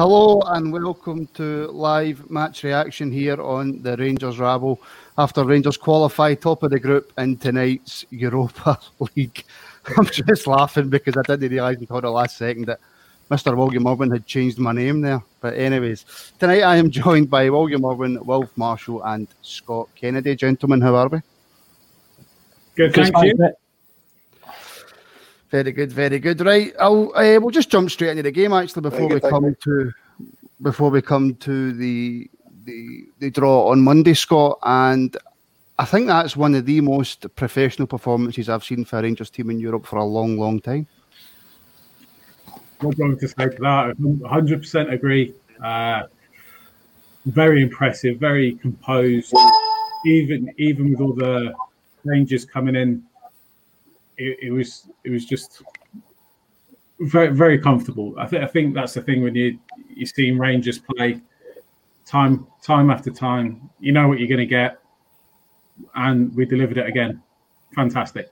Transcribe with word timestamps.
Hello 0.00 0.40
and 0.46 0.72
welcome 0.72 1.26
to 1.34 1.66
live 1.72 2.30
match 2.30 2.64
reaction 2.64 3.12
here 3.12 3.38
on 3.38 3.82
the 3.82 3.98
Rangers 3.98 4.38
Rabble 4.38 4.80
after 5.18 5.44
Rangers 5.44 5.76
qualify 5.76 6.32
top 6.32 6.62
of 6.62 6.70
the 6.70 6.80
group 6.80 7.12
in 7.18 7.36
tonight's 7.36 8.06
Europa 8.08 8.80
League. 9.14 9.44
I'm 9.98 10.06
just 10.06 10.46
laughing 10.46 10.88
because 10.88 11.18
I 11.18 11.22
didn't 11.26 11.50
realise 11.50 11.76
until 11.76 12.00
the 12.00 12.08
last 12.08 12.38
second 12.38 12.64
that 12.64 12.80
Mr. 13.30 13.54
William 13.54 13.86
Irwin 13.86 14.10
had 14.10 14.24
changed 14.24 14.58
my 14.58 14.72
name 14.72 15.02
there. 15.02 15.22
But 15.42 15.58
anyways, 15.58 16.06
tonight 16.38 16.62
I 16.62 16.76
am 16.76 16.90
joined 16.90 17.28
by 17.28 17.50
William 17.50 17.84
Irwin, 17.84 18.24
Wilf 18.24 18.56
Marshall 18.56 19.02
and 19.04 19.28
Scott 19.42 19.90
Kennedy. 19.94 20.34
Gentlemen, 20.34 20.80
how 20.80 20.94
are 20.94 21.08
we? 21.08 21.18
Good, 22.74 22.94
thank 22.94 23.14
you. 23.22 23.52
Very 25.50 25.72
good, 25.72 25.90
very 25.90 26.20
good. 26.20 26.40
Right, 26.40 26.72
I'll 26.78 27.12
uh, 27.16 27.38
we'll 27.40 27.50
just 27.50 27.70
jump 27.70 27.90
straight 27.90 28.10
into 28.10 28.22
the 28.22 28.30
game 28.30 28.52
actually 28.52 28.82
before 28.82 29.08
we 29.08 29.18
come 29.18 29.56
to 29.64 29.92
before 30.62 30.90
we 30.90 31.02
come 31.02 31.34
to 31.36 31.72
the 31.72 32.30
the 32.64 33.04
the 33.18 33.30
draw 33.30 33.70
on 33.70 33.80
Monday, 33.80 34.14
Scott. 34.14 34.58
And 34.62 35.16
I 35.78 35.84
think 35.84 36.06
that's 36.06 36.36
one 36.36 36.54
of 36.54 36.66
the 36.66 36.80
most 36.80 37.34
professional 37.36 37.86
performances 37.86 38.48
I've 38.48 38.64
seen 38.64 38.84
for 38.84 38.98
a 38.98 39.02
Rangers 39.02 39.30
team 39.30 39.50
in 39.50 39.60
Europe 39.60 39.86
for 39.86 39.98
a 39.98 40.04
long, 40.04 40.38
long 40.38 40.60
time. 40.60 40.86
Not 42.82 42.96
going 42.96 43.18
to 43.18 43.28
say 43.28 43.48
to 43.48 43.56
that. 43.60 43.94
100% 43.98 44.92
agree. 44.92 45.34
Uh, 45.62 46.02
very 47.26 47.62
impressive, 47.62 48.18
very 48.18 48.54
composed. 48.56 49.34
Even 50.06 50.52
even 50.56 50.90
with 50.90 51.00
all 51.00 51.12
the 51.12 51.52
changes 52.06 52.46
coming 52.46 52.74
in, 52.74 53.02
it, 54.16 54.38
it 54.42 54.50
was 54.50 54.88
it 55.04 55.10
was 55.10 55.26
just 55.26 55.62
very 57.00 57.28
very 57.28 57.58
comfortable. 57.58 58.14
I 58.18 58.26
think 58.26 58.44
I 58.44 58.46
think 58.46 58.74
that's 58.74 58.94
the 58.94 59.02
thing 59.02 59.22
when 59.22 59.34
you 59.34 59.58
you 59.88 60.06
see 60.06 60.30
Rangers 60.30 60.78
play 60.78 61.20
time 62.06 62.46
time 62.62 62.90
after 62.90 63.10
time. 63.10 63.70
You 63.80 63.92
know 63.92 64.08
what 64.08 64.18
you're 64.18 64.28
going 64.28 64.38
to 64.38 64.46
get, 64.46 64.78
and 65.94 66.34
we 66.34 66.44
delivered 66.44 66.78
it 66.78 66.86
again. 66.86 67.22
Fantastic. 67.74 68.30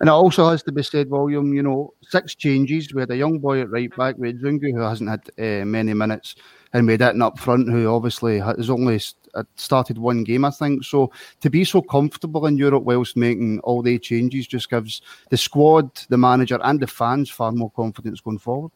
And 0.00 0.08
it 0.08 0.12
also 0.12 0.50
has 0.50 0.62
to 0.64 0.72
be 0.72 0.82
said, 0.82 1.08
William, 1.08 1.54
you 1.54 1.62
know, 1.62 1.94
six 2.02 2.34
changes. 2.34 2.92
We 2.92 3.00
had 3.00 3.10
a 3.10 3.16
young 3.16 3.38
boy 3.38 3.60
at 3.60 3.70
right 3.70 3.94
back. 3.96 4.16
We 4.18 4.28
had 4.28 4.40
Zungu, 4.40 4.72
who 4.72 4.80
hasn't 4.80 5.08
had 5.08 5.22
uh, 5.38 5.64
many 5.64 5.94
minutes. 5.94 6.34
And 6.74 6.86
we 6.86 6.92
had 6.94 7.00
Itten 7.00 7.22
up 7.22 7.38
front, 7.38 7.70
who 7.70 7.86
obviously 7.86 8.38
has 8.40 8.68
only 8.68 9.00
uh, 9.34 9.44
started 9.56 9.96
one 9.96 10.24
game, 10.24 10.44
I 10.44 10.50
think. 10.50 10.84
So 10.84 11.10
to 11.40 11.48
be 11.48 11.64
so 11.64 11.80
comfortable 11.80 12.46
in 12.46 12.58
Europe 12.58 12.82
whilst 12.82 13.16
making 13.16 13.60
all 13.60 13.80
the 13.80 13.98
changes 13.98 14.46
just 14.46 14.68
gives 14.68 15.00
the 15.30 15.36
squad, 15.36 15.90
the 16.08 16.18
manager, 16.18 16.58
and 16.62 16.80
the 16.80 16.86
fans 16.86 17.30
far 17.30 17.52
more 17.52 17.70
confidence 17.70 18.20
going 18.20 18.38
forward. 18.38 18.72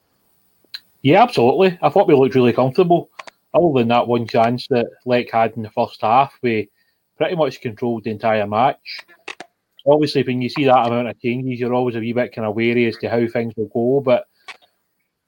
Yeah, 1.03 1.23
absolutely. 1.23 1.79
I 1.83 1.91
thought 1.91 2.09
we 2.09 2.15
looked 2.15 2.35
really 2.35 2.53
comfortable. 2.53 3.11
Other 3.53 3.81
than 3.81 3.89
that 3.89 4.09
one 4.09 4.27
chance 4.27 4.67
that 4.69 4.87
Lech 5.05 5.31
had 5.31 5.53
in 5.57 5.63
the 5.63 5.71
first 5.71 6.01
half, 6.01 6.39
we 6.43 6.71
pretty 7.17 7.37
much 7.37 7.61
controlled 7.61 8.05
the 8.05 8.11
entire 8.11 8.47
match 8.47 9.05
obviously 9.89 10.23
when 10.23 10.43
you 10.43 10.49
see 10.49 10.65
that 10.65 10.87
amount 10.87 11.09
of 11.09 11.21
changes, 11.21 11.59
you're 11.59 11.75
always 11.75 11.97
a 11.97 12.01
wee 12.01 12.13
bit 12.13 12.35
kind 12.35 12.47
of 12.47 12.55
wary 12.55 12.87
as 12.87 12.97
to 12.99 13.09
how 13.09 13.27
things 13.27 13.55
will 13.57 13.69
go. 13.69 14.01
But 14.01 14.27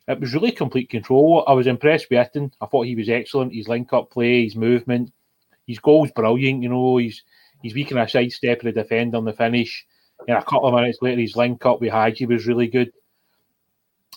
it 0.08 0.20
was 0.20 0.34
really 0.34 0.52
complete 0.52 0.90
control. 0.90 1.44
I 1.46 1.52
was 1.52 1.66
impressed 1.66 2.08
with 2.10 2.18
Itten. 2.18 2.52
I 2.60 2.66
thought 2.66 2.86
he 2.86 2.96
was 2.96 3.08
excellent. 3.08 3.54
His 3.54 3.68
link 3.68 3.92
up 3.92 4.10
play, 4.10 4.44
his 4.44 4.56
movement, 4.56 5.12
his 5.66 5.78
goal's 5.78 6.10
brilliant. 6.10 6.62
You 6.62 6.68
know, 6.68 6.96
he's 6.96 7.22
he's 7.62 7.74
weak 7.74 7.90
in 7.90 7.98
a 7.98 8.08
sidestep 8.08 8.58
of 8.58 8.64
the 8.64 8.82
defender 8.82 9.16
on 9.16 9.24
the 9.24 9.32
finish. 9.32 9.86
And 10.26 10.36
a 10.36 10.42
couple 10.42 10.66
of 10.66 10.74
minutes 10.74 10.98
later, 11.00 11.20
his 11.20 11.36
link 11.36 11.64
up 11.64 11.80
with 11.80 11.92
Hagi 11.92 12.26
was 12.26 12.46
really 12.46 12.66
good. 12.66 12.92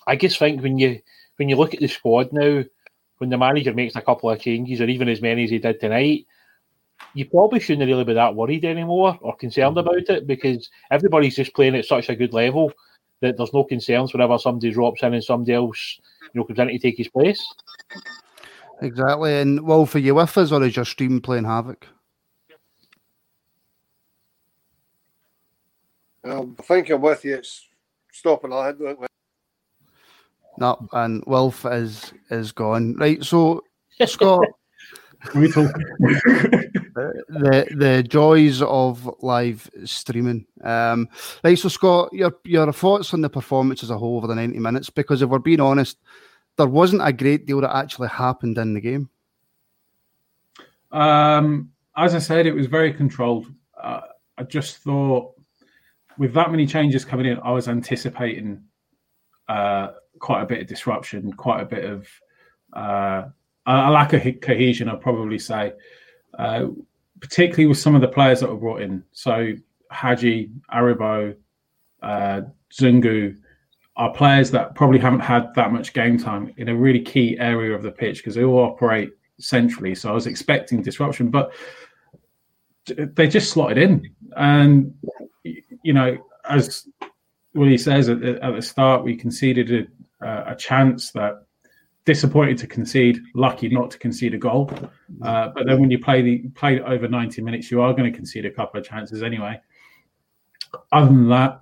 I 0.08 0.16
just 0.16 0.40
think 0.40 0.62
when 0.62 0.78
you 0.78 1.00
when 1.38 1.50
you 1.50 1.56
look 1.56 1.74
at 1.74 1.80
the 1.80 1.88
squad 1.88 2.34
now, 2.34 2.64
when 3.20 3.30
the 3.30 3.38
manager 3.38 3.74
makes 3.74 3.96
a 3.96 4.02
couple 4.02 4.30
of 4.30 4.40
changes, 4.40 4.82
or 4.82 4.86
even 4.86 5.10
as 5.10 5.22
many 5.22 5.44
as 5.46 5.50
he 5.50 5.60
did 5.60 5.80
tonight, 5.80 6.26
you 7.14 7.26
probably 7.26 7.60
shouldn't 7.60 7.88
really 7.88 8.04
be 8.04 8.14
that 8.14 8.36
worried 8.36 8.66
anymore 8.66 9.18
or 9.22 9.36
concerned 9.36 9.76
Mm-hmm. 9.78 9.88
about 9.88 10.10
it 10.10 10.28
because 10.28 10.70
everybody's 10.92 11.36
just 11.36 11.54
playing 11.54 11.76
at 11.76 11.86
such 11.86 12.10
a 12.10 12.16
good 12.16 12.34
level 12.34 12.72
that 13.24 13.38
there's 13.38 13.54
no 13.54 13.64
concerns 13.64 14.14
whenever 14.14 14.38
somebody 14.38 14.72
drops 14.72 15.02
in 15.02 15.14
and 15.14 15.24
somebody 15.24 15.54
else, 15.54 16.00
you 16.34 16.40
know, 16.40 16.44
comes 16.44 16.60
in 16.60 16.68
to 16.68 16.78
take 16.78 16.98
his 16.98 17.08
place. 17.08 17.44
Exactly. 18.82 19.40
And 19.40 19.62
well, 19.62 19.86
for 19.86 20.00
you 20.00 20.16
with 20.16 20.38
us, 20.38 20.52
or 20.52 20.62
is 20.64 20.76
your 20.76 20.86
stream 20.86 21.22
playing 21.22 21.46
havoc? 21.46 21.88
Um, 26.26 26.56
I 26.60 26.64
think 26.64 26.90
I'm 26.90 27.02
with 27.02 27.26
you. 27.26 27.36
It's 27.36 27.68
stopping 28.12 28.52
ahead. 28.52 28.78
No, 30.58 30.88
and 30.92 31.24
Wilf 31.26 31.66
is 31.66 32.14
is 32.30 32.52
gone. 32.52 32.96
Right, 32.96 33.24
so 33.24 33.64
Scott, 34.06 34.48
the 35.32 35.72
the 37.76 38.04
joys 38.04 38.62
of 38.62 39.10
live 39.22 39.70
streaming. 39.86 40.46
Um, 40.64 41.08
right, 41.44 41.58
so 41.58 41.70
Scott, 41.70 42.12
your 42.12 42.36
your 42.44 42.72
thoughts 42.74 43.14
on 43.14 43.22
the 43.22 43.30
performance 43.30 43.84
as 43.84 43.90
a 43.90 43.98
whole 43.98 44.18
over 44.18 44.28
the 44.28 44.36
ninety 44.36 44.60
minutes? 44.60 44.90
Because 44.90 45.22
if 45.22 45.30
we're 45.30 45.40
being 45.40 45.62
honest, 45.62 45.98
there 46.58 46.68
wasn't 46.68 47.08
a 47.08 47.14
great 47.14 47.46
deal 47.46 47.62
that 47.62 47.76
actually 47.76 48.10
happened 48.10 48.58
in 48.58 48.74
the 48.74 48.82
game. 48.82 49.10
Um, 50.92 51.72
as 51.96 52.16
I 52.16 52.20
said, 52.20 52.46
it 52.46 52.54
was 52.54 52.68
very 52.68 52.94
controlled. 52.94 53.48
Uh, 53.82 54.02
I 54.38 54.44
just 54.44 54.78
thought, 54.78 55.34
with 56.18 56.34
that 56.34 56.52
many 56.52 56.68
changes 56.68 57.06
coming 57.06 57.26
in, 57.26 57.40
I 57.40 57.52
was 57.52 57.68
anticipating 57.68 58.64
uh, 59.48 59.90
quite 60.20 60.42
a 60.42 60.46
bit 60.46 60.62
of 60.62 60.68
disruption, 60.68 61.32
quite 61.34 61.62
a 61.62 61.66
bit 61.66 61.86
of 61.86 62.08
uh, 62.74 63.26
a 63.66 63.92
lack 63.92 64.14
of 64.14 64.22
cohesion. 64.42 64.90
I'd 64.90 65.02
probably 65.02 65.40
say, 65.40 65.74
uh, 66.38 66.68
particularly 67.20 67.68
with 67.68 67.78
some 67.78 67.96
of 67.96 68.02
the 68.02 68.08
players 68.08 68.42
that 68.42 68.50
were 68.50 68.58
brought 68.58 68.82
in. 68.82 69.04
So 69.12 69.54
Hagi, 69.92 70.50
Aribo, 70.74 71.36
uh, 72.02 72.42
Zungu 72.72 73.38
are 73.96 74.14
players 74.14 74.52
that 74.52 74.76
probably 74.76 75.00
haven't 75.00 75.20
had 75.20 75.54
that 75.54 75.72
much 75.72 75.94
game 75.94 76.18
time 76.18 76.54
in 76.58 76.70
a 76.70 76.76
really 76.76 77.02
key 77.02 77.38
area 77.40 77.74
of 77.76 77.84
the 77.84 77.92
pitch 77.92 78.18
because 78.18 78.36
they 78.36 78.44
all 78.44 78.64
operate 78.64 79.12
centrally, 79.40 79.96
so 79.96 80.10
I 80.10 80.14
was 80.14 80.28
expecting 80.28 80.82
disruption, 80.82 81.30
but 81.30 81.54
they 82.86 83.28
just 83.28 83.52
slotted 83.52 83.78
in, 83.78 84.10
and 84.36 84.94
you 85.84 85.94
know, 85.94 86.18
as 86.50 86.88
Willie 87.54 87.78
says 87.78 88.10
at 88.10 88.20
the, 88.20 88.44
at 88.44 88.56
the 88.56 88.62
start, 88.62 89.04
we 89.04 89.16
conceded 89.16 89.90
a, 90.22 90.52
a 90.52 90.56
chance 90.56 91.12
that 91.12 91.46
disappointed 92.06 92.58
to 92.58 92.68
concede, 92.68 93.20
lucky 93.34 93.70
not 93.70 93.92
to 93.92 93.98
concede 93.98 94.34
a 94.34 94.38
goal. 94.38 94.70
Uh, 95.22 95.50
but 95.50 95.66
then 95.66 95.80
when 95.80 95.90
you 95.90 96.00
play 96.00 96.22
the 96.22 96.40
play 96.50 96.82
over 96.82 97.08
90 97.08 97.42
minutes, 97.42 97.72
you 97.72 97.82
are 97.82 97.94
going 97.94 98.12
to 98.12 98.16
concede 98.16 98.46
a 98.46 98.52
couple 98.52 98.80
of 98.80 98.86
chances 98.86 99.24
anyway. 99.24 99.60
Other 100.92 101.08
than 101.08 101.30
that, 101.30 101.62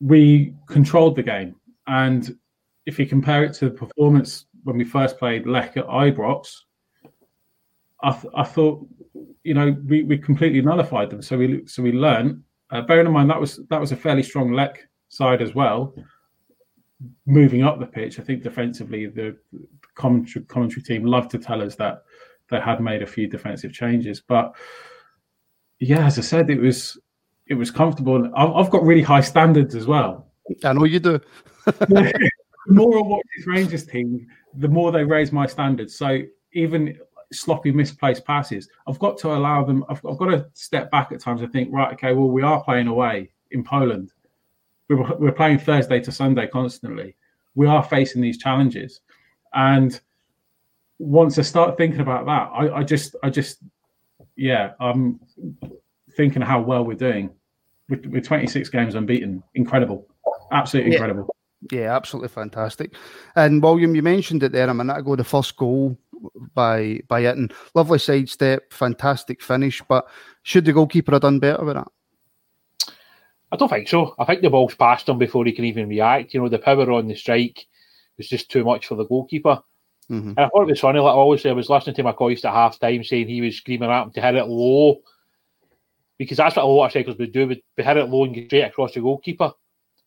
we 0.00 0.54
controlled 0.66 1.16
the 1.16 1.22
game. 1.22 1.56
And 1.86 2.36
if 2.86 2.98
you 2.98 3.06
compare 3.06 3.44
it 3.44 3.54
to 3.54 3.66
the 3.66 3.70
performance 3.70 4.46
when 4.64 4.78
we 4.78 4.84
first 4.84 5.18
played 5.18 5.46
Lech 5.46 5.76
at 5.76 5.86
Ibrox, 5.86 6.48
I, 8.02 8.12
th- 8.12 8.32
I 8.34 8.44
thought, 8.44 8.86
you 9.42 9.54
know, 9.54 9.76
we, 9.86 10.04
we 10.04 10.16
completely 10.16 10.62
nullified 10.62 11.10
them. 11.10 11.20
So 11.20 11.36
we 11.36 11.66
so 11.66 11.82
we 11.82 11.92
learned. 11.92 12.42
Uh, 12.70 12.82
bearing 12.82 13.06
in 13.06 13.12
mind 13.12 13.30
that 13.30 13.40
was 13.40 13.60
that 13.70 13.80
was 13.80 13.92
a 13.92 13.96
fairly 13.96 14.22
strong 14.22 14.52
Lech 14.52 14.86
side 15.08 15.40
as 15.40 15.54
well 15.54 15.94
moving 17.26 17.62
up 17.62 17.78
the 17.78 17.86
pitch. 17.86 18.18
I 18.18 18.22
think 18.22 18.42
defensively, 18.42 19.06
the 19.06 19.36
commentary, 19.94 20.44
commentary 20.46 20.82
team 20.82 21.04
loved 21.04 21.30
to 21.32 21.38
tell 21.38 21.62
us 21.62 21.76
that 21.76 22.02
they 22.50 22.60
had 22.60 22.80
made 22.80 23.02
a 23.02 23.06
few 23.06 23.28
defensive 23.28 23.72
changes. 23.72 24.20
But 24.20 24.54
yeah, 25.78 26.06
as 26.06 26.18
I 26.18 26.22
said, 26.22 26.50
it 26.50 26.60
was 26.60 26.98
it 27.46 27.54
was 27.54 27.70
comfortable. 27.70 28.30
I've 28.36 28.70
got 28.70 28.82
really 28.82 29.02
high 29.02 29.20
standards 29.20 29.74
as 29.74 29.86
well. 29.86 30.26
I 30.64 30.72
know 30.72 30.84
you 30.84 30.98
do. 30.98 31.20
the 31.64 32.30
more 32.68 32.98
I 32.98 33.02
watch 33.02 33.24
this 33.36 33.46
Rangers 33.46 33.86
team, 33.86 34.26
the 34.54 34.68
more 34.68 34.92
they 34.92 35.04
raise 35.04 35.32
my 35.32 35.46
standards. 35.46 35.96
So 35.96 36.20
even 36.52 36.98
sloppy 37.32 37.70
misplaced 37.70 38.24
passes, 38.24 38.68
I've 38.86 38.98
got 38.98 39.18
to 39.18 39.32
allow 39.32 39.64
them. 39.64 39.84
I've, 39.88 40.04
I've 40.04 40.18
got 40.18 40.26
to 40.26 40.46
step 40.54 40.90
back 40.90 41.12
at 41.12 41.20
times 41.20 41.42
and 41.42 41.52
think, 41.52 41.70
right, 41.72 41.92
okay, 41.94 42.12
well, 42.12 42.28
we 42.28 42.42
are 42.42 42.62
playing 42.62 42.88
away 42.88 43.30
in 43.50 43.64
Poland 43.64 44.12
we're, 44.88 45.16
we're 45.16 45.32
playing 45.32 45.58
Thursday 45.58 46.00
to 46.00 46.12
Sunday 46.12 46.46
constantly. 46.46 47.16
We 47.54 47.66
are 47.66 47.82
facing 47.82 48.22
these 48.22 48.38
challenges, 48.38 49.00
and 49.54 49.98
once 50.98 51.38
I 51.38 51.42
start 51.42 51.76
thinking 51.76 52.00
about 52.00 52.26
that, 52.26 52.50
I, 52.52 52.78
I 52.78 52.82
just, 52.82 53.14
I 53.22 53.30
just, 53.30 53.58
yeah, 54.36 54.72
I'm 54.80 55.20
thinking 56.16 56.42
how 56.42 56.60
well 56.60 56.84
we're 56.84 56.94
doing. 56.94 57.30
With, 57.88 58.04
with 58.04 58.24
26 58.26 58.68
games 58.68 58.96
unbeaten, 58.96 59.42
incredible, 59.54 60.06
absolutely 60.52 60.92
yeah. 60.92 60.98
incredible. 60.98 61.34
Yeah, 61.72 61.96
absolutely 61.96 62.28
fantastic. 62.28 62.94
And 63.34 63.62
William, 63.62 63.94
you 63.94 64.02
mentioned 64.02 64.42
it 64.42 64.52
there 64.52 64.68
a 64.68 64.74
minute 64.74 64.98
ago. 64.98 65.16
The 65.16 65.24
first 65.24 65.56
goal 65.56 65.96
by 66.54 67.00
by 67.08 67.22
Itten, 67.22 67.52
lovely 67.74 67.98
sidestep, 67.98 68.72
fantastic 68.72 69.42
finish. 69.42 69.82
But 69.88 70.08
should 70.42 70.64
the 70.64 70.72
goalkeeper 70.72 71.12
have 71.12 71.22
done 71.22 71.38
better 71.38 71.64
with 71.64 71.76
that? 71.76 71.88
I 73.50 73.56
don't 73.56 73.68
think 73.68 73.88
so. 73.88 74.14
I 74.18 74.24
think 74.24 74.42
the 74.42 74.50
ball's 74.50 74.74
passed 74.74 75.08
him 75.08 75.18
before 75.18 75.44
he 75.44 75.52
can 75.52 75.64
even 75.64 75.88
react. 75.88 76.34
You 76.34 76.40
know, 76.40 76.48
the 76.48 76.58
power 76.58 76.90
on 76.92 77.08
the 77.08 77.14
strike 77.14 77.66
was 78.16 78.28
just 78.28 78.50
too 78.50 78.64
much 78.64 78.86
for 78.86 78.94
the 78.94 79.06
goalkeeper. 79.06 79.62
Mm-hmm. 80.10 80.30
And 80.30 80.40
I 80.40 80.48
thought 80.48 80.62
it 80.62 80.70
was 80.70 80.80
funny. 80.80 80.98
Like 80.98 81.14
obviously, 81.14 81.50
I 81.50 81.54
was 81.54 81.70
listening 81.70 81.96
to 81.96 82.04
McCoist 82.04 82.44
at 82.44 82.52
half 82.52 82.78
time 82.78 83.04
saying 83.04 83.28
he 83.28 83.40
was 83.40 83.56
screaming 83.56 83.90
at 83.90 84.02
him 84.02 84.10
to 84.12 84.20
hit 84.20 84.34
it 84.34 84.46
low 84.46 85.00
because 86.18 86.36
that's 86.38 86.56
what 86.56 86.64
a 86.64 86.66
lot 86.66 86.86
of 86.86 86.92
cyclists 86.92 87.18
would 87.18 87.32
do: 87.32 87.46
would 87.48 87.62
hit 87.76 87.96
it 87.96 88.08
low 88.08 88.24
and 88.24 88.34
get 88.34 88.46
straight 88.46 88.62
across 88.64 88.92
the 88.92 89.00
goalkeeper. 89.00 89.52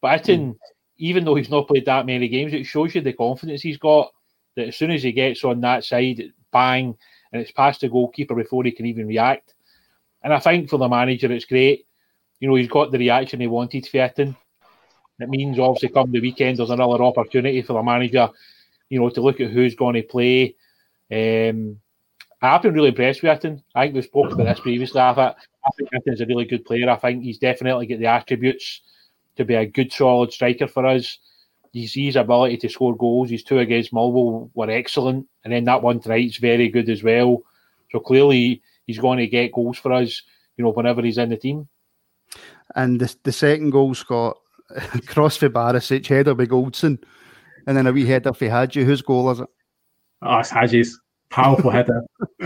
But 0.01 0.21
Itten, 0.21 0.39
mm-hmm. 0.39 0.51
even 0.97 1.23
though 1.23 1.35
he's 1.35 1.49
not 1.49 1.67
played 1.67 1.85
that 1.85 2.05
many 2.05 2.27
games, 2.27 2.53
it 2.53 2.65
shows 2.65 2.93
you 2.93 3.01
the 3.01 3.13
confidence 3.13 3.61
he's 3.61 3.77
got. 3.77 4.11
That 4.55 4.67
as 4.67 4.75
soon 4.75 4.91
as 4.91 5.01
he 5.01 5.13
gets 5.13 5.43
on 5.43 5.61
that 5.61 5.85
side, 5.85 6.33
bang, 6.51 6.97
and 7.31 7.41
it's 7.41 7.51
past 7.51 7.81
the 7.81 7.89
goalkeeper 7.89 8.35
before 8.35 8.63
he 8.63 8.71
can 8.71 8.85
even 8.85 9.07
react. 9.07 9.53
And 10.23 10.33
I 10.33 10.39
think 10.39 10.69
for 10.69 10.77
the 10.77 10.89
manager, 10.89 11.31
it's 11.31 11.45
great 11.45 11.85
you 12.41 12.49
know, 12.49 12.55
he's 12.55 12.67
got 12.67 12.91
the 12.91 12.97
reaction 12.97 13.39
he 13.39 13.47
wanted 13.47 13.87
for. 13.87 14.11
It 15.21 15.29
means 15.29 15.59
obviously 15.59 15.89
come 15.89 16.11
the 16.11 16.19
weekend 16.19 16.57
there's 16.57 16.71
another 16.71 17.03
opportunity 17.03 17.61
for 17.61 17.73
the 17.73 17.83
manager, 17.83 18.29
you 18.89 18.99
know, 18.99 19.09
to 19.09 19.21
look 19.21 19.39
at 19.39 19.51
who's 19.51 19.75
going 19.75 19.95
to 19.95 20.01
play. 20.01 20.55
Um, 21.11 21.79
I've 22.41 22.63
been 22.63 22.73
really 22.73 22.89
impressed 22.89 23.21
with 23.21 23.39
Itten. 23.39 23.61
I 23.75 23.83
think 23.83 23.95
we've 23.95 24.03
spoken 24.03 24.33
about 24.33 24.45
this 24.45 24.59
previously. 24.59 24.99
I, 24.99 25.35
think 25.77 25.89
Itten's 25.91 26.21
a 26.21 26.25
really 26.25 26.45
good 26.45 26.65
player. 26.65 26.89
I 26.89 26.95
think 26.95 27.23
he's 27.23 27.37
definitely 27.37 27.85
got 27.85 27.99
the 27.99 28.07
attributes 28.07 28.81
to 29.35 29.45
be 29.45 29.53
a 29.53 29.65
good, 29.67 29.93
solid 29.93 30.33
striker 30.33 30.67
for 30.67 30.87
us. 30.87 31.19
He's 31.71 31.93
his 31.93 32.15
ability 32.15 32.57
to 32.57 32.69
score 32.69 32.97
goals. 32.97 33.29
His 33.29 33.43
two 33.43 33.59
against 33.59 33.93
Millwall 33.93 34.49
were 34.55 34.71
excellent, 34.71 35.27
and 35.43 35.53
then 35.53 35.65
that 35.65 35.83
one 35.83 35.99
tonight's 35.99 36.37
very 36.37 36.67
good 36.69 36.89
as 36.89 37.03
well. 37.03 37.43
So 37.91 37.99
clearly, 37.99 38.63
he's 38.87 38.97
going 38.97 39.19
to 39.19 39.27
get 39.27 39.53
goals 39.53 39.77
for 39.77 39.93
us. 39.93 40.23
You 40.57 40.65
know, 40.65 40.71
whenever 40.71 41.03
he's 41.03 41.19
in 41.19 41.29
the 41.29 41.37
team. 41.37 41.67
And 42.75 42.99
the, 42.99 43.15
the 43.23 43.31
second 43.31 43.71
goal, 43.71 43.93
Scott, 43.93 44.37
cross 45.05 45.37
for 45.37 45.49
Barisic, 45.49 46.07
header 46.07 46.33
by 46.33 46.45
Goldson, 46.45 47.01
and 47.67 47.77
then 47.77 47.87
a 47.87 47.91
wee 47.91 48.05
header 48.05 48.33
for 48.33 48.49
Hagi. 48.49 48.83
Whose 48.83 49.01
goal 49.01 49.29
is 49.31 49.39
it? 49.39 49.49
Oh, 50.21 50.39
it's 50.39 50.49
Hagi's. 50.49 50.99
Powerful 51.29 51.71
header. 51.71 52.03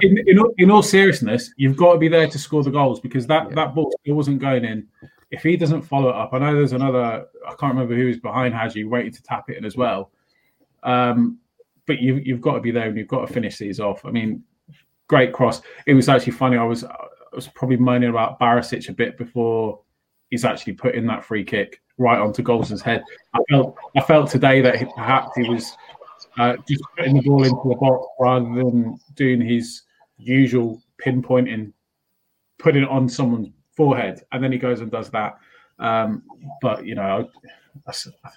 In, 0.00 0.18
in, 0.26 0.38
all, 0.40 0.52
in, 0.58 0.70
all 0.70 0.82
seriousness, 0.82 1.52
you've 1.56 1.76
got 1.76 1.92
to 1.92 1.98
be 1.98 2.08
there 2.08 2.26
to 2.26 2.36
score 2.36 2.64
the 2.64 2.72
goals 2.72 2.98
because 2.98 3.24
that, 3.28 3.48
yeah. 3.48 3.54
that 3.54 3.74
ball 3.74 3.92
still 4.00 4.16
wasn't 4.16 4.40
going 4.40 4.64
in. 4.64 4.88
If 5.30 5.44
he 5.44 5.56
doesn't 5.56 5.82
follow 5.82 6.08
it 6.08 6.16
up, 6.16 6.30
I 6.32 6.38
know 6.38 6.56
there's 6.56 6.72
another, 6.72 7.28
I 7.46 7.54
can't 7.54 7.72
remember 7.72 7.94
who 7.94 8.06
was 8.06 8.18
behind 8.18 8.52
Hagi 8.52 8.82
waiting 8.82 9.12
to 9.12 9.22
tap 9.22 9.48
it 9.48 9.58
in 9.58 9.64
as 9.64 9.76
well. 9.76 10.10
Um, 10.82 11.38
but 11.86 12.00
you, 12.00 12.16
you've 12.16 12.40
got 12.40 12.54
to 12.54 12.60
be 12.60 12.72
there 12.72 12.88
and 12.88 12.98
you've 12.98 13.06
got 13.06 13.28
to 13.28 13.32
finish 13.32 13.58
these 13.58 13.78
off. 13.78 14.04
I 14.04 14.10
mean, 14.10 14.42
great 15.06 15.32
cross. 15.32 15.62
It 15.86 15.94
was 15.94 16.08
actually 16.08 16.32
funny. 16.32 16.56
I 16.56 16.64
was 16.64 16.84
was 17.34 17.48
probably 17.48 17.76
moaning 17.76 18.10
about 18.10 18.38
Barisic 18.38 18.88
a 18.88 18.92
bit 18.92 19.16
before 19.16 19.80
he's 20.30 20.44
actually 20.44 20.72
put 20.72 20.94
in 20.94 21.06
that 21.06 21.24
free 21.24 21.44
kick 21.44 21.80
right 21.98 22.18
onto 22.18 22.42
Goldson's 22.42 22.82
head. 22.82 23.04
I 23.34 23.40
felt 23.50 23.76
I 23.96 24.00
felt 24.00 24.30
today 24.30 24.60
that 24.62 24.76
he, 24.76 24.86
perhaps 24.96 25.30
he 25.36 25.48
was 25.48 25.76
uh, 26.38 26.56
just 26.68 26.82
putting 26.96 27.16
the 27.16 27.22
ball 27.22 27.44
into 27.44 27.68
the 27.68 27.76
box 27.76 28.06
rather 28.18 28.44
than 28.46 28.98
doing 29.14 29.40
his 29.40 29.82
usual 30.16 30.82
pinpointing, 31.04 31.72
putting 32.58 32.82
it 32.82 32.88
on 32.88 33.08
someone's 33.08 33.48
forehead, 33.76 34.22
and 34.32 34.42
then 34.42 34.52
he 34.52 34.58
goes 34.58 34.80
and 34.80 34.90
does 34.90 35.10
that. 35.10 35.38
Um, 35.78 36.22
but 36.60 36.86
you 36.86 36.94
know, 36.94 37.28
I, 37.86 37.92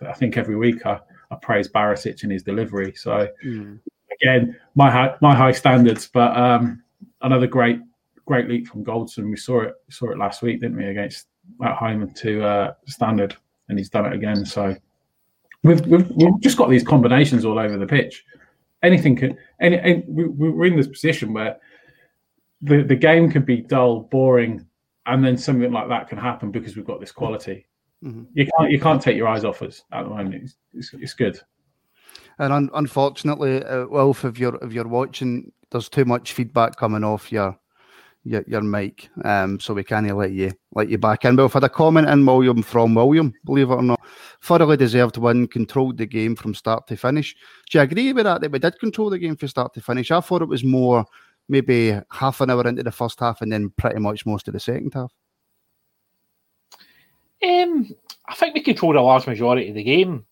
I, 0.08 0.14
think 0.14 0.38
every 0.38 0.56
week 0.56 0.86
I, 0.86 1.00
I 1.32 1.36
praise 1.42 1.70
Barisic 1.70 2.24
and 2.24 2.32
his 2.32 2.44
delivery. 2.44 2.94
So 2.96 3.28
mm. 3.46 3.80
again, 4.22 4.58
my 4.76 4.90
high, 4.90 5.16
my 5.22 5.36
high 5.36 5.52
standards, 5.52 6.10
but 6.12 6.36
um, 6.36 6.84
another 7.22 7.48
great 7.48 7.80
great 8.26 8.50
leap 8.50 8.68
from 8.68 8.84
Goldson. 8.84 9.30
We 9.30 9.38
saw 9.38 9.62
it 9.62 9.76
saw 9.90 10.12
it 10.12 10.18
last 10.18 10.42
week, 10.42 10.62
didn't 10.62 10.78
we, 10.78 10.86
against 10.86 11.28
at 11.64 11.76
home 11.76 12.12
to 12.12 12.44
uh, 12.44 12.74
Standard, 12.86 13.36
and 13.70 13.78
he's 13.78 13.90
done 13.90 14.06
it 14.06 14.14
again. 14.14 14.46
So 14.46 14.76
we've, 15.64 15.86
we've, 15.86 16.10
we've 16.10 16.40
just 16.42 16.58
got 16.58 16.70
these 16.70 16.84
combinations 16.84 17.46
all 17.46 17.60
over 17.60 17.78
the 17.78 17.88
pitch. 17.88 18.24
Anything 18.84 19.16
can, 19.16 19.38
any, 19.62 19.80
any 19.80 20.04
we, 20.08 20.26
we're 20.28 20.66
in 20.66 20.76
this 20.76 20.88
position 20.88 21.34
where 21.34 21.58
the 22.62 22.84
the 22.84 22.96
game 22.96 23.32
can 23.32 23.44
be 23.44 23.58
dull, 23.62 24.02
boring, 24.02 24.66
and 25.06 25.24
then 25.24 25.38
something 25.38 25.72
like 25.72 25.88
that 25.90 26.10
can 26.10 26.18
happen 26.18 26.52
because 26.52 26.76
we've 26.76 26.86
got 26.86 27.00
this 27.00 27.12
quality. 27.12 27.66
Mm-hmm. 28.04 28.24
You 28.34 28.48
can't 28.58 28.72
you 28.72 28.80
can't 28.80 29.02
take 29.02 29.18
your 29.18 29.28
eyes 29.28 29.44
off 29.44 29.62
us 29.62 29.84
at 29.92 30.04
the 30.04 30.10
moment. 30.10 30.36
It's, 30.36 30.56
it's, 30.74 30.94
it's 30.94 31.14
good. 31.14 31.40
And 32.38 32.52
un- 32.52 32.70
unfortunately, 32.74 33.64
uh, 33.64 33.86
Wilf, 33.88 34.26
if 34.26 34.38
you're 34.38 34.58
if 34.64 34.74
you're 34.74 34.88
watching, 34.88 35.52
there's 35.72 35.90
too 35.90 36.06
much 36.06 36.34
feedback 36.34 36.76
coming 36.76 37.04
off 37.04 37.32
your 37.32 37.58
your, 38.26 38.44
your 38.48 38.62
mic, 38.62 39.10
um, 39.24 39.60
so 39.60 39.74
we 39.74 39.84
can't 39.84 40.14
let 40.18 40.32
you 40.32 40.52
let 40.74 40.90
you 40.90 40.98
back 40.98 41.24
in. 41.24 41.36
But 41.36 41.44
we've 41.44 41.54
had 41.54 41.64
a 41.64 41.70
comment 41.70 42.10
in 42.10 42.26
William 42.26 42.64
from 42.64 42.96
William, 42.96 43.34
believe 43.46 43.70
it 43.70 43.76
or 43.76 43.84
not. 43.84 44.02
Thoroughly 44.42 44.78
deserved 44.78 45.18
win, 45.18 45.48
controlled 45.48 45.98
the 45.98 46.06
game 46.06 46.36
from 46.36 46.56
start 46.56 46.88
to 46.88 46.98
finish. 46.98 47.36
Do 47.70 47.78
you 47.78 47.84
agree 47.84 48.14
with 48.14 48.26
that? 48.26 48.42
That 48.42 48.52
we 48.52 48.60
did 48.60 48.80
control 48.80 49.10
the 49.10 49.20
game 49.20 49.38
from 49.38 49.48
start 49.48 49.74
to 49.76 49.82
finish. 49.82 50.12
I 50.12 50.20
thought 50.20 50.42
it 50.42 50.50
was 50.50 50.64
more 50.64 51.06
maybe 51.48 51.98
half 52.12 52.42
an 52.42 52.50
hour 52.50 52.68
into 52.68 52.84
the 52.84 52.92
first 52.92 53.20
half 53.20 53.42
and 53.42 53.52
then 53.52 53.70
pretty 53.78 54.00
much 54.00 54.26
most 54.26 54.48
of 54.48 54.54
the 54.54 54.60
second 54.60 54.94
half. 54.94 55.14
Um, 57.44 57.94
I 58.28 58.34
think 58.34 58.56
we 58.56 58.62
controlled 58.62 58.96
a 58.96 59.02
large 59.02 59.28
majority 59.28 59.70
of 59.70 59.76
the 59.76 59.84
game. 59.84 60.26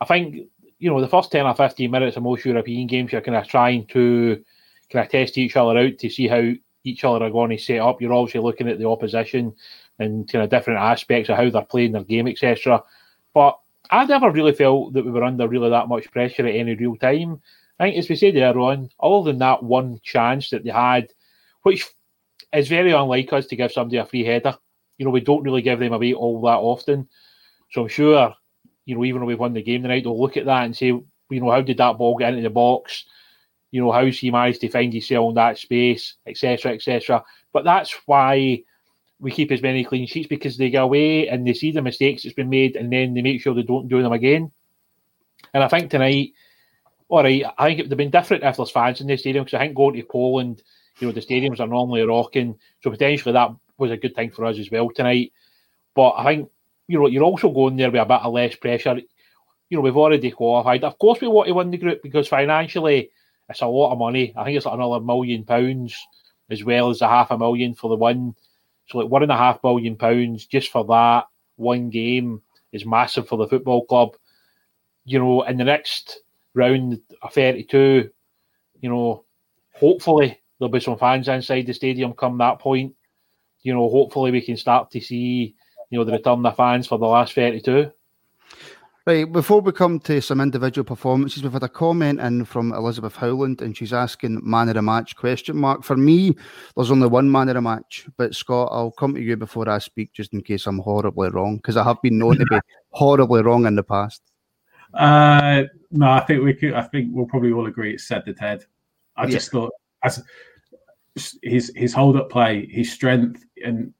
I 0.00 0.04
think 0.04 0.36
you 0.78 0.88
know 0.88 1.00
the 1.00 1.08
first 1.08 1.32
ten 1.32 1.46
or 1.46 1.54
fifteen 1.54 1.90
minutes 1.90 2.16
of 2.16 2.22
most 2.22 2.44
European 2.44 2.86
games, 2.86 3.10
you're 3.12 3.20
kind 3.20 3.36
of 3.36 3.48
trying 3.48 3.86
to 3.86 4.42
kind 4.90 5.04
of 5.04 5.10
test 5.10 5.36
each 5.36 5.56
other 5.56 5.76
out 5.78 5.98
to 5.98 6.08
see 6.08 6.28
how 6.28 6.52
each 6.84 7.04
other 7.04 7.24
are 7.24 7.30
going 7.30 7.50
to 7.50 7.58
set 7.58 7.80
up. 7.80 8.00
You're 8.00 8.12
obviously 8.12 8.40
looking 8.40 8.68
at 8.68 8.78
the 8.78 8.88
opposition 8.88 9.54
and 9.98 10.30
kind 10.30 10.44
of 10.44 10.50
different 10.50 10.80
aspects 10.80 11.28
of 11.28 11.36
how 11.36 11.50
they're 11.50 11.62
playing 11.62 11.92
their 11.92 12.04
game, 12.04 12.26
etc. 12.28 12.82
But 13.34 13.58
I 13.90 14.04
never 14.06 14.30
really 14.30 14.52
felt 14.52 14.92
that 14.94 15.04
we 15.04 15.10
were 15.10 15.24
under 15.24 15.48
really 15.48 15.70
that 15.70 15.88
much 15.88 16.10
pressure 16.10 16.46
at 16.46 16.54
any 16.54 16.74
real 16.74 16.96
time. 16.96 17.40
I 17.78 17.84
think, 17.84 17.96
as 17.96 18.08
we 18.08 18.16
said 18.16 18.36
earlier 18.36 18.58
on, 18.58 18.90
other 19.00 19.30
than 19.30 19.38
that 19.38 19.62
one 19.62 20.00
chance 20.02 20.50
that 20.50 20.64
they 20.64 20.70
had, 20.70 21.12
which 21.62 21.86
is 22.52 22.68
very 22.68 22.92
unlike 22.92 23.32
us 23.32 23.46
to 23.46 23.56
give 23.56 23.72
somebody 23.72 23.96
a 23.98 24.04
free 24.04 24.24
header. 24.24 24.56
You 24.98 25.06
know, 25.06 25.10
we 25.10 25.20
don't 25.20 25.42
really 25.42 25.62
give 25.62 25.78
them 25.78 25.92
away 25.92 26.12
all 26.12 26.40
that 26.42 26.58
often. 26.58 27.08
So 27.70 27.82
I'm 27.82 27.88
sure, 27.88 28.34
you 28.84 28.94
know, 28.96 29.04
even 29.04 29.20
though 29.20 29.26
we've 29.26 29.38
won 29.38 29.54
the 29.54 29.62
game 29.62 29.82
tonight, 29.82 30.04
they'll 30.04 30.20
look 30.20 30.36
at 30.36 30.46
that 30.46 30.64
and 30.64 30.76
say, 30.76 30.86
you 30.86 31.04
know, 31.30 31.50
how 31.50 31.62
did 31.62 31.78
that 31.78 31.96
ball 31.96 32.18
get 32.18 32.30
into 32.30 32.42
the 32.42 32.50
box? 32.50 33.04
You 33.70 33.82
know, 33.82 33.92
how's 33.92 34.18
he 34.18 34.30
managed 34.30 34.60
to 34.62 34.68
find 34.68 34.92
himself 34.92 35.30
in 35.30 35.34
that 35.36 35.58
space, 35.58 36.14
etc., 36.26 36.72
etc. 36.72 37.24
But 37.52 37.64
that's 37.64 37.94
why 38.06 38.62
we 39.20 39.30
keep 39.30 39.52
as 39.52 39.62
many 39.62 39.84
clean 39.84 40.06
sheets 40.06 40.28
because 40.28 40.56
they 40.56 40.70
go 40.70 40.84
away 40.84 41.28
and 41.28 41.46
they 41.46 41.52
see 41.52 41.70
the 41.72 41.82
mistakes 41.82 42.22
that's 42.22 42.34
been 42.34 42.48
made 42.48 42.76
and 42.76 42.92
then 42.92 43.14
they 43.14 43.22
make 43.22 43.40
sure 43.40 43.54
they 43.54 43.62
don't 43.62 43.88
do 43.88 44.02
them 44.02 44.12
again. 44.12 44.50
And 45.52 45.62
I 45.62 45.68
think 45.68 45.90
tonight, 45.90 46.32
all 47.08 47.22
right, 47.22 47.44
I 47.58 47.66
think 47.66 47.78
it 47.78 47.82
would 47.82 47.90
have 47.90 47.98
been 47.98 48.10
different 48.10 48.44
if 48.44 48.56
there's 48.56 48.70
fans 48.70 49.00
in 49.00 49.06
the 49.06 49.16
stadium 49.16 49.44
because 49.44 49.58
I 49.58 49.64
think 49.64 49.76
going 49.76 49.96
to 49.96 50.02
Poland, 50.04 50.62
you 50.98 51.06
know, 51.06 51.12
the 51.12 51.20
stadiums 51.20 51.60
are 51.60 51.66
normally 51.66 52.02
rocking. 52.02 52.58
So 52.82 52.90
potentially 52.90 53.32
that 53.32 53.50
was 53.76 53.90
a 53.90 53.96
good 53.96 54.14
thing 54.14 54.30
for 54.30 54.46
us 54.46 54.58
as 54.58 54.70
well 54.70 54.88
tonight. 54.90 55.32
But 55.94 56.14
I 56.16 56.24
think, 56.24 56.48
you 56.88 56.98
know, 56.98 57.06
you're 57.06 57.24
also 57.24 57.50
going 57.50 57.76
there 57.76 57.90
with 57.90 58.00
a 58.00 58.06
bit 58.06 58.20
of 58.22 58.32
less 58.32 58.54
pressure. 58.54 59.00
You 59.68 59.76
know, 59.76 59.80
we've 59.80 59.96
already 59.96 60.30
qualified. 60.30 60.84
Of 60.84 60.98
course, 60.98 61.20
we 61.20 61.28
want 61.28 61.48
to 61.48 61.54
win 61.54 61.70
the 61.70 61.78
group 61.78 62.02
because 62.02 62.28
financially 62.28 63.10
it's 63.50 63.60
a 63.60 63.66
lot 63.66 63.92
of 63.92 63.98
money. 63.98 64.32
I 64.36 64.44
think 64.44 64.56
it's 64.56 64.66
like 64.66 64.74
another 64.74 65.04
million 65.04 65.44
pounds 65.44 65.96
as 66.50 66.64
well 66.64 66.90
as 66.90 67.00
a 67.00 67.08
half 67.08 67.30
a 67.30 67.38
million 67.38 67.74
for 67.74 67.88
the 67.88 67.96
win. 67.96 68.34
So 68.88 68.98
like 68.98 69.10
one 69.10 69.22
and 69.22 69.32
a 69.32 69.36
half 69.36 69.62
million 69.62 69.96
pounds 69.96 70.46
just 70.46 70.70
for 70.70 70.84
that 70.86 71.26
one 71.56 71.90
game 71.90 72.42
is 72.72 72.86
massive 72.86 73.28
for 73.28 73.36
the 73.36 73.48
football 73.48 73.84
club. 73.84 74.16
You 75.04 75.18
know, 75.18 75.42
in 75.42 75.56
the 75.56 75.64
next 75.64 76.20
round 76.54 77.00
of 77.22 77.34
32, 77.34 78.10
you 78.80 78.88
know, 78.88 79.24
hopefully 79.72 80.40
there'll 80.58 80.70
be 80.70 80.80
some 80.80 80.98
fans 80.98 81.28
inside 81.28 81.66
the 81.66 81.74
stadium 81.74 82.12
come 82.12 82.38
that 82.38 82.58
point. 82.58 82.94
You 83.62 83.74
know, 83.74 83.88
hopefully 83.88 84.30
we 84.30 84.40
can 84.40 84.56
start 84.56 84.90
to 84.92 85.00
see, 85.00 85.54
you 85.90 85.98
know, 85.98 86.04
the 86.04 86.12
return 86.12 86.44
of 86.46 86.56
fans 86.56 86.86
for 86.86 86.98
the 86.98 87.06
last 87.06 87.34
32. 87.34 87.90
Right, 89.06 89.30
before 89.30 89.62
we 89.62 89.72
come 89.72 89.98
to 90.00 90.20
some 90.20 90.42
individual 90.42 90.84
performances, 90.84 91.42
we've 91.42 91.52
had 91.52 91.62
a 91.62 91.70
comment 91.70 92.20
in 92.20 92.44
from 92.44 92.74
Elizabeth 92.74 93.16
Howland, 93.16 93.62
and 93.62 93.74
she's 93.74 93.94
asking 93.94 94.40
man 94.42 94.68
of 94.68 94.74
the 94.74 94.82
match 94.82 95.16
question 95.16 95.56
mark. 95.56 95.84
For 95.84 95.96
me, 95.96 96.36
there's 96.76 96.90
only 96.90 97.08
one 97.08 97.30
man 97.30 97.48
of 97.48 97.54
the 97.54 97.62
match, 97.62 98.06
but 98.18 98.34
Scott, 98.34 98.68
I'll 98.70 98.90
come 98.90 99.14
to 99.14 99.20
you 99.20 99.38
before 99.38 99.70
I 99.70 99.78
speak, 99.78 100.12
just 100.12 100.34
in 100.34 100.42
case 100.42 100.66
I'm 100.66 100.80
horribly 100.80 101.30
wrong, 101.30 101.56
because 101.56 101.78
I 101.78 101.84
have 101.84 102.02
been 102.02 102.18
known 102.18 102.36
to 102.38 102.44
be 102.44 102.58
horribly 102.90 103.42
wrong 103.42 103.64
in 103.64 103.74
the 103.74 103.82
past. 103.82 104.20
Uh, 104.92 105.62
no, 105.90 106.10
I 106.10 106.20
think 106.20 106.44
we 106.44 106.52
could. 106.52 106.74
I 106.74 106.82
think 106.82 107.08
we'll 107.12 107.26
probably 107.26 107.52
all 107.52 107.66
agree 107.66 107.94
it's 107.94 108.06
said 108.06 108.24
the 108.26 108.34
Ted. 108.34 108.66
I 109.16 109.24
yeah. 109.24 109.30
just 109.30 109.50
thought 109.50 109.72
as 110.04 110.22
his 111.42 111.72
his 111.74 111.94
hold 111.94 112.16
up 112.16 112.28
play, 112.28 112.66
his 112.66 112.92
strength, 112.92 113.46
and 113.64 113.94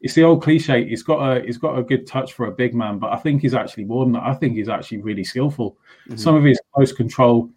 it's 0.00 0.14
the 0.14 0.24
old 0.24 0.42
cliche. 0.42 0.88
He's 0.88 1.02
got 1.02 1.18
a 1.18 1.44
he's 1.44 1.58
got 1.58 1.78
a 1.78 1.82
good 1.82 2.06
touch 2.06 2.32
for 2.32 2.46
a 2.46 2.52
big 2.52 2.74
man, 2.74 2.98
but 2.98 3.12
I 3.12 3.16
think 3.16 3.42
he's 3.42 3.54
actually 3.54 3.84
more 3.84 4.04
than 4.04 4.12
that. 4.14 4.22
I 4.22 4.34
think 4.34 4.54
he's 4.54 4.68
actually 4.68 5.02
really 5.02 5.24
skillful. 5.24 5.76
Mm-hmm. 6.08 6.16
Some 6.16 6.36
of 6.36 6.44
his 6.44 6.58
close 6.74 6.92
control, 6.92 7.50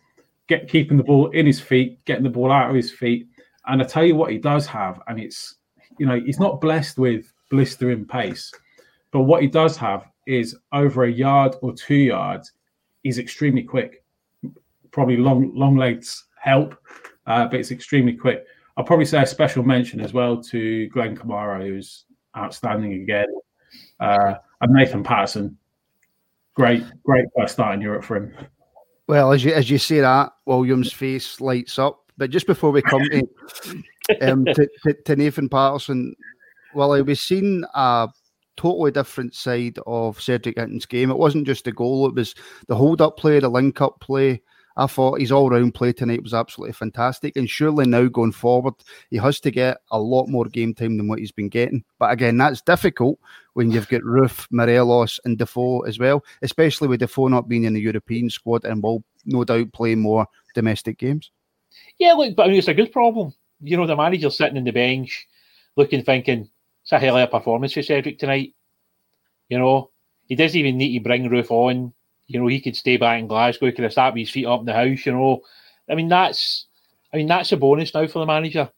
get 0.48 0.68
keeping 0.68 0.98
the 0.98 1.04
ball 1.04 1.30
in 1.32 1.46
his 1.46 1.62
feet, 1.62 2.04
getting 2.06 2.24
the 2.24 2.30
ball 2.30 2.52
out 2.52 2.70
of 2.70 2.76
his 2.76 2.92
feet, 2.92 3.28
and 3.68 3.82
I 3.82 3.86
tell 3.86 4.04
you 4.04 4.16
what 4.16 4.32
he 4.32 4.38
does 4.38 4.68
have, 4.68 5.02
and 5.08 5.20
it's 5.20 5.56
you 5.98 6.06
know 6.06 6.20
he's 6.20 6.40
not 6.40 6.60
blessed 6.60 6.98
with 6.98 7.32
blistering 7.50 8.06
pace, 8.06 8.52
but 9.12 9.22
what 9.22 9.42
he 9.42 9.48
does 9.48 9.78
have 9.78 10.06
is 10.28 10.58
over 10.74 11.06
a 11.06 11.12
yard 11.12 11.56
or 11.62 11.74
two 11.74 11.96
yards, 11.96 12.52
he's 13.04 13.20
extremely 13.20 13.64
quick. 13.64 14.04
Probably 14.92 15.18
long 15.18 15.56
long 15.56 15.78
legs 15.78 16.26
help, 16.42 16.76
uh, 17.26 17.48
but 17.48 17.60
it's 17.60 17.72
extremely 17.72 18.14
quick. 18.14 18.46
I'll 18.76 18.84
probably 18.84 19.06
say 19.06 19.22
a 19.22 19.26
special 19.26 19.64
mention 19.64 20.02
as 20.02 20.14
well 20.14 20.42
to 20.44 20.90
Glen 20.90 21.16
Kamara, 21.16 21.62
who's 21.62 22.06
outstanding 22.36 22.94
again. 22.94 23.28
Uh, 24.00 24.36
and 24.62 24.74
Nathan 24.74 25.04
Patterson, 25.04 25.58
great, 26.54 26.84
great 27.04 27.26
first 27.38 27.54
start 27.54 27.76
in 27.76 27.82
Europe 27.82 28.04
for 28.04 28.18
him. 28.18 28.34
Well, 29.08 29.34
as 29.34 29.44
you 29.44 29.54
as 29.54 29.70
you 29.70 29.78
say 29.78 30.00
that, 30.00 30.32
Williams' 30.46 30.94
face 30.94 31.42
lights 31.42 31.78
up. 31.78 32.00
But 32.18 32.30
just 32.30 32.48
before 32.48 32.72
we 32.72 32.82
come 32.82 33.04
to, 33.10 33.28
um, 34.22 34.46
to, 34.46 34.68
to, 34.84 34.94
to, 34.94 35.16
Nathan 35.16 35.50
Patterson, 35.50 36.16
well, 36.74 37.04
we've 37.04 37.20
seen 37.20 37.66
a 37.74 38.08
totally 38.56 38.92
different 38.92 39.34
side 39.34 39.78
of 39.88 40.22
Cedric 40.22 40.58
Itten's 40.58 40.86
game. 40.86 41.10
It 41.10 41.18
wasn't 41.18 41.48
just 41.48 41.66
the 41.66 41.72
goal; 41.72 42.08
it 42.08 42.16
was 42.16 42.36
the 42.68 42.76
hold-up 42.76 43.18
play, 43.18 43.40
the 43.40 43.50
link-up 43.50 44.00
play, 44.00 44.42
I 44.76 44.88
thought 44.88 45.20
his 45.20 45.32
all 45.32 45.50
round 45.50 45.76
play 45.76 45.94
tonight 45.94 46.24
was 46.24 46.34
absolutely 46.34 46.74
fantastic. 46.74 47.36
And 47.36 47.50
surely 47.50 47.86
now 47.86 48.08
going 48.08 48.32
forward, 48.32 48.74
he 49.10 49.18
has 49.18 49.40
to 49.42 49.52
get 49.52 49.78
a 49.92 50.00
lot 50.00 50.28
more 50.28 50.46
game 50.46 50.74
time 50.74 50.98
than 50.98 51.08
what 51.08 51.20
he's 51.20 51.32
been 51.32 51.50
getting. 51.50 51.84
But 52.00 52.12
again, 52.12 52.38
that's 52.38 52.62
difficult 52.62 53.20
when 53.54 53.72
you've 53.72 53.90
got 53.90 54.02
Roofe, 54.02 54.48
Morelos, 54.52 55.20
and 55.26 55.38
Defoe 55.38 55.82
as 55.82 56.00
well, 56.00 56.24
especially 56.42 56.88
with 56.88 57.02
Defoe 57.02 57.28
not 57.28 57.48
being 57.48 57.66
in 57.66 57.74
the 57.74 57.82
European 57.82 58.30
squad 58.30 58.66
and 58.66 58.82
will 58.82 59.04
no 59.26 59.44
doubt 59.44 59.74
play 59.74 59.96
more 59.96 60.28
domestic 60.56 60.98
games. 60.98 61.32
Yeah, 61.98 62.14
look, 62.14 62.36
but 62.36 62.44
I 62.44 62.48
mean, 62.48 62.58
it's 62.58 62.68
a 62.68 62.74
good 62.74 62.92
problem. 62.92 63.34
You 63.62 63.78
know, 63.78 63.88
the 63.88 63.96
manager's 63.96 64.38
sitting 64.38 64.58
in 64.58 64.64
the 64.64 64.72
bench 64.72 65.28
looking, 65.76 66.04
thinking, 66.04 66.50
it's 66.82 66.92
a 66.92 67.00
hell 67.00 67.18
of 67.18 67.24
a 67.24 67.32
performance 67.32 67.74
for 67.74 67.82
Cedric 67.82 68.20
tonight. 68.20 68.54
You 69.50 69.60
know, 69.60 69.92
he 70.26 70.36
doesn't 70.36 70.60
even 70.60 70.78
need 70.78 70.98
to 70.98 71.04
bring 71.04 71.30
Roofe 71.30 71.52
on 71.52 71.94
you 72.28 72.40
know, 72.40 72.48
he 72.48 72.62
could 72.62 72.76
stay 72.76 72.98
back 72.98 73.20
in 73.20 73.28
Glasgow, 73.28 73.68
he 73.68 73.72
could 73.72 73.84
have 73.84 73.92
started 73.92 74.20
his 74.20 74.30
feet 74.30 74.46
up 74.46 74.62
in 74.62 74.66
the 74.66 74.74
house, 74.74 75.06
you 75.06 75.12
know. 75.12 75.42
I 75.90 75.96
mean, 75.96 76.08
that's 76.08 76.68
I 77.14 77.18
mean, 77.18 77.28
that's 77.28 77.52
a 77.52 77.58
bonus 77.58 77.94
now 77.94 78.08
for 78.08 78.20
the 78.20 78.26
manager. 78.26 78.70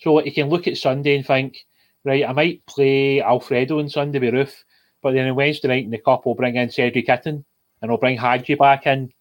So 0.00 0.14
like, 0.14 0.24
he 0.24 0.30
can 0.32 0.48
look 0.48 0.66
at 0.66 0.76
Sunday 0.76 1.16
and 1.16 1.26
think, 1.26 1.58
right, 2.04 2.26
I 2.26 2.32
might 2.32 2.66
play 2.66 3.20
Alfredo 3.20 3.78
on 3.78 3.88
Sunday 3.88 4.18
with 4.18 4.34
Roofe, 4.34 4.64
but 5.02 5.12
then 5.12 5.28
on 5.28 5.36
Wednesday 5.36 5.68
night 5.68 5.84
in 5.84 5.90
the 5.90 5.98
cup 5.98 6.24
we'll 6.24 6.34
bring 6.34 6.56
in 6.56 6.70
Cedric 6.70 7.06
Itten 7.06 7.44
and 7.80 7.90
we'll 7.90 7.98
bring 7.98 8.18
Hagi 8.18 8.54
back 8.54 8.86
in. 8.86 9.12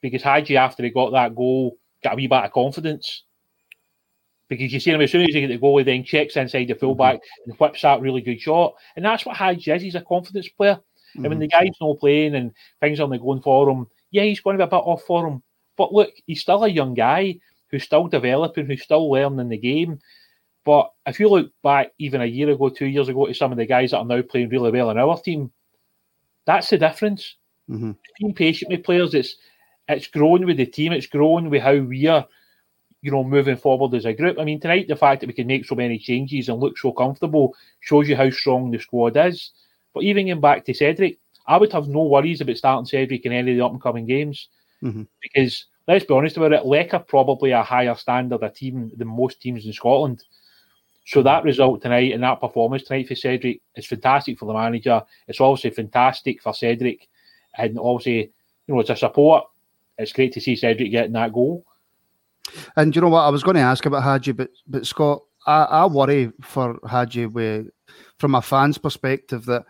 Because 0.00 0.22
Hagi, 0.22 0.56
after 0.56 0.82
he 0.82 0.90
got 0.90 1.12
that 1.12 1.34
goal, 1.34 1.76
got 2.02 2.14
a 2.14 2.16
wee 2.16 2.26
bit 2.26 2.44
of 2.44 2.52
confidence. 2.52 3.24
Because 4.48 4.72
you 4.72 4.78
see 4.78 4.90
him 4.90 5.00
as 5.00 5.10
soon 5.10 5.22
as 5.22 5.34
he 5.34 5.40
get 5.40 5.48
the 5.48 5.58
goal, 5.58 5.78
he 5.78 5.84
then 5.84 6.04
checks 6.04 6.36
inside 6.36 6.68
the 6.68 6.74
fullback 6.74 7.16
mm-hmm. 7.16 7.50
and 7.50 7.58
whips 7.58 7.82
that 7.82 8.00
really 8.00 8.20
good 8.20 8.40
shot. 8.40 8.74
And 8.94 9.04
that's 9.04 9.24
what 9.24 9.36
Hagi 9.36 9.70
is. 9.70 9.82
He's 9.82 9.94
a 9.94 10.02
confidence 10.02 10.48
player. 10.48 10.78
Mm-hmm. 11.14 11.24
And 11.24 11.30
when 11.30 11.38
the 11.38 11.48
guy's 11.48 11.76
not 11.80 11.98
playing 11.98 12.34
and 12.34 12.52
things 12.80 13.00
are 13.00 13.08
not 13.08 13.20
going 13.20 13.42
for 13.42 13.68
him, 13.68 13.86
yeah, 14.10 14.22
he's 14.22 14.40
going 14.40 14.58
to 14.58 14.64
be 14.64 14.68
a 14.68 14.70
bit 14.70 14.76
off 14.76 15.02
for 15.02 15.26
him. 15.26 15.42
But 15.76 15.92
look, 15.92 16.12
he's 16.26 16.40
still 16.40 16.64
a 16.64 16.68
young 16.68 16.94
guy 16.94 17.38
who's 17.68 17.84
still 17.84 18.06
developing, 18.06 18.66
who's 18.66 18.82
still 18.82 19.10
learning 19.10 19.48
the 19.48 19.58
game. 19.58 19.98
But 20.64 20.90
if 21.06 21.20
you 21.20 21.28
look 21.28 21.52
back 21.62 21.92
even 21.98 22.22
a 22.22 22.26
year 22.26 22.50
ago, 22.50 22.68
two 22.68 22.86
years 22.86 23.08
ago, 23.08 23.26
to 23.26 23.34
some 23.34 23.52
of 23.52 23.58
the 23.58 23.66
guys 23.66 23.90
that 23.90 23.98
are 23.98 24.04
now 24.04 24.22
playing 24.22 24.48
really 24.48 24.70
well 24.70 24.90
in 24.90 24.98
our 24.98 25.18
team, 25.20 25.52
that's 26.46 26.70
the 26.70 26.78
difference. 26.78 27.36
Mm-hmm. 27.68 27.92
Being 28.18 28.34
patient 28.34 28.70
with 28.70 28.84
players, 28.84 29.14
it's 29.14 29.36
it's 29.88 30.06
grown 30.06 30.46
with 30.46 30.56
the 30.56 30.66
team, 30.66 30.92
it's 30.92 31.06
grown 31.06 31.50
with 31.50 31.62
how 31.62 31.76
we 31.76 32.06
are, 32.06 32.26
you 33.02 33.10
know, 33.10 33.24
moving 33.24 33.56
forward 33.56 33.94
as 33.94 34.06
a 34.06 34.14
group. 34.14 34.38
I 34.38 34.44
mean, 34.44 34.60
tonight 34.60 34.88
the 34.88 34.96
fact 34.96 35.20
that 35.20 35.26
we 35.26 35.34
can 35.34 35.46
make 35.46 35.66
so 35.66 35.74
many 35.74 35.98
changes 35.98 36.48
and 36.48 36.58
look 36.58 36.78
so 36.78 36.92
comfortable 36.92 37.54
shows 37.80 38.08
you 38.08 38.16
how 38.16 38.30
strong 38.30 38.70
the 38.70 38.78
squad 38.78 39.16
is. 39.16 39.50
But 39.94 40.02
even 40.02 40.26
going 40.26 40.40
back 40.40 40.64
to 40.64 40.74
Cedric, 40.74 41.18
I 41.46 41.56
would 41.56 41.72
have 41.72 41.88
no 41.88 42.02
worries 42.02 42.40
about 42.40 42.56
starting 42.56 42.86
Cedric 42.86 43.24
in 43.24 43.32
any 43.32 43.52
of 43.52 43.56
the 43.56 43.64
up 43.64 43.72
and 43.72 43.80
coming 43.80 44.06
games 44.06 44.48
mm-hmm. 44.82 45.02
because 45.22 45.66
let's 45.86 46.04
be 46.04 46.14
honest 46.14 46.36
about 46.36 46.52
it, 46.52 46.92
are 46.92 47.00
probably 47.00 47.50
a 47.50 47.62
higher 47.62 47.94
standard 47.94 48.42
a 48.42 48.50
team 48.50 48.90
than 48.96 49.08
most 49.08 49.40
teams 49.40 49.66
in 49.66 49.72
Scotland. 49.72 50.22
So 51.06 51.22
that 51.22 51.44
result 51.44 51.82
tonight 51.82 52.12
and 52.12 52.22
that 52.22 52.40
performance 52.40 52.84
tonight 52.84 53.08
for 53.08 53.14
Cedric 53.14 53.60
is 53.76 53.86
fantastic 53.86 54.38
for 54.38 54.46
the 54.46 54.54
manager. 54.54 55.02
It's 55.28 55.40
obviously 55.40 55.70
fantastic 55.70 56.40
for 56.40 56.54
Cedric, 56.54 57.08
and 57.58 57.78
obviously, 57.78 58.32
you 58.66 58.74
know, 58.74 58.80
as 58.80 58.90
a 58.90 58.96
support, 58.96 59.44
it's 59.98 60.12
great 60.12 60.32
to 60.32 60.40
see 60.40 60.56
Cedric 60.56 60.90
getting 60.90 61.12
that 61.12 61.32
goal. 61.32 61.64
And 62.76 62.94
you 62.94 63.02
know 63.02 63.08
what? 63.08 63.22
I 63.22 63.28
was 63.28 63.42
going 63.42 63.56
to 63.56 63.60
ask 63.60 63.84
about 63.84 64.02
Hagi, 64.02 64.32
but 64.32 64.50
but 64.66 64.86
Scott, 64.86 65.22
I, 65.46 65.64
I 65.64 65.86
worry 65.86 66.32
for 66.40 66.78
Hagi 66.88 67.26
with 67.26 67.68
from 68.18 68.34
a 68.34 68.40
fan's 68.40 68.78
perspective 68.78 69.44
that 69.44 69.64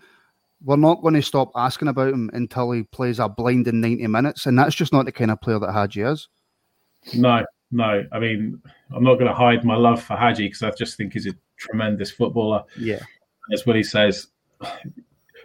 we're 0.64 0.76
not 0.76 1.02
going 1.02 1.14
to 1.14 1.22
stop 1.22 1.52
asking 1.54 1.88
about 1.88 2.12
him 2.12 2.30
until 2.32 2.72
he 2.72 2.84
plays 2.84 3.18
a 3.18 3.28
blinding 3.28 3.80
90 3.80 4.06
minutes. 4.06 4.46
And 4.46 4.58
that's 4.58 4.74
just 4.74 4.92
not 4.92 5.04
the 5.04 5.12
kind 5.12 5.30
of 5.30 5.40
player 5.40 5.58
that 5.58 5.72
Hagi 5.72 6.00
is. 6.00 6.28
No, 7.14 7.44
no. 7.70 8.02
I 8.12 8.18
mean, 8.18 8.60
I'm 8.94 9.04
not 9.04 9.14
going 9.14 9.26
to 9.26 9.34
hide 9.34 9.64
my 9.64 9.76
love 9.76 10.02
for 10.02 10.16
Hagi 10.16 10.46
because 10.46 10.62
I 10.62 10.70
just 10.70 10.96
think 10.96 11.12
he's 11.12 11.26
a 11.26 11.34
tremendous 11.58 12.10
footballer. 12.10 12.64
Yeah. 12.78 13.00
That's 13.50 13.66
what 13.66 13.76
he 13.76 13.82
says. 13.82 14.28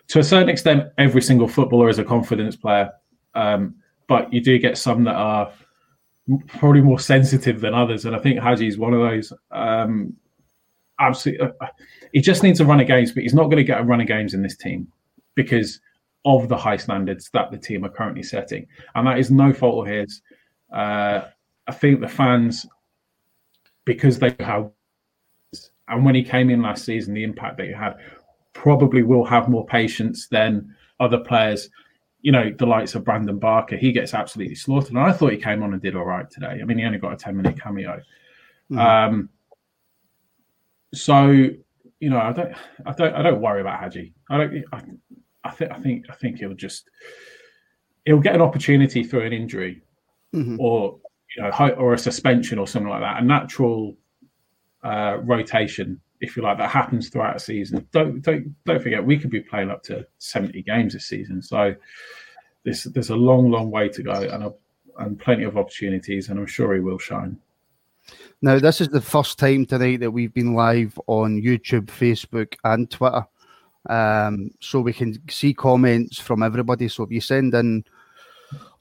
To 0.07 0.19
a 0.19 0.23
certain 0.23 0.47
extent, 0.47 0.85
every 0.97 1.21
single 1.21 1.49
footballer 1.49 1.89
is 1.89 1.99
a 1.99 2.05
confidence 2.05 2.55
player. 2.55 2.89
Um, 3.35 3.75
but 4.07 4.31
you 4.31 4.39
do 4.41 4.57
get 4.57 4.77
some 4.77 5.03
that 5.03 5.15
are 5.15 5.51
probably 6.47 6.81
more 6.81 6.99
sensitive 6.99 7.59
than 7.59 7.73
others. 7.73 8.05
And 8.05 8.15
I 8.15 8.19
think 8.19 8.39
Hagi 8.39 8.67
is 8.67 8.77
one 8.77 8.93
of 8.93 9.01
those. 9.01 9.33
Um, 9.51 10.15
absolutely. 10.97 11.49
Uh, 11.59 11.67
he 12.13 12.21
just 12.21 12.41
needs 12.41 12.61
a 12.61 12.65
run 12.65 12.79
of 12.79 12.87
games, 12.87 13.11
but 13.11 13.23
he's 13.23 13.33
not 13.33 13.45
going 13.45 13.57
to 13.57 13.63
get 13.65 13.81
a 13.81 13.83
run 13.83 13.99
of 13.99 14.07
games 14.07 14.33
in 14.33 14.41
this 14.41 14.55
team 14.55 14.87
because 15.43 15.79
of 16.25 16.49
the 16.49 16.57
high 16.57 16.75
standards 16.75 17.29
that 17.31 17.49
the 17.49 17.57
team 17.57 17.85
are 17.85 17.89
currently 17.89 18.23
setting. 18.23 18.67
And 18.93 19.07
that 19.07 19.19
is 19.19 19.31
no 19.31 19.53
fault 19.53 19.87
of 19.87 19.93
his. 19.93 20.21
Uh, 20.71 21.21
I 21.65 21.71
think 21.71 22.01
the 22.01 22.09
fans, 22.09 22.65
because 23.85 24.19
they 24.19 24.35
have, 24.41 24.69
and 25.87 26.03
when 26.03 26.15
he 26.15 26.23
came 26.23 26.49
in 26.49 26.61
last 26.61 26.83
season, 26.83 27.13
the 27.13 27.23
impact 27.23 27.55
that 27.57 27.67
he 27.67 27.73
had, 27.73 27.95
probably 28.51 29.01
will 29.01 29.23
have 29.23 29.47
more 29.47 29.65
patience 29.65 30.27
than 30.27 30.75
other 30.99 31.19
players. 31.19 31.69
you 32.21 32.33
know, 32.33 32.51
the 32.59 32.65
likes 32.65 32.95
of 32.95 33.05
Brandon 33.05 33.39
Barker, 33.39 33.77
he 33.77 33.93
gets 33.93 34.13
absolutely 34.13 34.55
slaughtered. 34.55 34.89
And 34.89 34.99
I 34.99 35.13
thought 35.13 35.31
he 35.31 35.37
came 35.37 35.63
on 35.63 35.71
and 35.71 35.81
did 35.81 35.95
all 35.95 36.03
right 36.03 36.29
today. 36.29 36.59
I 36.61 36.65
mean, 36.65 36.79
he 36.79 36.83
only 36.83 36.99
got 36.99 37.13
a 37.13 37.15
10 37.15 37.37
minute 37.37 37.61
cameo. 37.61 38.01
Mm-hmm. 38.69 38.77
Um, 38.77 39.29
so, 40.93 41.29
you 41.29 42.09
know, 42.09 42.19
I 42.19 42.33
don't, 42.33 42.53
I 42.85 42.91
don't, 42.91 43.13
I 43.15 43.21
don't 43.21 43.39
worry 43.39 43.61
about 43.61 43.79
Hagi. 43.79 44.13
I 44.29 44.37
don't, 44.37 44.65
I, 44.73 44.81
I 45.43 45.51
think, 45.51 45.71
I 45.71 45.79
think, 45.79 46.05
I 46.09 46.15
think 46.15 46.39
he'll 46.39 46.53
just, 46.53 46.89
he'll 48.05 48.19
get 48.19 48.35
an 48.35 48.41
opportunity 48.41 49.03
through 49.03 49.25
an 49.25 49.33
injury 49.33 49.81
mm-hmm. 50.33 50.57
or, 50.59 50.99
you 51.35 51.43
know, 51.43 51.69
or 51.77 51.93
a 51.93 51.97
suspension 51.97 52.59
or 52.59 52.67
something 52.67 52.89
like 52.89 53.01
that. 53.01 53.21
A 53.21 53.25
natural 53.25 53.95
uh, 54.83 55.17
rotation 55.21 56.01
if 56.21 56.35
you 56.35 56.43
like, 56.43 56.57
that 56.57 56.69
happens 56.69 57.09
throughout 57.09 57.35
a 57.35 57.39
season. 57.39 57.87
Don't 57.91 58.21
don't 58.21 58.53
don't 58.65 58.81
forget, 58.81 59.05
we 59.05 59.17
could 59.17 59.29
be 59.29 59.41
playing 59.41 59.69
up 59.69 59.83
to 59.83 60.05
seventy 60.17 60.61
games 60.61 60.93
this 60.93 61.05
season. 61.05 61.41
So 61.41 61.75
there's 62.63 62.83
there's 62.83 63.09
a 63.09 63.15
long, 63.15 63.49
long 63.49 63.71
way 63.71 63.89
to 63.89 64.03
go, 64.03 64.11
and 64.11 64.43
a, 64.43 64.53
and 64.97 65.19
plenty 65.19 65.43
of 65.43 65.57
opportunities, 65.57 66.29
and 66.29 66.39
I'm 66.39 66.45
sure 66.45 66.73
he 66.73 66.81
will 66.81 66.99
shine. 66.99 67.37
Now, 68.41 68.59
this 68.59 68.81
is 68.81 68.89
the 68.89 69.01
first 69.01 69.37
time 69.37 69.65
tonight 69.65 69.99
that 69.99 70.11
we've 70.11 70.33
been 70.33 70.55
live 70.55 70.99
on 71.07 71.41
YouTube, 71.41 71.85
Facebook, 71.85 72.55
and 72.63 72.89
Twitter. 72.89 73.25
Um, 73.87 74.51
so 74.59 74.81
we 74.81 74.93
can 74.93 75.17
see 75.29 75.53
comments 75.53 76.19
from 76.19 76.43
everybody. 76.43 76.87
So 76.87 77.03
if 77.03 77.11
you 77.11 77.21
send 77.21 77.53
in 77.53 77.85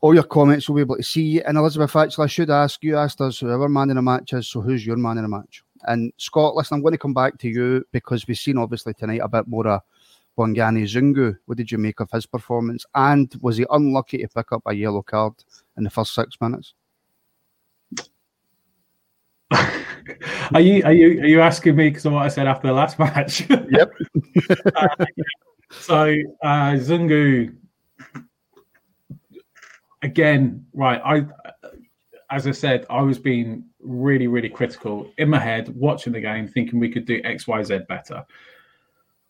all 0.00 0.14
your 0.14 0.24
comments, 0.24 0.68
we'll 0.68 0.76
be 0.76 0.82
able 0.82 0.96
to 0.96 1.02
see. 1.02 1.40
And 1.42 1.56
Elizabeth, 1.56 1.94
actually, 1.94 2.24
I 2.24 2.28
should 2.28 2.50
ask 2.50 2.82
you 2.82 2.96
asked 2.96 3.20
us 3.20 3.38
who 3.38 3.50
our 3.50 3.68
man 3.68 3.90
in 3.90 3.96
the 3.96 4.02
match 4.02 4.32
is. 4.32 4.48
So 4.48 4.60
who's 4.60 4.86
your 4.86 4.96
man 4.96 5.18
in 5.18 5.24
the 5.24 5.28
match? 5.28 5.62
And 5.84 6.12
Scott, 6.16 6.56
listen, 6.56 6.76
I'm 6.76 6.82
going 6.82 6.92
to 6.92 6.98
come 6.98 7.14
back 7.14 7.38
to 7.38 7.48
you 7.48 7.84
because 7.92 8.26
we've 8.26 8.38
seen 8.38 8.58
obviously 8.58 8.94
tonight 8.94 9.20
a 9.22 9.28
bit 9.28 9.46
more 9.46 9.66
of 9.66 9.82
Bongani 10.36 10.84
Zungu. 10.84 11.36
What 11.46 11.58
did 11.58 11.70
you 11.70 11.78
make 11.78 12.00
of 12.00 12.10
his 12.10 12.26
performance? 12.26 12.84
And 12.94 13.32
was 13.40 13.56
he 13.56 13.66
unlucky 13.70 14.18
to 14.18 14.28
pick 14.28 14.52
up 14.52 14.62
a 14.66 14.74
yellow 14.74 15.02
card 15.02 15.34
in 15.76 15.84
the 15.84 15.90
first 15.90 16.14
six 16.14 16.36
minutes? 16.40 16.74
Are 19.50 20.60
you 20.60 20.82
are 20.84 20.92
you 20.92 21.20
are 21.20 21.26
you 21.26 21.40
asking 21.40 21.76
me 21.76 21.88
because 21.88 22.04
of 22.06 22.12
what 22.12 22.24
I 22.24 22.28
said 22.28 22.46
after 22.46 22.68
the 22.68 22.74
last 22.74 22.98
match? 22.98 23.48
Yep. 23.70 23.92
uh, 24.74 25.06
so 25.70 26.14
uh, 26.42 26.72
Zungu 26.76 27.54
again, 30.02 30.66
right? 30.72 31.00
I 31.04 31.26
as 32.30 32.46
I 32.46 32.50
said, 32.50 32.84
I 32.90 33.00
was 33.00 33.18
being 33.18 33.64
really, 33.80 34.26
really 34.26 34.50
critical 34.50 35.10
in 35.16 35.30
my 35.30 35.38
head, 35.38 35.68
watching 35.74 36.12
the 36.12 36.20
game, 36.20 36.46
thinking 36.46 36.78
we 36.78 36.90
could 36.90 37.06
do 37.06 37.20
X, 37.24 37.46
Y, 37.46 37.62
Z 37.62 37.80
better. 37.88 38.24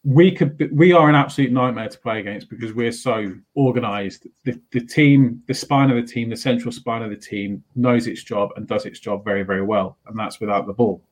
We 0.04 0.30
could, 0.30 0.56
be, 0.56 0.68
we 0.68 0.92
are 0.92 1.08
an 1.08 1.14
absolute 1.14 1.52
nightmare 1.52 1.88
to 1.88 1.98
play 1.98 2.20
against 2.20 2.48
because 2.48 2.72
we're 2.72 2.92
so 2.92 3.34
organised. 3.56 4.26
The, 4.44 4.60
the 4.70 4.80
team, 4.80 5.42
the 5.48 5.54
spine 5.54 5.90
of 5.90 5.96
the 5.96 6.10
team, 6.10 6.30
the 6.30 6.36
central 6.36 6.72
spine 6.72 7.02
of 7.02 7.10
the 7.10 7.16
team 7.16 7.62
knows 7.74 8.06
its 8.06 8.22
job 8.22 8.50
and 8.56 8.66
does 8.66 8.86
its 8.86 9.00
job 9.00 9.24
very, 9.24 9.42
very 9.42 9.62
well, 9.62 9.98
and 10.06 10.18
that's 10.18 10.40
without 10.40 10.66
the 10.66 10.72
ball. 10.72 11.02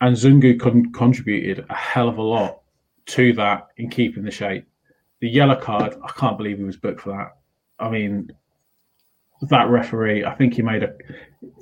And 0.00 0.16
Zungu 0.16 0.58
con- 0.60 0.92
contributed 0.92 1.64
a 1.70 1.74
hell 1.74 2.08
of 2.08 2.18
a 2.18 2.22
lot 2.22 2.60
to 3.06 3.32
that 3.34 3.68
in 3.76 3.88
keeping 3.88 4.24
the 4.24 4.30
shape. 4.30 4.66
The 5.20 5.28
yellow 5.28 5.56
card, 5.56 5.94
I 6.02 6.10
can't 6.12 6.36
believe 6.36 6.58
he 6.58 6.64
was 6.64 6.76
booked 6.76 7.00
for 7.00 7.10
that. 7.10 7.38
I 7.78 7.88
mean, 7.88 8.30
that 9.42 9.68
referee, 9.68 10.24
I 10.24 10.34
think 10.34 10.54
he 10.54 10.62
made 10.62 10.82
a, 10.82 10.92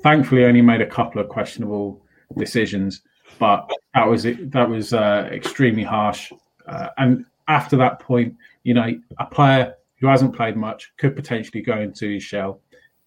thankfully, 0.02 0.44
only 0.44 0.62
made 0.62 0.80
a 0.80 0.86
couple 0.86 1.20
of 1.20 1.28
questionable 1.28 2.04
decisions, 2.36 3.02
but 3.38 3.70
that 3.94 4.06
was 4.08 4.24
it. 4.24 4.50
That 4.50 4.68
was 4.68 4.92
uh, 4.92 5.28
extremely 5.32 5.82
harsh. 5.82 6.32
Uh, 6.66 6.88
and 6.98 7.24
after 7.48 7.76
that 7.76 8.00
point, 8.00 8.34
you 8.62 8.74
know, 8.74 8.98
a 9.18 9.26
player 9.26 9.74
who 10.00 10.06
hasn't 10.06 10.34
played 10.34 10.56
much 10.56 10.92
could 10.96 11.14
potentially 11.14 11.62
go 11.62 11.78
into 11.80 12.08
his 12.14 12.22
shell. 12.22 12.60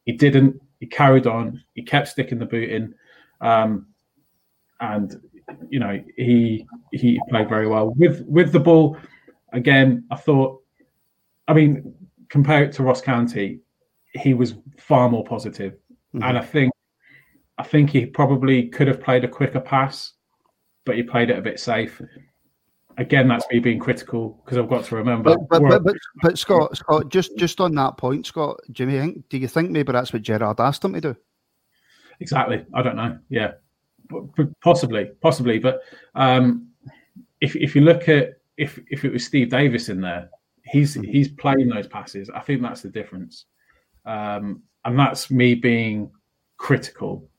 He 0.05 0.13
didn't. 0.13 0.61
He 0.79 0.85
carried 0.85 1.27
on. 1.27 1.63
He 1.73 1.83
kept 1.83 2.07
sticking 2.07 2.39
the 2.39 2.45
boot 2.45 2.69
in, 2.69 2.93
um, 3.41 3.87
and 4.79 5.19
you 5.69 5.79
know, 5.79 6.01
he 6.15 6.65
he 6.91 7.19
played 7.29 7.49
very 7.49 7.67
well 7.67 7.93
with 7.97 8.23
with 8.27 8.51
the 8.51 8.59
ball. 8.59 8.97
Again, 9.53 10.05
I 10.11 10.15
thought. 10.15 10.61
I 11.49 11.53
mean, 11.53 11.93
compare 12.27 12.63
it 12.65 12.73
to 12.73 12.83
Ross 12.83 12.99
County 12.99 13.61
he 14.17 14.33
was 14.33 14.55
far 14.77 15.09
more 15.09 15.23
positive. 15.23 15.73
Mm-hmm. 15.73 16.23
and 16.23 16.37
I 16.37 16.41
think 16.41 16.71
I 17.57 17.63
think 17.63 17.89
he 17.89 18.05
probably 18.05 18.69
could 18.69 18.87
have 18.87 19.01
played 19.01 19.23
a 19.23 19.27
quicker 19.27 19.59
pass, 19.59 20.13
but 20.87 20.95
he 20.95 21.03
played 21.03 21.29
it 21.29 21.37
a 21.37 21.41
bit 21.41 21.59
safe. 21.59 22.01
Again, 22.97 23.27
that's 23.27 23.45
me 23.51 23.59
being 23.59 23.77
critical 23.77 24.41
because 24.43 24.57
I've 24.57 24.69
got 24.69 24.85
to 24.85 24.95
remember. 24.95 25.35
But 25.35 25.61
but, 25.61 25.83
but, 25.83 25.95
but, 26.23 26.39
Scott, 26.39 26.75
Scott, 26.75 27.09
just 27.09 27.37
just 27.37 27.61
on 27.61 27.75
that 27.75 27.97
point, 27.97 28.25
Scott, 28.25 28.59
Jimmy, 28.71 29.21
do 29.29 29.37
you 29.37 29.47
think 29.47 29.69
maybe 29.69 29.91
that's 29.91 30.11
what 30.11 30.23
Gerrard 30.23 30.59
asked 30.59 30.83
him 30.83 30.93
to 30.93 31.01
do? 31.01 31.15
Exactly. 32.19 32.65
I 32.73 32.81
don't 32.81 32.95
know. 32.95 33.19
Yeah, 33.29 33.51
possibly, 34.61 35.11
possibly. 35.21 35.59
But 35.59 35.81
um, 36.15 36.69
if 37.41 37.55
if 37.55 37.75
you 37.75 37.81
look 37.81 38.09
at 38.09 38.39
if 38.57 38.79
if 38.87 39.05
it 39.05 39.11
was 39.11 39.23
Steve 39.23 39.49
Davis 39.51 39.89
in 39.89 40.01
there, 40.01 40.31
he's 40.65 40.95
mm-hmm. 40.95 41.11
he's 41.11 41.27
playing 41.27 41.69
those 41.69 41.87
passes. 41.87 42.31
I 42.33 42.39
think 42.39 42.63
that's 42.63 42.81
the 42.81 42.89
difference. 42.89 43.45
Um, 44.05 44.63
and 44.85 44.97
that's 44.97 45.29
me 45.29 45.53
being 45.53 46.09
critical. 46.57 47.29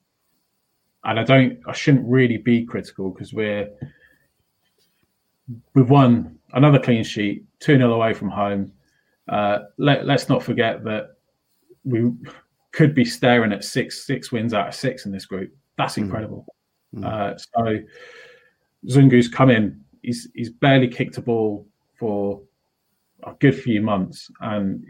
And 1.05 1.19
I 1.19 1.25
don't, 1.25 1.59
I 1.67 1.73
shouldn't 1.73 2.07
really 2.07 2.39
be 2.39 2.65
critical 2.65 3.11
because 3.11 3.33
we're, 3.33 3.69
we've 5.75 5.91
won 5.91 6.39
another 6.53 6.79
clean 6.79 7.05
sheet, 7.05 7.45
2 7.61 7.77
0 7.77 7.93
away 7.93 8.15
from 8.15 8.31
home. 8.31 8.73
Uh, 9.29 9.61
let, 9.79 10.07
let's 10.07 10.29
not 10.29 10.43
forget 10.43 10.85
that 10.85 11.17
we 11.85 12.11
could 12.73 12.95
be 12.95 13.05
staring 13.05 13.53
at 13.53 13.65
six 13.65 14.07
six 14.07 14.31
wins 14.31 14.55
out 14.55 14.69
of 14.69 14.75
six 14.75 15.07
in 15.07 15.13
this 15.13 15.27
group. 15.27 15.53
That's 15.77 15.97
hmm. 15.97 16.03
incredible. 16.03 16.47
Mm. 16.95 17.05
Uh, 17.05 17.37
so 17.37 17.79
Zungu's 18.87 19.29
come 19.29 19.51
in. 19.51 19.81
He's 20.03 20.29
he's 20.35 20.51
barely 20.51 20.89
kicked 20.89 21.19
a 21.19 21.23
ball 21.23 21.67
for 21.99 22.41
a 23.25 23.33
good 23.41 23.59
few 23.59 23.83
months, 23.83 24.31
and 24.41 24.85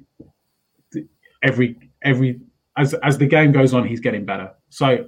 every 1.42 1.78
every 2.02 2.40
as 2.76 2.94
as 2.94 3.18
the 3.18 3.26
game 3.26 3.52
goes 3.52 3.74
on, 3.74 3.86
he's 3.86 4.00
getting 4.00 4.24
better. 4.24 4.50
So 4.70 5.06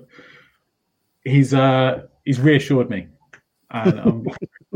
he's 1.25 1.55
uh 1.55 2.03
he's 2.25 2.41
reassured 2.41 2.91
me, 2.91 3.09
and 3.71 4.01
I'm 4.01 4.27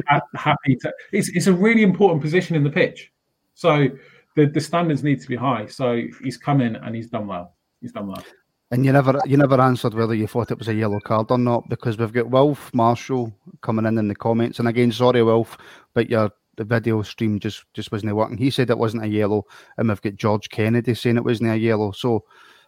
happy 0.34 0.76
to. 0.76 0.92
It's 1.12 1.28
it's 1.30 1.46
a 1.46 1.52
really 1.52 1.82
important 1.82 2.22
position 2.22 2.56
in 2.56 2.64
the 2.64 2.70
pitch, 2.70 3.12
so 3.54 3.88
the 4.36 4.46
the 4.46 4.60
standards 4.60 5.02
need 5.02 5.20
to 5.20 5.28
be 5.28 5.36
high. 5.36 5.66
So 5.66 6.02
he's 6.22 6.36
come 6.36 6.60
in 6.60 6.76
and 6.76 6.94
he's 6.94 7.08
done 7.08 7.26
well. 7.26 7.54
He's 7.80 7.92
done 7.92 8.08
well. 8.08 8.24
And 8.70 8.84
you 8.84 8.92
never 8.92 9.20
you 9.24 9.36
never 9.36 9.60
answered 9.60 9.94
whether 9.94 10.14
you 10.14 10.26
thought 10.26 10.50
it 10.50 10.58
was 10.58 10.68
a 10.68 10.74
yellow 10.74 11.00
card 11.00 11.30
or 11.30 11.38
not 11.38 11.68
because 11.68 11.98
we've 11.98 12.12
got 12.12 12.30
Wilf 12.30 12.72
Marshall 12.74 13.32
coming 13.60 13.86
in 13.86 13.98
in 13.98 14.08
the 14.08 14.14
comments. 14.14 14.58
And 14.58 14.68
again, 14.68 14.90
sorry, 14.90 15.22
Wilf, 15.22 15.56
but 15.92 16.10
you're 16.10 16.30
the 16.56 16.64
video 16.64 17.02
stream 17.02 17.38
just 17.38 17.64
just 17.74 17.92
wasn't 17.92 18.14
working. 18.14 18.38
He 18.38 18.50
said 18.50 18.70
it 18.70 18.78
wasn't 18.78 19.04
a 19.04 19.08
yellow, 19.08 19.44
and 19.76 19.88
we've 19.88 20.00
got 20.00 20.16
George 20.16 20.48
Kennedy 20.48 20.94
saying 20.94 21.16
it 21.16 21.24
wasn't 21.24 21.50
a 21.50 21.56
yellow. 21.56 21.92
So 21.92 22.24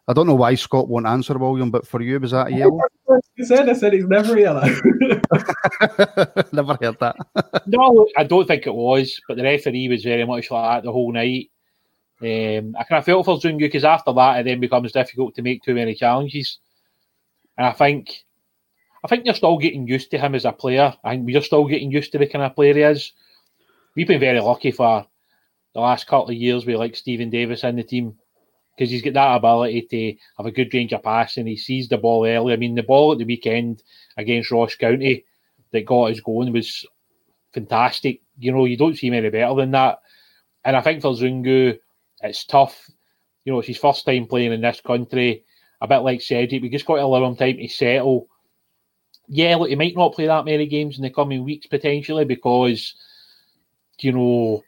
I 0.09 0.13
don't 0.13 0.27
know 0.27 0.35
why 0.35 0.55
Scott 0.55 0.89
won't 0.89 1.07
answer, 1.07 1.37
William, 1.37 1.71
but 1.71 1.87
for 1.87 2.01
you, 2.01 2.21
was 2.21 2.31
that 2.31 2.49
a 2.49 2.53
yellow? 2.53 2.81
I 3.11 3.43
said, 3.45 3.69
I 3.69 3.73
said 3.73 3.95
it's 3.95 4.07
never 4.07 4.39
yellow. 4.39 4.61
never 6.53 6.79
heard 6.81 6.99
that. 7.01 7.17
no, 7.67 8.07
I 8.17 8.25
don't 8.25 8.47
think 8.47 8.67
it 8.67 8.75
was, 8.75 9.21
but 9.27 9.37
the 9.37 9.43
referee 9.43 9.89
was 9.89 10.05
very 10.05 10.25
much 10.25 10.51
like 10.51 10.77
that 10.77 10.85
the 10.85 10.93
whole 10.93 11.13
night. 11.13 11.51
Um, 12.21 12.77
I 12.79 12.85
kind 12.85 12.99
of 12.99 13.05
felt 13.05 13.27
for 13.27 13.39
Zungu 13.39 13.59
because 13.59 13.85
after 13.85 14.13
that, 14.13 14.41
it 14.41 14.45
then 14.45 14.61
becomes 14.61 14.93
difficult 14.93 15.35
to 15.35 15.43
make 15.43 15.63
too 15.63 15.75
many 15.75 15.95
challenges. 15.95 16.59
And 17.59 17.67
I 17.67 17.73
think, 17.73 18.25
I 19.05 19.09
think 19.09 19.25
you're 19.25 19.35
still 19.35 19.59
getting 19.59 19.89
used 19.89 20.11
to 20.13 20.19
him 20.19 20.35
as 20.35 20.45
a 20.45 20.53
player. 20.53 20.95
I 21.05 21.11
think 21.11 21.27
we're 21.27 21.41
still 21.43 21.67
getting 21.67 21.91
used 21.91 22.13
to 22.13 22.19
the 22.19 22.27
kind 22.27 22.45
of 22.45 22.55
player 22.55 22.75
he 22.75 22.83
is 22.83 23.13
we've 23.97 24.07
been 24.07 24.21
very 24.21 24.41
lucky 24.41 24.71
for 24.71 25.07
the 25.75 25.81
last 25.81 26.07
couple 26.07 26.29
of 26.29 26.37
years 26.37 26.65
with 26.65 26.77
like 26.77 26.95
Steven 26.95 27.31
Davis 27.31 27.65
in 27.65 27.77
the 27.77 27.83
team 27.83 28.17
because 28.77 28.91
he's 28.91 29.03
got 29.03 29.15
that 29.15 29.37
ability 29.37 29.83
to 29.83 30.21
have 30.37 30.47
a 30.47 30.53
good 30.53 30.73
range 30.75 30.93
of 30.93 31.03
passing. 31.03 31.47
He 31.47 31.57
sees 31.57 31.89
the 31.89 31.97
ball 31.97 32.27
early. 32.27 32.53
I 32.53 32.57
mean, 32.57 32.75
the 32.75 32.83
ball 32.83 33.13
at 33.13 33.19
the 33.19 33.25
weekend 33.25 33.83
against 34.17 34.51
Ross 34.51 34.75
County 34.75 35.25
that 35.73 35.87
got 35.87 36.11
us 36.11 36.21
going 36.21 36.53
was 36.53 36.87
fantastic. 37.53 38.21
You 38.39 38.53
know, 38.53 38.67
you 38.67 38.77
don't 38.77 38.97
see 38.97 39.11
many 39.11 39.31
better 39.31 39.55
than 39.55 39.71
that. 39.71 40.01
And 40.65 40.77
I 40.77 40.83
think 40.83 41.01
for 41.01 41.13
Zungu, 41.13 41.79
it's 42.23 42.45
tough. 42.45 42.91
You 43.45 43.53
know, 43.53 43.61
it's 43.61 43.69
his 43.69 43.79
first 43.79 44.05
time 44.05 44.27
playing 44.27 44.53
in 44.53 44.61
this 44.61 44.81
country. 44.81 45.45
A 45.81 45.87
bit 45.87 45.99
like 45.99 46.21
Cedric, 46.21 46.63
we 46.63 46.69
just 46.69 46.87
got 46.87 46.97
to 46.97 47.03
allow 47.03 47.25
him 47.25 47.37
time 47.37 47.57
to 47.57 47.69
settle. 47.69 48.29
Yeah, 49.29 49.57
look, 49.57 49.69
he 49.69 49.77
might 49.77 49.97
not 49.97 50.15
play 50.15 50.27
that 50.27 50.45
many 50.45 50.67
games 50.67 50.97
in 50.97 51.03
the 51.03 51.11
coming 51.11 51.45
weeks 51.45 51.67
potentially 51.67 52.25
because 52.25 52.95
you 54.01 54.13
know, 54.13 54.63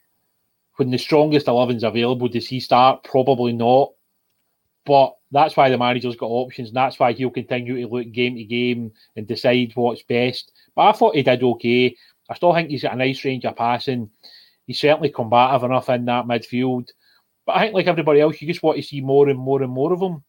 when 0.75 0.91
the 0.91 0.97
strongest 0.97 1.47
11's 1.47 1.83
available, 1.83 2.27
does 2.27 2.47
he 2.47 2.59
start? 2.59 3.03
Probably 3.03 3.53
not. 3.53 3.91
But 4.85 5.15
that's 5.31 5.55
why 5.55 5.69
the 5.69 5.77
manager's 5.77 6.15
got 6.15 6.27
options, 6.27 6.69
and 6.69 6.77
that's 6.77 6.99
why 6.99 7.13
he'll 7.13 7.29
continue 7.29 7.81
to 7.81 7.87
look 7.87 8.11
game 8.11 8.35
to 8.35 8.43
game 8.43 8.91
and 9.15 9.27
decide 9.27 9.71
what's 9.75 10.03
best. 10.03 10.51
But 10.75 10.83
I 10.83 10.91
thought 10.93 11.15
he 11.15 11.23
did 11.23 11.43
okay. 11.43 11.95
I 12.29 12.35
still 12.35 12.53
think 12.53 12.69
he's 12.69 12.83
got 12.83 12.93
a 12.93 12.97
nice 12.97 13.23
range 13.25 13.45
of 13.45 13.55
passing. 13.55 14.09
He's 14.65 14.79
certainly 14.79 15.09
combative 15.09 15.63
enough 15.63 15.89
in 15.89 16.05
that 16.05 16.25
midfield. 16.25 16.89
But 17.45 17.57
I 17.57 17.61
think, 17.61 17.73
like 17.73 17.87
everybody 17.87 18.21
else, 18.21 18.41
you 18.41 18.47
just 18.47 18.63
want 18.63 18.77
to 18.77 18.83
see 18.83 19.01
more 19.01 19.29
and 19.29 19.39
more 19.39 19.61
and 19.61 19.71
more 19.71 19.93
of 19.93 19.99
them 19.99 20.23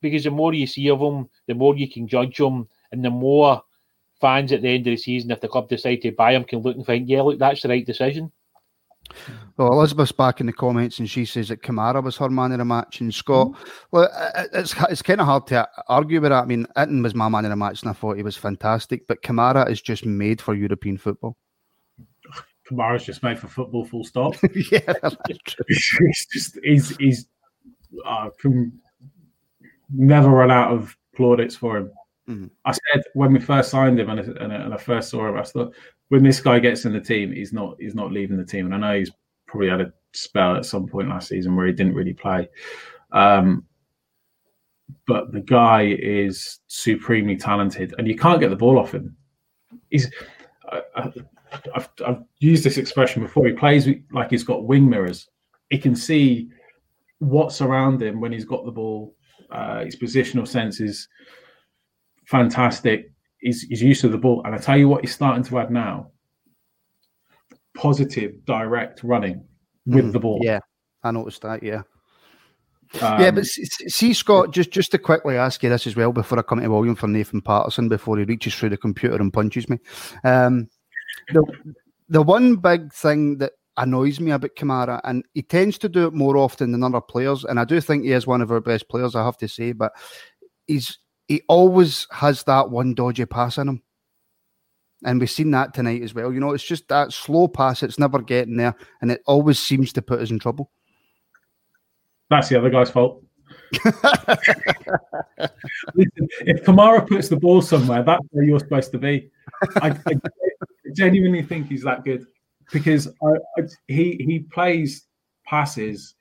because 0.00 0.24
the 0.24 0.30
more 0.30 0.54
you 0.54 0.66
see 0.66 0.88
of 0.88 1.00
them, 1.00 1.28
the 1.46 1.54
more 1.54 1.76
you 1.76 1.90
can 1.90 2.06
judge 2.06 2.36
them, 2.36 2.68
and 2.92 3.04
the 3.04 3.10
more 3.10 3.62
fans 4.20 4.52
at 4.52 4.62
the 4.62 4.68
end 4.68 4.86
of 4.86 4.92
the 4.92 4.96
season, 4.96 5.30
if 5.30 5.40
the 5.40 5.48
club 5.48 5.68
decide 5.68 6.02
to 6.02 6.12
buy 6.12 6.32
them, 6.32 6.44
can 6.44 6.60
look 6.60 6.76
and 6.76 6.86
think, 6.86 7.08
yeah, 7.08 7.22
look, 7.22 7.38
that's 7.38 7.62
the 7.62 7.68
right 7.68 7.86
decision. 7.86 8.30
Well, 9.56 9.72
Elizabeth's 9.72 10.12
back 10.12 10.40
in 10.40 10.46
the 10.46 10.52
comments 10.52 10.98
and 10.98 11.08
she 11.08 11.24
says 11.24 11.48
that 11.48 11.62
Kamara 11.62 12.02
was 12.02 12.16
her 12.18 12.28
man 12.28 12.52
in 12.52 12.58
the 12.58 12.64
match. 12.64 13.00
And 13.00 13.14
Scott, 13.14 13.48
mm-hmm. 13.48 13.68
well, 13.90 14.08
it's 14.52 14.74
it's 14.90 15.02
kind 15.02 15.20
of 15.20 15.26
hard 15.26 15.46
to 15.48 15.68
argue 15.88 16.20
with 16.20 16.30
that. 16.30 16.44
I 16.44 16.46
mean, 16.46 16.66
Itten 16.76 17.02
was 17.02 17.14
my 17.14 17.28
man 17.28 17.44
in 17.44 17.50
the 17.50 17.56
match 17.56 17.82
and 17.82 17.90
I 17.90 17.94
thought 17.94 18.16
he 18.16 18.22
was 18.22 18.36
fantastic, 18.36 19.06
but 19.06 19.22
Kamara 19.22 19.70
is 19.70 19.80
just 19.80 20.04
made 20.04 20.40
for 20.40 20.54
European 20.54 20.98
football. 20.98 21.36
Kamara's 22.70 23.04
just 23.04 23.22
made 23.22 23.38
for 23.38 23.48
football, 23.48 23.84
full 23.84 24.04
stop. 24.04 24.34
yeah, 24.70 24.92
he's 25.68 26.26
just 26.32 26.58
he's 26.62 26.96
he's 26.96 27.26
uh, 28.04 28.30
can 28.40 28.72
never 29.92 30.28
run 30.28 30.50
out 30.50 30.72
of 30.72 30.96
plaudits 31.14 31.56
for 31.56 31.76
him. 31.76 31.90
Mm-hmm. 32.28 32.46
I 32.64 32.72
said 32.72 33.04
when 33.14 33.32
we 33.32 33.40
first 33.40 33.70
signed 33.70 34.00
him 34.00 34.10
and 34.10 34.20
and 34.20 34.52
I, 34.52 34.56
and 34.56 34.74
I 34.74 34.76
first 34.76 35.10
saw 35.10 35.28
him, 35.28 35.36
I 35.36 35.42
thought 35.42 35.74
when 36.08 36.22
this 36.22 36.40
guy 36.40 36.58
gets 36.58 36.84
in 36.84 36.92
the 36.92 37.00
team, 37.00 37.32
he's 37.32 37.52
not 37.52 37.76
he's 37.80 37.94
not 37.94 38.12
leaving 38.12 38.36
the 38.36 38.44
team. 38.44 38.66
And 38.66 38.74
I 38.74 38.78
know 38.78 38.98
he's 38.98 39.12
probably 39.46 39.68
had 39.68 39.80
a 39.80 39.92
spell 40.12 40.56
at 40.56 40.64
some 40.64 40.86
point 40.86 41.08
last 41.08 41.28
season 41.28 41.56
where 41.56 41.66
he 41.66 41.72
didn't 41.72 41.94
really 41.94 42.14
play. 42.14 42.48
Um, 43.12 43.64
but 45.06 45.32
the 45.32 45.40
guy 45.40 45.96
is 45.98 46.60
supremely 46.68 47.36
talented, 47.36 47.94
and 47.98 48.06
you 48.06 48.16
can't 48.16 48.40
get 48.40 48.50
the 48.50 48.56
ball 48.56 48.78
off 48.78 48.92
him. 48.92 49.16
He's 49.90 50.10
I, 50.70 50.82
have 51.74 51.90
I've 52.04 52.22
used 52.38 52.64
this 52.64 52.78
expression 52.78 53.22
before. 53.22 53.46
He 53.46 53.52
plays 53.52 53.88
like 54.12 54.30
he's 54.30 54.44
got 54.44 54.64
wing 54.64 54.88
mirrors. 54.88 55.28
He 55.70 55.78
can 55.78 55.96
see 55.96 56.50
what's 57.18 57.60
around 57.60 58.02
him 58.02 58.20
when 58.20 58.32
he's 58.32 58.44
got 58.44 58.64
the 58.64 58.70
ball. 58.70 59.14
Uh, 59.50 59.84
his 59.84 59.96
positional 59.96 60.46
sense 60.46 60.80
is 60.80 61.08
fantastic. 62.26 63.12
He's, 63.46 63.62
he's 63.62 63.82
used 63.82 64.00
to 64.00 64.08
the 64.08 64.18
ball. 64.18 64.42
And 64.44 64.54
I 64.54 64.58
tell 64.58 64.76
you 64.76 64.88
what, 64.88 65.02
he's 65.02 65.14
starting 65.14 65.44
to 65.44 65.58
add 65.60 65.70
now 65.70 66.10
positive, 67.76 68.44
direct 68.44 69.04
running 69.04 69.44
with 69.86 70.06
mm, 70.06 70.12
the 70.12 70.18
ball. 70.18 70.40
Yeah, 70.42 70.60
I 71.04 71.12
noticed 71.12 71.42
that. 71.42 71.62
Yeah. 71.62 71.82
Um, 73.00 73.20
yeah, 73.20 73.30
but 73.30 73.44
see, 73.46 74.12
Scott, 74.12 74.52
just 74.52 74.70
just 74.70 74.90
to 74.92 74.98
quickly 74.98 75.36
ask 75.36 75.62
you 75.62 75.68
this 75.68 75.86
as 75.86 75.96
well 75.96 76.12
before 76.12 76.38
I 76.38 76.42
come 76.42 76.60
to 76.60 76.68
William 76.68 76.94
for 76.94 77.08
Nathan 77.08 77.40
Patterson 77.40 77.88
before 77.88 78.18
he 78.18 78.24
reaches 78.24 78.54
through 78.54 78.70
the 78.70 78.76
computer 78.76 79.16
and 79.16 79.32
punches 79.32 79.68
me. 79.68 79.78
Um, 80.24 80.68
the 81.32 81.44
the 82.08 82.22
one 82.22 82.56
big 82.56 82.92
thing 82.92 83.38
that 83.38 83.52
annoys 83.76 84.20
me 84.20 84.30
about 84.30 84.54
Kamara, 84.56 85.00
and 85.04 85.24
he 85.34 85.42
tends 85.42 85.78
to 85.78 85.88
do 85.88 86.06
it 86.06 86.14
more 86.14 86.36
often 86.36 86.72
than 86.72 86.84
other 86.84 87.00
players, 87.00 87.44
and 87.44 87.58
I 87.58 87.64
do 87.64 87.80
think 87.80 88.04
he 88.04 88.12
is 88.12 88.26
one 88.26 88.40
of 88.40 88.50
our 88.50 88.60
best 88.60 88.88
players, 88.88 89.14
I 89.14 89.24
have 89.24 89.36
to 89.38 89.48
say, 89.48 89.72
but 89.72 89.92
he's 90.66 90.98
he 91.28 91.42
always 91.48 92.06
has 92.10 92.42
that 92.44 92.70
one 92.70 92.94
dodgy 92.94 93.26
pass 93.26 93.58
in 93.58 93.68
him. 93.68 93.82
And 95.04 95.20
we've 95.20 95.30
seen 95.30 95.50
that 95.50 95.74
tonight 95.74 96.02
as 96.02 96.14
well. 96.14 96.32
You 96.32 96.40
know, 96.40 96.52
it's 96.52 96.64
just 96.64 96.88
that 96.88 97.12
slow 97.12 97.48
pass, 97.48 97.82
it's 97.82 97.98
never 97.98 98.20
getting 98.20 98.56
there, 98.56 98.74
and 99.00 99.10
it 99.10 99.22
always 99.26 99.58
seems 99.58 99.92
to 99.94 100.02
put 100.02 100.20
us 100.20 100.30
in 100.30 100.38
trouble. 100.38 100.70
That's 102.30 102.48
the 102.48 102.58
other 102.58 102.70
guy's 102.70 102.90
fault. 102.90 103.22
Listen, 105.94 106.28
if 106.40 106.64
Kamara 106.64 107.06
puts 107.06 107.28
the 107.28 107.36
ball 107.36 107.60
somewhere, 107.62 108.02
that's 108.02 108.24
where 108.30 108.44
you're 108.44 108.58
supposed 108.58 108.90
to 108.92 108.98
be. 108.98 109.30
I, 109.76 109.90
I 110.06 110.14
genuinely 110.94 111.42
think 111.42 111.68
he's 111.68 111.82
that 111.82 112.04
good 112.04 112.26
because 112.72 113.06
I, 113.06 113.28
I, 113.58 113.62
he 113.86 114.16
he 114.26 114.40
plays 114.40 115.06
passes 115.46 116.14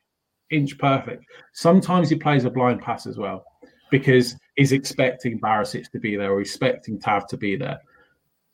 inch 0.52 0.78
perfect. 0.78 1.24
Sometimes 1.54 2.10
he 2.10 2.16
plays 2.16 2.46
a 2.46 2.50
blind 2.50 2.82
pass 2.82 3.08
as 3.08 3.18
well 3.18 3.46
because 4.00 4.36
he's 4.56 4.74
expecting 4.74 5.40
Barisic 5.40 5.90
to 5.92 6.00
be 6.00 6.16
there 6.16 6.32
or 6.32 6.42
expecting 6.42 7.00
Tav 7.00 7.28
to 7.28 7.38
be 7.38 7.56
there. 7.56 7.80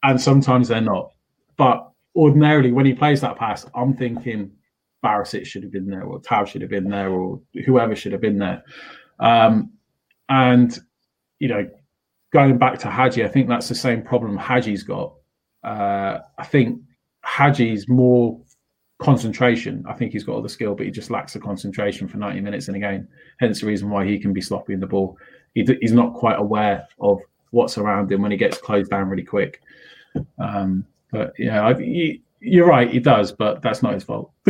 And 0.03 0.19
sometimes 0.19 0.67
they're 0.67 0.81
not. 0.81 1.11
But 1.57 1.89
ordinarily, 2.15 2.71
when 2.71 2.85
he 2.85 2.93
plays 2.93 3.21
that 3.21 3.37
pass, 3.37 3.65
I'm 3.73 3.95
thinking 3.95 4.51
Barisic 5.03 5.45
should 5.45 5.63
have 5.63 5.71
been 5.71 5.89
there 5.89 6.03
or 6.03 6.19
Tav 6.19 6.47
should 6.47 6.61
have 6.61 6.69
been 6.69 6.89
there 6.89 7.09
or 7.09 7.41
whoever 7.65 7.95
should 7.95 8.11
have 8.11 8.21
been 8.21 8.37
there. 8.37 8.63
Um, 9.19 9.71
and, 10.29 10.77
you 11.39 11.47
know, 11.47 11.67
going 12.31 12.57
back 12.57 12.77
to 12.79 12.89
Hagi, 12.89 13.23
I 13.23 13.27
think 13.27 13.49
that's 13.49 13.67
the 13.67 13.75
same 13.75 14.03
problem 14.03 14.37
Hagi's 14.37 14.83
got. 14.83 15.13
Uh, 15.63 16.19
I 16.37 16.45
think 16.45 16.81
Hagi's 17.25 17.87
more 17.87 18.39
concentration. 19.01 19.83
I 19.87 19.93
think 19.93 20.11
he's 20.11 20.23
got 20.23 20.33
all 20.33 20.41
the 20.41 20.49
skill, 20.49 20.75
but 20.75 20.85
he 20.85 20.91
just 20.91 21.09
lacks 21.09 21.33
the 21.33 21.39
concentration 21.39 22.07
for 22.07 22.17
90 22.17 22.41
minutes 22.41 22.67
in 22.67 22.75
a 22.75 22.79
game. 22.79 23.07
Hence 23.39 23.61
the 23.61 23.67
reason 23.67 23.89
why 23.89 24.05
he 24.05 24.19
can 24.19 24.31
be 24.31 24.41
sloppy 24.41 24.73
in 24.73 24.79
the 24.79 24.87
ball. 24.87 25.17
He, 25.55 25.67
he's 25.81 25.91
not 25.91 26.13
quite 26.13 26.39
aware 26.39 26.87
of 26.99 27.19
what's 27.49 27.77
around 27.77 28.11
him 28.11 28.21
when 28.21 28.31
he 28.31 28.37
gets 28.37 28.57
closed 28.57 28.91
down 28.91 29.09
really 29.09 29.23
quick. 29.23 29.61
Um, 30.37 30.85
but 31.11 31.33
yeah, 31.37 31.65
I, 31.65 31.73
he, 31.73 32.21
you're 32.39 32.67
right, 32.67 32.89
he 32.89 32.99
does, 32.99 33.31
but 33.31 33.61
that's 33.61 33.81
not 33.81 33.95
his 33.95 34.03
fault. 34.03 34.31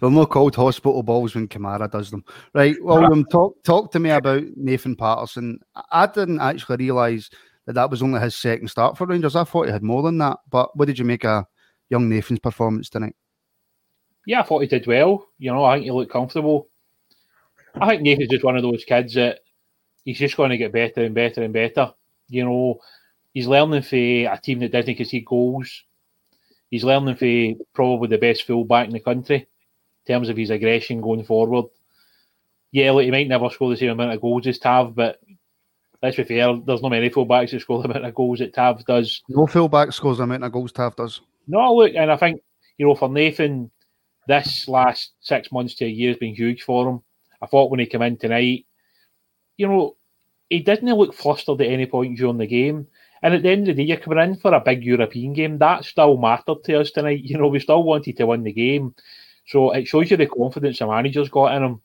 well, 0.00 0.10
more 0.10 0.26
called 0.26 0.54
hospital 0.54 1.02
balls 1.02 1.34
when 1.34 1.48
Kamara 1.48 1.90
does 1.90 2.10
them. 2.10 2.24
Right, 2.54 2.76
William, 2.80 3.24
talk 3.26 3.62
talk 3.64 3.90
to 3.92 3.98
me 3.98 4.10
about 4.10 4.44
Nathan 4.56 4.96
Patterson. 4.96 5.58
I 5.92 6.06
didn't 6.06 6.40
actually 6.40 6.76
realise 6.76 7.30
that 7.66 7.74
that 7.74 7.90
was 7.90 8.02
only 8.02 8.20
his 8.20 8.36
second 8.36 8.68
start 8.68 8.96
for 8.96 9.06
Rangers. 9.06 9.36
I 9.36 9.44
thought 9.44 9.66
he 9.66 9.72
had 9.72 9.82
more 9.82 10.02
than 10.02 10.18
that. 10.18 10.38
But 10.50 10.76
what 10.76 10.86
did 10.86 10.98
you 10.98 11.04
make 11.04 11.24
of 11.24 11.44
young 11.90 12.08
Nathan's 12.08 12.38
performance 12.38 12.88
tonight? 12.88 13.16
Yeah, 14.26 14.40
I 14.40 14.42
thought 14.44 14.60
he 14.60 14.66
did 14.66 14.86
well. 14.86 15.26
You 15.38 15.52
know, 15.52 15.64
I 15.64 15.76
think 15.76 15.84
he 15.84 15.90
looked 15.90 16.12
comfortable. 16.12 16.68
I 17.74 17.88
think 17.88 18.02
Nathan's 18.02 18.28
just 18.28 18.44
one 18.44 18.56
of 18.56 18.62
those 18.62 18.84
kids 18.84 19.14
that 19.14 19.40
he's 20.04 20.18
just 20.18 20.36
going 20.36 20.50
to 20.50 20.58
get 20.58 20.72
better 20.72 21.02
and 21.02 21.14
better 21.14 21.42
and 21.42 21.52
better. 21.52 21.92
You 22.28 22.44
know, 22.44 22.80
he's 23.32 23.46
learning 23.46 23.82
for 23.82 23.96
a 23.96 24.40
team 24.42 24.60
that 24.60 24.72
doesn't 24.72 24.96
concede 24.96 25.24
goals. 25.24 25.84
He's 26.70 26.84
learning 26.84 27.16
for 27.16 27.64
probably 27.72 28.08
the 28.08 28.18
best 28.18 28.46
fullback 28.46 28.86
in 28.86 28.92
the 28.92 29.00
country 29.00 29.36
in 29.36 30.14
terms 30.14 30.28
of 30.28 30.36
his 30.36 30.50
aggression 30.50 31.00
going 31.00 31.24
forward. 31.24 31.66
Yeah, 32.70 32.90
look, 32.90 33.04
he 33.04 33.10
might 33.10 33.28
never 33.28 33.48
score 33.48 33.70
the 33.70 33.76
same 33.76 33.90
amount 33.90 34.12
of 34.12 34.20
goals 34.20 34.46
as 34.46 34.58
Tav, 34.58 34.94
but 34.94 35.20
let's 36.02 36.16
be 36.16 36.24
fair, 36.24 36.54
there's 36.66 36.82
not 36.82 36.90
many 36.90 37.08
fullbacks 37.08 37.52
that 37.52 37.60
score 37.60 37.82
the 37.82 37.88
amount 37.88 38.04
of 38.04 38.14
goals 38.14 38.40
that 38.40 38.52
Tav 38.52 38.84
does. 38.84 39.22
No 39.28 39.46
fullback 39.46 39.92
scores 39.92 40.18
the 40.18 40.24
amount 40.24 40.44
of 40.44 40.52
goals 40.52 40.72
Tav 40.72 40.94
does. 40.96 41.22
No, 41.48 41.74
look, 41.74 41.92
and 41.94 42.12
I 42.12 42.16
think, 42.16 42.42
you 42.76 42.86
know, 42.86 42.94
for 42.94 43.08
Nathan, 43.08 43.70
this 44.28 44.68
last 44.68 45.12
six 45.20 45.50
months 45.50 45.74
to 45.76 45.86
a 45.86 45.88
year 45.88 46.10
has 46.10 46.18
been 46.18 46.34
huge 46.34 46.62
for 46.62 46.88
him. 46.88 47.00
I 47.40 47.46
thought 47.46 47.70
when 47.70 47.80
he 47.80 47.86
came 47.86 48.02
in 48.02 48.18
tonight, 48.18 48.66
you 49.56 49.66
know, 49.66 49.96
he 50.50 50.60
didn't 50.60 50.94
look 50.94 51.14
flustered 51.14 51.60
at 51.60 51.70
any 51.70 51.86
point 51.86 52.18
during 52.18 52.38
the 52.38 52.46
game. 52.46 52.86
And 53.22 53.34
at 53.34 53.42
the 53.42 53.50
end 53.50 53.68
of 53.68 53.76
the 53.76 53.82
day, 53.82 53.88
you're 53.88 53.96
coming 53.96 54.18
in 54.18 54.36
for 54.36 54.54
a 54.54 54.60
big 54.60 54.84
European 54.84 55.32
game. 55.32 55.58
That 55.58 55.84
still 55.84 56.16
mattered 56.18 56.62
to 56.64 56.80
us 56.80 56.90
tonight. 56.90 57.24
You 57.24 57.38
know, 57.38 57.48
we 57.48 57.58
still 57.58 57.82
wanted 57.82 58.16
to 58.16 58.26
win 58.26 58.44
the 58.44 58.52
game. 58.52 58.94
So 59.46 59.72
it 59.72 59.88
shows 59.88 60.10
you 60.10 60.16
the 60.16 60.26
confidence 60.26 60.78
the 60.78 60.86
manager's 60.86 61.28
got 61.28 61.56
in 61.56 61.64
him 61.64 61.82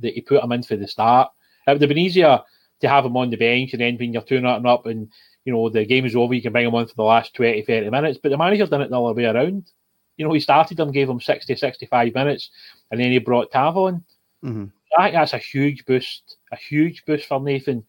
that 0.00 0.14
he 0.14 0.20
put 0.20 0.42
him 0.42 0.52
in 0.52 0.62
for 0.62 0.76
the 0.76 0.88
start. 0.88 1.30
It 1.66 1.72
would 1.72 1.80
have 1.80 1.88
been 1.88 1.98
easier 1.98 2.40
to 2.80 2.88
have 2.88 3.04
him 3.04 3.16
on 3.16 3.30
the 3.30 3.36
bench 3.36 3.72
and 3.72 3.80
then 3.80 3.96
when 3.96 4.12
you're 4.12 4.22
2 4.22 4.40
nothing 4.40 4.66
up 4.66 4.86
and 4.86 5.10
you 5.44 5.52
know 5.52 5.68
the 5.68 5.84
game 5.84 6.04
is 6.04 6.16
over, 6.16 6.34
you 6.34 6.42
can 6.42 6.52
bring 6.52 6.66
him 6.66 6.74
on 6.74 6.86
for 6.86 6.94
the 6.94 7.02
last 7.02 7.34
20, 7.34 7.62
30 7.62 7.90
minutes. 7.90 8.18
But 8.22 8.30
the 8.30 8.38
manager 8.38 8.66
done 8.66 8.82
it 8.82 8.90
the 8.90 9.00
other 9.00 9.14
way 9.14 9.24
around. 9.24 9.70
You 10.16 10.26
know, 10.26 10.34
he 10.34 10.40
started 10.40 10.78
him, 10.78 10.92
gave 10.92 11.08
him 11.08 11.20
60, 11.20 11.56
65 11.56 12.14
minutes, 12.14 12.50
and 12.90 13.00
then 13.00 13.10
he 13.10 13.18
brought 13.18 13.52
Tav 13.52 13.76
on. 13.76 14.04
Mm-hmm. 14.44 14.66
I 14.98 15.04
think 15.04 15.14
that's 15.14 15.32
a 15.32 15.38
huge 15.38 15.84
boost, 15.86 16.36
a 16.52 16.56
huge 16.56 17.04
boost 17.04 17.26
for 17.26 17.40
Nathan. 17.40 17.84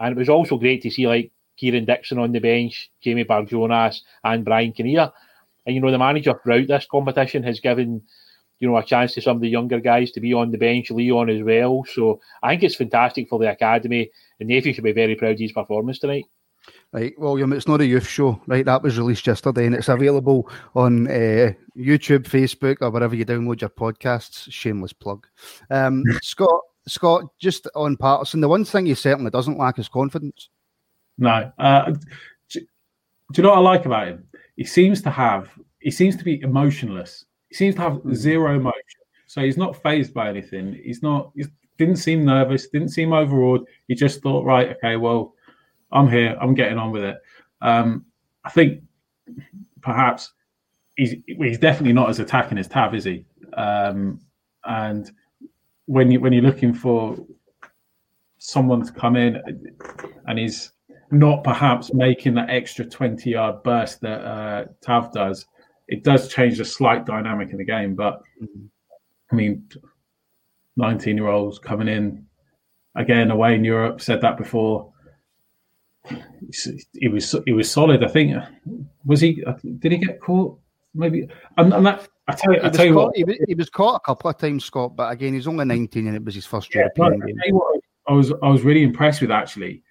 And 0.00 0.12
it 0.12 0.18
was 0.18 0.28
also 0.28 0.56
great 0.56 0.82
to 0.82 0.90
see 0.90 1.06
like 1.06 1.30
Kieran 1.56 1.84
Dixon 1.84 2.18
on 2.18 2.32
the 2.32 2.40
bench, 2.40 2.90
Jamie 3.00 3.24
Barjonas, 3.24 4.00
and 4.22 4.44
Brian 4.44 4.72
Kinnear. 4.72 5.12
And 5.66 5.74
you 5.74 5.80
know, 5.80 5.90
the 5.90 5.98
manager 5.98 6.38
throughout 6.42 6.68
this 6.68 6.86
competition 6.90 7.42
has 7.42 7.60
given, 7.60 8.02
you 8.60 8.68
know, 8.68 8.76
a 8.76 8.84
chance 8.84 9.14
to 9.14 9.20
some 9.20 9.36
of 9.36 9.42
the 9.42 9.48
younger 9.48 9.80
guys 9.80 10.10
to 10.12 10.20
be 10.20 10.34
on 10.34 10.50
the 10.50 10.58
bench, 10.58 10.90
Leon 10.90 11.30
as 11.30 11.42
well. 11.42 11.84
So 11.92 12.20
I 12.42 12.50
think 12.50 12.64
it's 12.64 12.76
fantastic 12.76 13.28
for 13.28 13.38
the 13.38 13.50
academy, 13.50 14.10
and 14.40 14.48
Nathan 14.48 14.74
should 14.74 14.84
be 14.84 14.92
very 14.92 15.16
proud 15.16 15.32
of 15.32 15.38
his 15.38 15.52
performance 15.52 15.98
tonight. 15.98 16.26
Right, 16.92 17.12
William, 17.18 17.52
it's 17.52 17.66
not 17.66 17.80
a 17.80 17.86
youth 17.86 18.06
show, 18.06 18.40
right? 18.46 18.64
That 18.64 18.82
was 18.82 18.96
released 18.96 19.26
yesterday 19.26 19.66
and 19.66 19.74
it's 19.74 19.88
available 19.88 20.48
on 20.76 21.08
uh, 21.08 21.52
YouTube, 21.76 22.22
Facebook, 22.22 22.76
or 22.80 22.90
wherever 22.90 23.16
you 23.16 23.26
download 23.26 23.60
your 23.60 23.70
podcasts. 23.70 24.50
Shameless 24.52 24.92
plug. 24.92 25.26
Um, 25.70 26.04
Scott, 26.22 26.60
Scott, 26.86 27.24
just 27.40 27.66
on 27.74 27.96
Patterson, 27.96 28.40
the 28.40 28.48
one 28.48 28.64
thing 28.64 28.86
he 28.86 28.94
certainly 28.94 29.32
doesn't 29.32 29.58
lack 29.58 29.80
is 29.80 29.88
confidence. 29.88 30.50
No. 31.18 31.50
Uh, 31.58 31.92
do, 32.48 32.60
do, 32.60 32.66
you 33.36 33.42
know 33.42 33.50
what 33.50 33.58
I 33.58 33.62
like 33.62 33.86
about 33.86 34.08
him? 34.08 34.28
He 34.56 34.64
seems 34.64 35.02
to 35.02 35.10
have, 35.10 35.48
he 35.80 35.90
seems 35.90 36.16
to 36.16 36.24
be 36.24 36.40
emotionless. 36.42 37.24
He 37.48 37.56
seems 37.56 37.74
to 37.74 37.80
have 37.80 37.94
mm. 37.94 38.14
zero 38.14 38.54
emotion. 38.54 39.00
So 39.26 39.42
he's 39.42 39.56
not 39.56 39.82
phased 39.82 40.14
by 40.14 40.28
anything. 40.28 40.78
He's 40.84 41.02
not, 41.02 41.32
he 41.34 41.44
didn't 41.76 41.96
seem 41.96 42.24
nervous, 42.24 42.68
didn't 42.68 42.90
seem 42.90 43.12
overawed. 43.12 43.64
He 43.88 43.96
just 43.96 44.22
thought, 44.22 44.44
right, 44.44 44.76
okay, 44.76 44.96
well, 44.96 45.33
I'm 45.94 46.10
here. 46.10 46.36
I'm 46.40 46.54
getting 46.54 46.76
on 46.76 46.90
with 46.90 47.04
it. 47.04 47.16
Um, 47.62 48.04
I 48.44 48.50
think 48.50 48.82
perhaps 49.80 50.32
he's 50.96 51.14
he's 51.26 51.58
definitely 51.58 51.92
not 51.92 52.10
as 52.10 52.18
attacking 52.18 52.58
as 52.58 52.68
Tav, 52.68 52.94
is 52.94 53.04
he? 53.04 53.24
Um, 53.54 54.20
and 54.64 55.10
when 55.86 56.10
you 56.10 56.20
when 56.20 56.32
you're 56.32 56.42
looking 56.42 56.74
for 56.74 57.16
someone 58.38 58.84
to 58.84 58.92
come 58.92 59.16
in 59.16 59.40
and 60.26 60.38
he's 60.38 60.72
not 61.10 61.44
perhaps 61.44 61.94
making 61.94 62.34
that 62.34 62.50
extra 62.50 62.84
20 62.84 63.30
yard 63.30 63.62
burst 63.62 64.00
that 64.00 64.20
uh, 64.20 64.64
Tav 64.82 65.12
does, 65.12 65.46
it 65.88 66.02
does 66.02 66.28
change 66.28 66.58
the 66.58 66.64
slight 66.64 67.06
dynamic 67.06 67.50
in 67.50 67.58
the 67.58 67.64
game. 67.64 67.94
But 67.94 68.20
I 69.30 69.34
mean, 69.34 69.68
19 70.76 71.16
year 71.16 71.28
olds 71.28 71.58
coming 71.58 71.88
in 71.88 72.26
again 72.96 73.30
away 73.30 73.54
in 73.54 73.64
Europe, 73.64 74.00
said 74.00 74.20
that 74.22 74.36
before. 74.36 74.92
He 76.08 77.08
was 77.08 77.34
he 77.46 77.52
was 77.52 77.70
solid. 77.70 78.04
I 78.04 78.08
think 78.08 78.36
was 79.04 79.20
he? 79.20 79.42
Did 79.78 79.92
he 79.92 79.98
get 79.98 80.20
caught? 80.20 80.58
Maybe. 80.94 81.26
And, 81.56 81.72
and 81.72 81.86
that 81.86 82.08
I 82.28 82.34
tell 82.34 82.52
you, 82.54 82.60
I 82.60 82.62
He 82.62 82.68
was, 82.68 82.76
tell 82.76 82.86
you 82.86 82.92
caught, 82.94 83.06
what. 83.06 83.16
he, 83.16 83.24
was, 83.24 83.36
he 83.48 83.54
was 83.54 83.70
caught 83.70 83.96
a 83.96 84.00
couple 84.00 84.30
of 84.30 84.38
times, 84.38 84.64
Scott, 84.64 84.94
but 84.96 85.10
again, 85.12 85.34
he's 85.34 85.48
only 85.48 85.64
19 85.64 86.06
and 86.06 86.16
it 86.16 86.24
was 86.24 86.34
his 86.34 86.46
first 86.46 86.72
Yeah, 86.74 86.88
European 86.96 87.22
I 87.22 87.46
game. 87.46 87.54
what, 87.56 87.80
I 88.06 88.12
was 88.12 88.32
I 88.42 88.48
was 88.48 88.62
really 88.62 88.82
impressed 88.82 89.20
with 89.20 89.30
actually. 89.30 89.82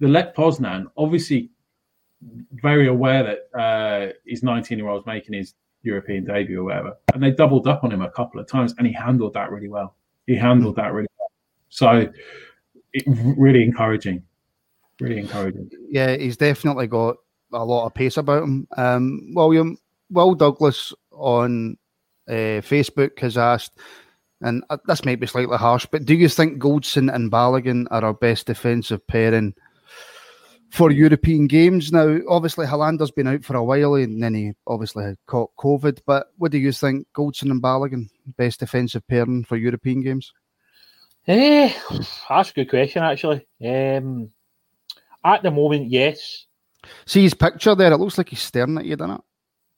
The 0.00 0.08
Lech 0.08 0.34
Poznan, 0.34 0.86
obviously, 0.96 1.50
very 2.52 2.86
aware 2.88 3.22
that 3.24 3.58
uh, 3.60 4.12
his 4.26 4.42
19 4.42 4.78
year 4.78 4.88
old's 4.88 5.06
making 5.06 5.34
his 5.34 5.54
European 5.82 6.24
debut 6.24 6.60
or 6.60 6.64
whatever, 6.64 6.96
and 7.14 7.22
they 7.22 7.32
doubled 7.32 7.66
up 7.66 7.82
on 7.84 7.92
him 7.92 8.02
a 8.02 8.10
couple 8.10 8.40
of 8.40 8.46
times, 8.48 8.74
and 8.78 8.86
he 8.86 8.92
handled 8.92 9.34
that 9.34 9.50
really 9.50 9.68
well. 9.68 9.96
He 10.26 10.36
handled 10.36 10.76
that 10.76 10.92
really 10.92 11.08
well. 11.18 11.30
So, 11.68 12.12
it, 12.92 13.04
really 13.36 13.62
encouraging, 13.64 14.22
really 15.00 15.18
encouraging. 15.18 15.70
yeah, 15.88 16.16
he's 16.16 16.36
definitely 16.36 16.86
got 16.86 17.16
a 17.52 17.64
lot 17.64 17.86
of 17.86 17.94
pace 17.94 18.16
about 18.16 18.44
him. 18.44 18.66
Um, 18.76 19.32
William 19.34 19.78
Will 20.10 20.34
Douglas 20.34 20.92
on 21.12 21.76
uh, 22.28 22.60
Facebook 22.62 23.18
has 23.20 23.36
asked, 23.38 23.78
and 24.40 24.62
uh, 24.70 24.78
this 24.86 25.04
might 25.04 25.20
be 25.20 25.26
slightly 25.26 25.56
harsh, 25.56 25.86
but 25.90 26.04
do 26.04 26.14
you 26.14 26.28
think 26.28 26.62
Goldson 26.62 27.12
and 27.12 27.32
Balogun 27.32 27.86
are 27.90 28.04
our 28.04 28.14
best 28.14 28.46
defensive 28.46 29.06
pairing 29.06 29.54
for 30.70 30.90
European 30.90 31.46
games? 31.46 31.92
Now, 31.92 32.18
obviously, 32.28 32.66
Helander's 32.66 33.10
been 33.10 33.26
out 33.26 33.44
for 33.44 33.56
a 33.56 33.64
while, 33.64 33.94
and 33.94 34.22
then 34.22 34.34
he 34.34 34.52
obviously 34.66 35.04
had 35.04 35.16
caught 35.26 35.50
COVID. 35.58 36.00
But 36.06 36.28
what 36.36 36.52
do 36.52 36.58
you 36.58 36.72
think, 36.72 37.06
Goldson 37.16 37.50
and 37.50 37.62
Balogun, 37.62 38.08
best 38.36 38.60
defensive 38.60 39.06
pairing 39.08 39.44
for 39.44 39.56
European 39.56 40.02
games? 40.02 40.32
Eh, 41.26 41.72
that's 42.28 42.50
a 42.50 42.54
good 42.54 42.70
question, 42.70 43.02
actually. 43.02 43.46
Um, 43.62 44.30
at 45.24 45.42
the 45.42 45.50
moment, 45.50 45.90
yes. 45.90 46.46
See 47.06 47.22
his 47.22 47.34
picture 47.34 47.74
there; 47.74 47.92
it 47.92 47.98
looks 47.98 48.18
like 48.18 48.28
he's 48.28 48.40
staring 48.40 48.78
at 48.78 48.84
you, 48.84 48.96
doesn't 48.96 49.16
it? 49.16 49.20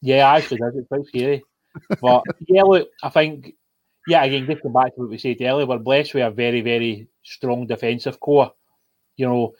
Yeah, 0.03 0.33
actually, 0.33 0.59
does. 0.59 0.76
It's 0.76 0.88
quite 0.88 1.07
scary. 1.07 1.42
But 2.00 2.24
yeah, 2.48 2.62
look, 2.62 2.88
I 3.03 3.09
think, 3.11 3.55
yeah, 4.07 4.24
again, 4.24 4.46
just 4.46 4.62
going 4.62 4.72
back 4.72 4.94
to 4.94 5.00
what 5.00 5.11
we 5.11 5.18
said 5.18 5.37
earlier, 5.40 5.66
we're 5.66 5.79
blessed 5.79 6.14
with 6.14 6.26
a 6.26 6.31
very, 6.31 6.61
very 6.61 7.09
strong 7.22 7.66
defensive 7.66 8.20
core. 8.20 8.53
You 9.16 9.29
know, 9.29 9.55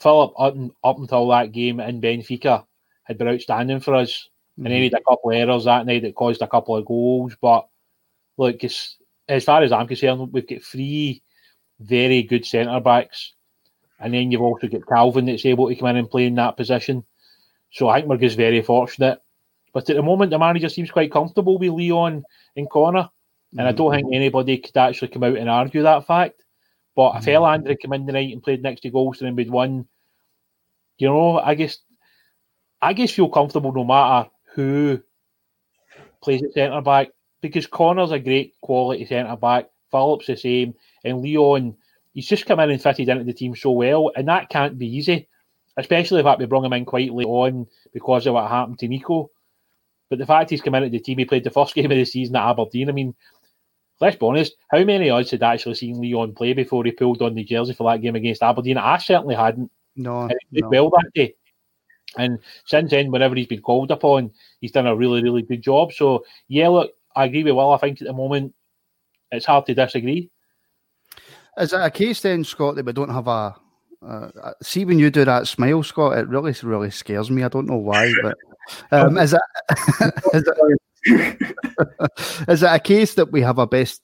Filip 0.00 0.32
up, 0.38 0.54
up 0.82 0.98
until 0.98 1.28
that 1.28 1.52
game 1.52 1.80
in 1.80 2.00
Benfica 2.00 2.66
had 3.04 3.16
been 3.16 3.28
outstanding 3.28 3.80
for 3.80 3.94
us, 3.94 4.28
and 4.56 4.66
then 4.66 4.72
he 4.72 4.88
mm-hmm. 4.88 4.94
had 4.94 5.00
a 5.00 5.04
couple 5.04 5.30
of 5.30 5.36
errors 5.36 5.64
that 5.64 5.86
night 5.86 6.02
that 6.02 6.14
caused 6.14 6.42
a 6.42 6.48
couple 6.48 6.76
of 6.76 6.84
goals. 6.84 7.36
But 7.40 7.68
look, 8.36 8.62
as 8.64 9.44
far 9.44 9.62
as 9.62 9.72
I'm 9.72 9.86
concerned, 9.86 10.32
we've 10.32 10.46
got 10.46 10.62
three 10.62 11.22
very 11.78 12.22
good 12.24 12.44
centre 12.44 12.80
backs, 12.80 13.33
and 14.04 14.12
then 14.12 14.30
you've 14.30 14.42
also 14.42 14.68
got 14.68 14.86
Calvin 14.86 15.24
that's 15.24 15.46
able 15.46 15.66
to 15.66 15.74
come 15.74 15.88
in 15.88 15.96
and 15.96 16.10
play 16.10 16.26
in 16.26 16.34
that 16.34 16.58
position. 16.58 17.04
So 17.72 17.88
I 17.88 18.02
think 18.02 18.20
just 18.20 18.36
very 18.36 18.60
fortunate. 18.60 19.18
But 19.72 19.88
at 19.88 19.96
the 19.96 20.02
moment, 20.02 20.30
the 20.30 20.38
manager 20.38 20.68
seems 20.68 20.90
quite 20.90 21.10
comfortable 21.10 21.56
with 21.56 21.72
Leon 21.72 22.22
and 22.54 22.70
Connor, 22.70 23.08
and 23.56 23.66
I 23.66 23.72
don't 23.72 23.88
mm-hmm. 23.88 23.96
think 23.96 24.14
anybody 24.14 24.58
could 24.58 24.76
actually 24.76 25.08
come 25.08 25.24
out 25.24 25.38
and 25.38 25.48
argue 25.48 25.82
that 25.82 26.06
fact. 26.06 26.42
But 26.94 27.16
if 27.16 27.24
mm-hmm. 27.24 27.30
Helander 27.30 27.68
had 27.70 27.80
come 27.80 27.94
in 27.94 28.06
tonight 28.06 28.30
and 28.30 28.42
played 28.42 28.62
next 28.62 28.82
to 28.82 28.90
Goldson 28.90 29.22
and 29.22 29.36
we'd 29.36 29.50
won, 29.50 29.88
you 30.98 31.08
know, 31.08 31.38
I 31.38 31.54
guess 31.54 31.78
I 32.82 32.92
guess 32.92 33.10
feel 33.10 33.30
comfortable 33.30 33.72
no 33.72 33.84
matter 33.84 34.28
who 34.54 35.02
plays 36.22 36.42
at 36.42 36.52
centre 36.52 36.82
back 36.82 37.08
because 37.40 37.66
Connor's 37.66 38.12
a 38.12 38.18
great 38.18 38.52
quality 38.60 39.06
centre 39.06 39.34
back, 39.36 39.70
Phillips 39.90 40.26
the 40.26 40.36
same, 40.36 40.74
and 41.04 41.22
Leon, 41.22 41.76
he's 42.14 42.26
just 42.28 42.46
come 42.46 42.60
in 42.60 42.70
and 42.70 42.82
fitted 42.82 43.08
into 43.08 43.24
the 43.24 43.32
team 43.32 43.54
so 43.54 43.72
well, 43.72 44.12
and 44.16 44.28
that 44.28 44.48
can't 44.48 44.78
be 44.78 44.96
easy, 44.96 45.28
especially 45.76 46.20
if 46.20 46.38
we 46.38 46.46
bring 46.46 46.64
him 46.64 46.72
in 46.72 46.84
quite 46.84 47.12
late 47.12 47.26
on 47.26 47.66
because 47.92 48.26
of 48.26 48.34
what 48.34 48.48
happened 48.48 48.78
to 48.78 48.88
Nico. 48.88 49.30
But 50.08 50.18
the 50.18 50.26
fact 50.26 50.50
he's 50.50 50.62
come 50.62 50.74
into 50.76 50.90
the 50.90 51.00
team, 51.00 51.18
he 51.18 51.24
played 51.24 51.44
the 51.44 51.50
first 51.50 51.74
game 51.74 51.90
of 51.90 51.96
the 51.96 52.04
season 52.04 52.36
at 52.36 52.48
Aberdeen. 52.48 52.88
I 52.88 52.92
mean, 52.92 53.14
let's 54.00 54.16
be 54.16 54.26
honest, 54.26 54.56
how 54.70 54.82
many 54.84 55.10
of 55.10 55.18
us 55.18 55.30
had 55.32 55.42
actually 55.42 55.74
seen 55.74 56.00
Leon 56.00 56.34
play 56.34 56.52
before 56.52 56.84
he 56.84 56.92
pulled 56.92 57.22
on 57.22 57.34
the 57.34 57.44
jersey 57.44 57.74
for 57.74 57.90
that 57.90 58.00
game 58.00 58.16
against 58.16 58.42
Aberdeen? 58.42 58.78
I 58.78 58.98
certainly 58.98 59.34
hadn't. 59.34 59.70
No, 59.96 60.22
And 60.22 60.34
he 60.50 60.56
did 60.56 60.64
no. 60.64 60.70
well 60.70 60.90
that 60.90 61.10
day. 61.14 61.34
And 62.16 62.38
since 62.66 62.90
then, 62.90 63.10
whenever 63.10 63.34
he's 63.34 63.46
been 63.46 63.60
called 63.60 63.90
upon, 63.90 64.30
he's 64.60 64.72
done 64.72 64.86
a 64.86 64.94
really, 64.94 65.22
really 65.22 65.42
good 65.42 65.62
job. 65.62 65.92
So, 65.92 66.24
yeah, 66.48 66.68
look, 66.68 66.92
I 67.16 67.24
agree 67.24 67.42
with 67.44 67.54
Will. 67.54 67.72
I 67.72 67.78
think 67.78 68.00
at 68.00 68.06
the 68.06 68.12
moment, 68.12 68.54
it's 69.30 69.46
hard 69.46 69.66
to 69.66 69.74
disagree. 69.74 70.30
Is 71.58 71.72
it 71.72 71.80
a 71.80 71.90
case 71.90 72.20
then, 72.20 72.44
Scott, 72.44 72.76
that 72.76 72.86
we 72.86 72.92
don't 72.92 73.10
have 73.10 73.28
a? 73.28 73.54
Uh, 74.06 74.52
see, 74.62 74.84
when 74.84 74.98
you 74.98 75.10
do 75.10 75.24
that 75.24 75.46
smile, 75.46 75.82
Scott, 75.82 76.18
it 76.18 76.28
really, 76.28 76.54
really 76.62 76.90
scares 76.90 77.30
me. 77.30 77.42
I 77.42 77.48
don't 77.48 77.66
know 77.66 77.76
why, 77.78 78.12
but 78.22 78.36
um, 78.90 79.16
is 79.18 79.32
it 79.32 79.40
is 80.34 80.52
it, 81.06 81.54
is 82.48 82.62
it 82.62 82.70
a 82.70 82.78
case 82.78 83.14
that 83.14 83.32
we 83.32 83.40
have 83.40 83.58
a 83.58 83.66
best 83.66 84.02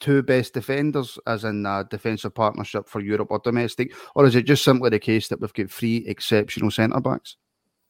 two 0.00 0.22
best 0.22 0.54
defenders, 0.54 1.18
as 1.26 1.44
in 1.44 1.64
a 1.66 1.84
defensive 1.90 2.34
partnership 2.34 2.88
for 2.88 3.00
Europe 3.00 3.28
or 3.30 3.38
domestic, 3.38 3.94
or 4.14 4.26
is 4.26 4.34
it 4.34 4.42
just 4.42 4.64
simply 4.64 4.90
the 4.90 4.98
case 4.98 5.28
that 5.28 5.40
we've 5.40 5.52
got 5.52 5.70
three 5.70 5.98
exceptional 6.06 6.70
centre 6.70 7.00
backs? 7.00 7.36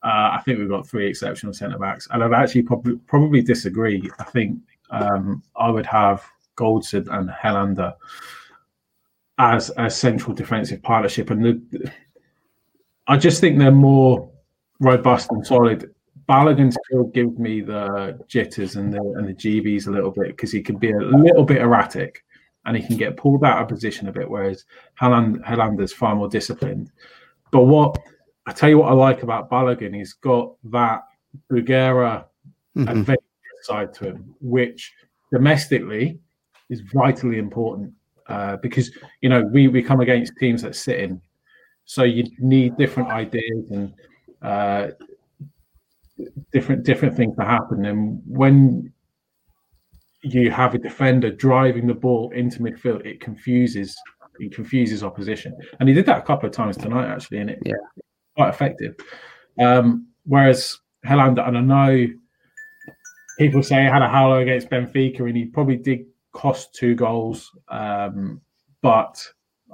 Uh, 0.03 0.33
I 0.33 0.43
think 0.45 0.59
we've 0.59 0.69
got 0.69 0.89
three 0.89 1.07
exceptional 1.07 1.53
centre 1.53 1.79
backs, 1.79 2.09
and 2.11 2.23
I'd 2.23 2.33
actually 2.33 2.63
probably 2.63 2.97
probably 3.07 3.43
disagree. 3.43 4.11
I 4.19 4.25
think 4.25 4.59
um, 4.91 5.43
I 5.57 5.71
would 5.71 5.87
have 5.87 6.25
Goldson 6.57 7.07
and 7.13 7.31
Helander 7.31 7.95
as 9.41 9.73
a 9.79 9.89
central 9.89 10.35
defensive 10.35 10.83
partnership, 10.83 11.31
and 11.31 11.43
the, 11.43 11.93
I 13.07 13.17
just 13.17 13.41
think 13.41 13.59
they're 13.59 13.73
more 13.73 14.31
robust 14.81 15.33
and 15.33 15.45
solid. 15.45 15.95
Balogun 16.29 16.73
still 16.85 17.05
gives 17.05 17.39
me 17.39 17.63
the 17.63 18.21
jitters 18.29 18.77
and 18.77 18.93
the 18.93 19.01
and 19.17 19.27
the 19.27 19.33
GBs 19.33 19.87
a 19.87 19.91
little 19.91 20.11
bit 20.11 20.29
because 20.29 20.53
he 20.53 20.61
can 20.61 20.77
be 20.77 20.93
a 20.93 20.99
little 20.99 21.43
bit 21.43 21.63
erratic 21.63 22.23
and 22.67 22.77
he 22.77 22.87
can 22.87 22.99
get 22.99 23.17
pulled 23.17 23.43
out 23.43 23.63
of 23.63 23.69
position 23.69 24.09
a 24.09 24.13
bit, 24.13 24.29
whereas 24.29 24.67
Heland, 25.01 25.43
Helander's 25.43 25.93
far 25.95 26.15
more 26.15 26.29
disciplined. 26.29 26.93
But 27.51 27.63
what 27.63 27.99
I 28.47 28.53
tell 28.53 28.69
you 28.69 28.79
what 28.79 28.91
I 28.91 28.95
like 28.95 29.23
about 29.23 29.51
Balogun, 29.51 29.97
he's 29.97 30.13
got 30.13 30.55
that 30.65 31.03
Bugera 31.51 32.27
mm-hmm. 32.77 32.89
adventure 32.89 33.23
side 33.63 33.95
to 33.95 34.05
him, 34.11 34.35
which 34.43 34.93
domestically 35.33 36.21
is 36.69 36.83
vitally 36.93 37.39
important 37.39 37.95
uh, 38.31 38.57
because 38.59 38.91
you 39.21 39.29
know 39.29 39.43
we 39.43 39.69
we 39.69 39.83
come 39.83 40.01
against 40.01 40.33
teams 40.39 40.63
that 40.63 40.75
sit 40.75 41.01
in, 41.01 41.21
so 41.85 42.05
you 42.05 42.25
need 42.39 42.77
different 42.77 43.11
ideas 43.11 43.71
and 43.71 43.93
uh, 44.43 44.89
different 46.53 46.85
different 46.85 47.17
things 47.17 47.37
to 47.37 47.45
happen. 47.45 47.85
And 47.87 48.23
when 48.27 48.93
you 50.23 50.51
have 50.51 50.75
a 50.75 50.79
defender 50.79 51.31
driving 51.31 51.87
the 51.87 51.95
ball 51.95 52.31
into 52.33 52.61
midfield, 52.61 53.05
it 53.05 53.21
confuses 53.21 53.97
it 54.39 54.55
confuses 54.55 55.03
opposition. 55.03 55.55
And 55.79 55.89
he 55.89 55.95
did 55.95 56.07
that 56.07 56.19
a 56.19 56.23
couple 56.23 56.49
of 56.49 56.55
times 56.55 56.77
tonight, 56.77 57.09
actually, 57.09 57.39
and 57.39 57.51
it 57.51 57.59
yeah 57.65 57.75
quite 58.37 58.49
effective. 58.51 58.95
Um, 59.59 60.07
whereas 60.25 60.79
Helander, 61.05 61.47
and 61.47 61.59
I 61.59 61.61
know 61.61 62.07
people 63.39 63.63
say 63.63 63.83
he 63.83 63.89
had 63.89 64.03
a 64.03 64.09
howler 64.09 64.41
against 64.41 64.71
Benfica, 64.71 65.21
and 65.21 65.37
he 65.37 65.47
probably 65.47 65.77
did 65.77 66.07
cost 66.33 66.75
two 66.75 66.95
goals, 66.95 67.51
um, 67.69 68.41
but 68.83 69.23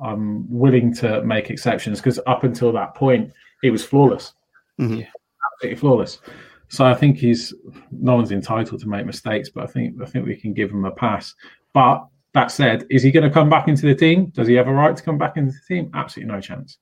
I'm 0.03 0.51
willing 0.51 0.95
to 0.97 1.23
make 1.23 1.51
exceptions 1.51 2.01
because 2.01 2.21
up 2.27 2.45
until 2.45 2.73
that 2.73 2.95
point, 2.95 3.33
he 3.63 3.71
was 3.71 3.85
flawless, 3.85 4.35
Mhm. 4.79 5.07
absolutely 5.55 5.77
flawless. 5.77 6.21
So 6.69 6.85
I 6.85 6.95
think 6.95 7.17
he's 7.17 7.55
no 7.93 8.17
one's 8.17 8.33
entitled 8.33 8.81
to 8.81 8.89
make 8.89 9.07
mistakes, 9.07 9.49
but 9.49 9.65
I 9.65 9.67
think 9.67 10.01
I 10.03 10.07
think 10.07 10.27
we 10.27 10.37
can 10.37 10.53
give 10.53 10.71
him 10.71 10.85
a 10.85 10.91
pass. 10.91 11.35
But 11.73 12.07
that 12.35 12.51
said, 12.51 12.87
is 12.91 13.03
he 13.03 13.11
going 13.11 13.25
to 13.27 13.33
come 13.33 13.49
back 13.49 13.69
into 13.69 13.87
the 13.87 13.95
team? 13.95 14.27
Does 14.27 14.49
he 14.49 14.55
have 14.55 14.69
a 14.69 14.73
right 14.73 14.95
to 14.97 15.03
come 15.03 15.17
back 15.17 15.37
into 15.37 15.53
the 15.53 15.75
team? 15.75 15.91
Absolutely 15.95 16.35
no 16.35 16.41
chance. 16.41 16.79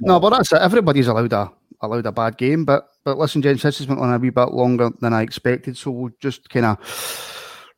No, 0.00 0.20
but 0.20 0.30
that's 0.30 0.52
it. 0.52 0.60
Everybody's 0.60 1.08
allowed 1.08 1.32
a 1.32 1.50
allowed 1.80 2.06
a 2.06 2.12
bad 2.12 2.36
game. 2.36 2.64
But 2.64 2.88
but 3.04 3.18
listen, 3.18 3.40
gents, 3.40 3.62
this 3.62 3.78
has 3.78 3.86
went 3.86 4.00
on 4.00 4.12
a 4.12 4.18
wee 4.18 4.30
bit 4.30 4.52
longer 4.52 4.90
than 5.00 5.12
I 5.12 5.22
expected, 5.22 5.76
so 5.76 5.90
we'll 5.90 6.12
just 6.20 6.50
kind 6.50 6.66
of 6.66 6.78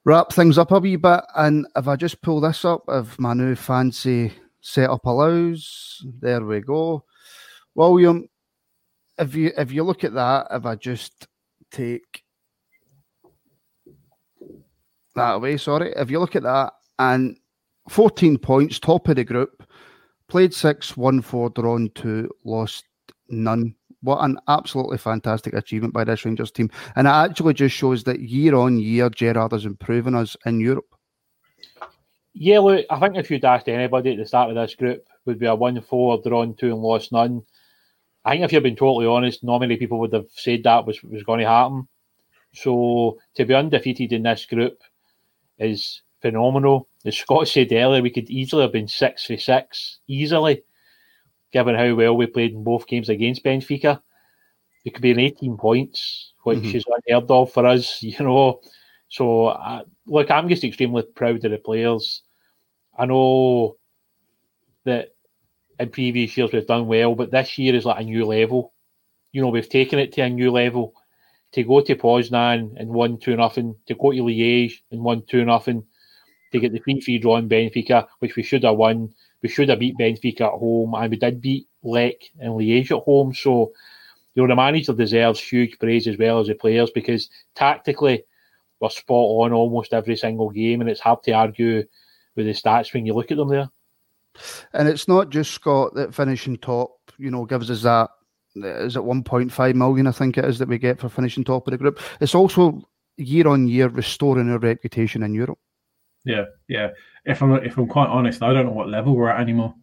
wrap 0.09 0.33
things 0.33 0.57
up 0.57 0.73
a 0.73 0.79
wee 0.79 0.97
bit. 0.97 1.21
And 1.37 1.67
if 1.77 1.87
I 1.87 1.95
just 1.95 2.23
pull 2.23 2.41
this 2.41 2.65
up, 2.65 2.83
if 2.89 3.19
my 3.19 3.35
new 3.35 3.55
fancy 3.55 4.33
setup 4.63 5.05
allows, 5.05 6.03
there 6.21 6.43
we 6.43 6.61
go. 6.61 7.05
William, 7.75 8.27
if 9.19 9.35
you 9.35 9.53
if 9.59 9.71
you 9.71 9.85
look 9.85 10.05
at 10.05 10.15
that, 10.15 10.47
if 10.51 10.65
I 10.65 10.77
just 10.77 11.29
take 11.71 12.25
that 15.15 15.43
way. 15.43 15.59
Sorry, 15.59 15.93
if 15.95 16.11
you 16.11 16.21
look 16.21 16.37
at 16.37 16.43
that, 16.45 16.73
and 16.99 17.37
14 17.91 18.39
points, 18.39 18.79
top 18.79 19.09
of 19.09 19.17
the 19.17 19.25
group, 19.25 19.63
played 20.27 20.55
six, 20.55 20.97
won 20.97 21.21
four, 21.21 21.51
drawn 21.51 21.91
two, 21.95 22.31
lost 22.47 22.87
none. 23.29 23.75
What 24.03 24.25
an 24.25 24.39
absolutely 24.47 24.99
fantastic 24.99 25.55
achievement 25.55 25.93
by 25.93 26.05
this 26.05 26.25
Rangers 26.25 26.53
team. 26.53 26.71
And 26.95 27.07
it 27.07 27.11
actually 27.11 27.55
just 27.55 27.75
shows 27.75 28.05
that 28.05 28.21
year 28.21 28.55
on 28.55 28.79
year, 28.79 29.11
Gerrard 29.11 29.53
is 29.53 29.65
improving 29.65 30.15
us 30.15 30.37
in 30.47 30.61
Europe. 30.61 30.95
Yeah, 32.33 32.61
look, 32.61 32.87
I 32.89 33.01
think 33.01 33.17
if 33.17 33.31
you'd 33.31 33.45
asked 33.45 33.69
anybody 33.69 34.13
at 34.13 34.19
the 34.19 34.27
start 34.27 34.51
of 34.51 34.55
this 34.55 34.77
group, 34.77 35.05
would 35.25 35.39
be 35.39 35.47
a 35.47 35.55
1 35.55 35.81
4, 35.81 36.23
drawn 36.23 36.55
two, 36.55 36.73
and 36.73 36.81
lost 36.81 37.13
none. 37.13 37.43
I 38.25 38.33
think 38.33 38.45
if 38.45 38.53
you've 38.53 38.63
been 38.63 38.77
totally 38.77 39.07
honest, 39.07 39.45
not 39.45 39.61
many 39.61 39.77
people 39.77 39.99
would 40.01 40.13
have 40.13 40.27
said 40.31 40.63
that 40.65 40.87
was, 40.87 41.03
was 41.03 41.23
going 41.23 41.41
to 41.41 41.47
happen. 41.47 41.89
So 42.53 43.19
to 43.35 43.45
be 43.45 43.55
undefeated 43.55 44.13
in 44.13 44.23
this 44.23 44.47
group 44.47 44.83
is 45.59 46.03
phenomenal. 46.21 46.89
As 47.05 47.17
Scott 47.17 47.49
said 47.49 47.73
earlier, 47.73 48.03
we 48.03 48.11
could 48.11 48.31
easily 48.31 48.63
have 48.63 48.73
been 48.73 48.89
six 48.89 49.25
for 49.25 49.37
six, 49.37 49.99
easily, 50.09 50.63
given 51.53 51.75
how 51.75 51.95
well 51.95 52.17
we 52.17 52.27
played 52.27 52.53
in 52.53 52.65
both 52.65 52.87
games 52.87 53.09
against 53.09 53.45
Benfica. 53.45 54.01
It 54.85 54.95
could 54.95 55.03
be 55.03 55.11
an 55.11 55.19
18 55.19 55.57
points, 55.57 56.33
which 56.45 56.59
mm-hmm. 56.59 56.77
is 56.77 56.85
unheard 56.87 57.31
of 57.31 57.53
for 57.53 57.67
us, 57.67 58.03
you 58.03 58.19
know. 58.21 58.61
So, 59.09 59.47
uh, 59.47 59.83
look, 60.07 60.31
I'm 60.31 60.49
just 60.49 60.65
extremely 60.65 61.03
proud 61.03 61.45
of 61.45 61.51
the 61.51 61.59
players. 61.59 62.23
I 62.99 63.07
know 63.07 63.77
that 64.85 65.15
in 65.79 65.91
previous 65.91 66.37
years 66.37 66.53
we've 66.53 66.67
done 66.67 66.87
well, 66.87 67.15
but 67.15 67.31
this 67.31 67.57
year 67.59 67.75
is 67.75 67.85
like 67.85 68.01
a 68.01 68.05
new 68.05 68.25
level. 68.25 68.73
You 69.33 69.43
know, 69.43 69.49
we've 69.49 69.69
taken 69.69 69.99
it 69.99 70.13
to 70.15 70.23
a 70.23 70.29
new 70.29 70.51
level. 70.51 70.95
To 71.53 71.63
go 71.63 71.81
to 71.81 71.97
Poznan 71.97 72.75
and 72.77 72.91
one 72.91 73.17
two 73.19 73.35
nothing, 73.35 73.75
to 73.87 73.95
go 73.95 74.13
to 74.13 74.19
Liège 74.19 74.83
and 74.91 75.03
one 75.03 75.23
two 75.27 75.47
nothing, 75.47 75.83
to 76.53 76.61
get 76.61 76.73
the 76.73 76.79
three 76.79 77.01
three 77.01 77.19
draw 77.19 77.39
in 77.39 77.49
Benfica, 77.49 78.07
which 78.19 78.37
we 78.37 78.43
should 78.43 78.65
have 78.65 78.77
won. 78.77 79.15
We 79.43 79.49
should 79.49 79.69
have 79.69 79.79
beat 79.79 79.99
Benfica 79.99 80.43
at 80.43 80.59
home, 80.59 80.95
and 80.95 81.11
we 81.11 81.17
did 81.17 81.41
beat 81.41 81.69
Lech 81.83 82.17
and 82.41 82.55
Liège 82.55 82.91
at 82.91 83.05
home. 83.05 83.35
So, 83.35 83.73
you 84.35 84.43
know, 84.43 84.49
the 84.49 84.57
manager 84.57 84.93
deserves 84.93 85.41
huge 85.41 85.79
praise 85.79 86.07
as 86.07 86.19
well 86.19 86.41
as 86.41 86.49
the 86.49 86.55
players 86.55 86.91
because 86.91 87.29
tactically 87.55 88.25
we're 88.81 88.91
spot 88.91 89.45
on 89.45 89.53
almost 89.53 89.93
every 89.93 90.17
single 90.17 90.51
game, 90.51 90.81
and 90.81 90.91
it's 90.91 91.01
hard 91.01 91.23
to 91.25 91.33
argue 91.33 91.85
with 92.37 92.47
the 92.47 92.53
stats 92.53 92.93
when 92.93 93.07
you 93.07 93.15
look 93.15 93.31
at 93.31 93.37
them 93.37 93.49
there. 93.49 93.69
And 94.73 94.89
it's 94.89 95.09
not 95.09 95.31
just 95.31 95.53
Scott 95.53 95.95
that 95.95 96.15
finishing 96.15 96.57
top, 96.59 96.93
you 97.19 97.31
know, 97.31 97.45
gives 97.45 97.71
us 97.71 97.83
that. 97.83 98.11
Is 98.55 98.97
it 98.97 99.03
1.5 99.03 99.75
million? 99.75 100.07
I 100.07 100.13
think 100.13 100.39
it 100.39 100.45
is 100.45 100.59
that 100.59 100.69
we 100.69 100.79
get 100.79 100.99
for 100.99 101.09
finishing 101.09 101.45
top 101.45 101.67
of 101.67 101.73
the 101.73 101.79
group. 101.79 102.01
It's 102.21 102.35
also 102.35 102.83
year 103.17 103.49
on 103.49 103.69
year 103.69 103.89
restoring 103.89 104.51
our 104.51 104.59
reputation 104.59 105.23
in 105.23 105.35
Europe. 105.35 105.59
Yeah, 106.25 106.45
yeah. 106.69 106.91
If 107.25 107.43
I'm 107.43 107.55
if 107.65 107.79
I'm 107.79 107.89
quite 107.89 108.09
honest, 108.09 108.43
I 108.43 108.53
don't 108.53 108.67
know 108.67 108.73
what 108.73 108.89
level 108.89 109.15
we're 109.15 109.31
at 109.31 109.41
anymore. 109.41 109.75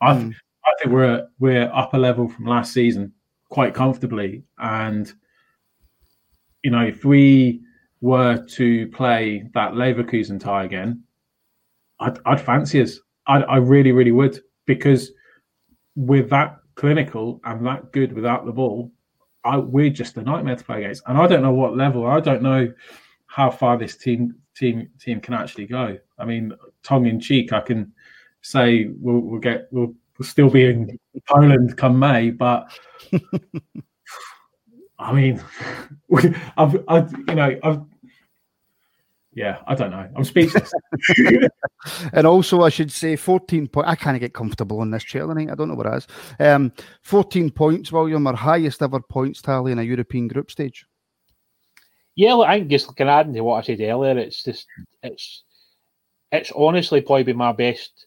I 0.00 0.14
mm. 0.14 0.34
I 0.64 0.72
think 0.78 0.94
we're 0.94 1.26
we're 1.38 1.70
up 1.72 1.94
a 1.94 1.98
level 1.98 2.28
from 2.28 2.46
last 2.46 2.72
season 2.72 3.12
quite 3.50 3.74
comfortably, 3.74 4.44
and 4.58 5.12
you 6.62 6.70
know 6.70 6.84
if 6.84 7.04
we 7.04 7.60
were 8.00 8.44
to 8.46 8.86
play 8.88 9.48
that 9.54 9.72
Leverkusen 9.72 10.38
tie 10.38 10.64
again, 10.64 11.02
I'd, 12.00 12.18
I'd 12.26 12.40
fancy 12.40 12.82
us. 12.82 13.00
I, 13.26 13.38
I 13.42 13.56
really, 13.56 13.92
really 13.92 14.12
would 14.12 14.40
because 14.66 15.10
with 15.96 16.28
that 16.28 16.58
clinical 16.74 17.40
and 17.44 17.66
that 17.66 17.92
good 17.92 18.12
without 18.12 18.44
the 18.44 18.52
ball, 18.52 18.92
I, 19.44 19.56
we're 19.56 19.88
just 19.88 20.18
a 20.18 20.22
nightmare 20.22 20.56
to 20.56 20.64
play 20.64 20.84
against. 20.84 21.02
And 21.06 21.16
I 21.16 21.26
don't 21.26 21.42
know 21.42 21.54
what 21.54 21.78
level. 21.78 22.06
I 22.06 22.20
don't 22.20 22.42
know 22.42 22.72
how 23.26 23.50
far 23.50 23.78
this 23.78 23.96
team 23.96 24.34
team 24.54 24.88
team 25.00 25.20
can 25.20 25.34
actually 25.34 25.66
go. 25.66 25.98
I 26.18 26.24
mean, 26.24 26.52
tongue 26.82 27.06
in 27.06 27.20
cheek, 27.20 27.52
I 27.52 27.60
can 27.60 27.92
say 28.42 28.86
we'll, 29.00 29.20
we'll 29.20 29.40
get 29.40 29.68
we'll, 29.70 29.94
we'll 30.18 30.28
still 30.28 30.50
be 30.50 30.64
in 30.66 30.98
Poland 31.28 31.76
come 31.76 31.98
May, 31.98 32.30
but 32.30 32.68
I 34.98 35.12
mean, 35.12 35.42
I've, 36.56 36.84
I've 36.88 37.12
you 37.12 37.34
know 37.34 37.58
I've 37.62 37.82
yeah, 39.34 39.58
I 39.66 39.74
don't 39.74 39.90
know. 39.90 40.08
I'm 40.14 40.22
speechless. 40.22 40.72
and 42.12 42.24
also, 42.24 42.62
I 42.62 42.68
should 42.68 42.92
say, 42.92 43.16
14 43.16 43.66
points. 43.66 43.90
I 43.90 43.96
can't 43.96 44.20
get 44.20 44.32
comfortable 44.32 44.80
on 44.80 44.92
this 44.92 45.02
chair 45.02 45.26
tonight. 45.26 45.50
I 45.50 45.56
don't 45.56 45.68
know 45.68 45.74
what 45.74 45.86
it 45.86 45.94
is. 45.94 46.06
Um, 46.38 46.72
14 47.02 47.50
points, 47.50 47.90
William, 47.90 48.28
our 48.28 48.36
highest 48.36 48.80
ever 48.80 49.00
points 49.00 49.42
tally 49.42 49.72
in 49.72 49.80
a 49.80 49.82
European 49.82 50.28
group 50.28 50.52
stage. 50.52 50.86
Yeah, 52.16 52.34
look, 52.34 52.48
I 52.48 52.58
think 52.58 52.70
just 52.70 52.86
looking 52.86 53.08
adding 53.08 53.34
to 53.34 53.40
what 53.40 53.58
I 53.58 53.62
said 53.62 53.80
earlier, 53.80 54.18
it's 54.18 54.42
just 54.42 54.66
it's 55.02 55.42
it's 56.30 56.52
honestly 56.52 57.00
probably 57.00 57.24
been 57.24 57.36
my 57.36 57.52
best 57.52 58.06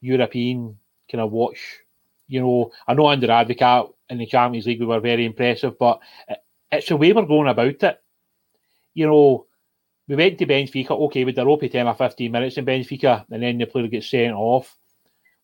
European 0.00 0.76
kind 1.10 1.22
of 1.22 1.32
watch. 1.32 1.78
You 2.26 2.40
know, 2.40 2.72
I 2.86 2.94
know 2.94 3.06
under 3.06 3.28
Advocaat 3.28 3.92
in 4.10 4.18
the 4.18 4.26
Champions 4.26 4.66
League 4.66 4.80
we 4.80 4.86
were 4.86 5.00
very 5.00 5.24
impressive, 5.24 5.78
but 5.78 6.00
it's 6.70 6.88
the 6.88 6.96
way 6.96 7.12
we're 7.12 7.26
going 7.26 7.48
about 7.48 7.82
it. 7.82 8.00
You 8.94 9.06
know, 9.06 9.46
we 10.08 10.16
went 10.16 10.38
to 10.38 10.46
Benfica, 10.46 10.90
okay, 10.90 11.24
with 11.24 11.36
the 11.36 11.46
ropey 11.46 11.68
10 11.68 11.86
or 11.86 11.94
15 11.94 12.30
minutes 12.30 12.58
in 12.58 12.66
Benfica, 12.66 13.24
and 13.30 13.42
then 13.42 13.58
the 13.58 13.66
player 13.66 13.88
gets 13.88 14.10
sent 14.10 14.34
off. 14.34 14.76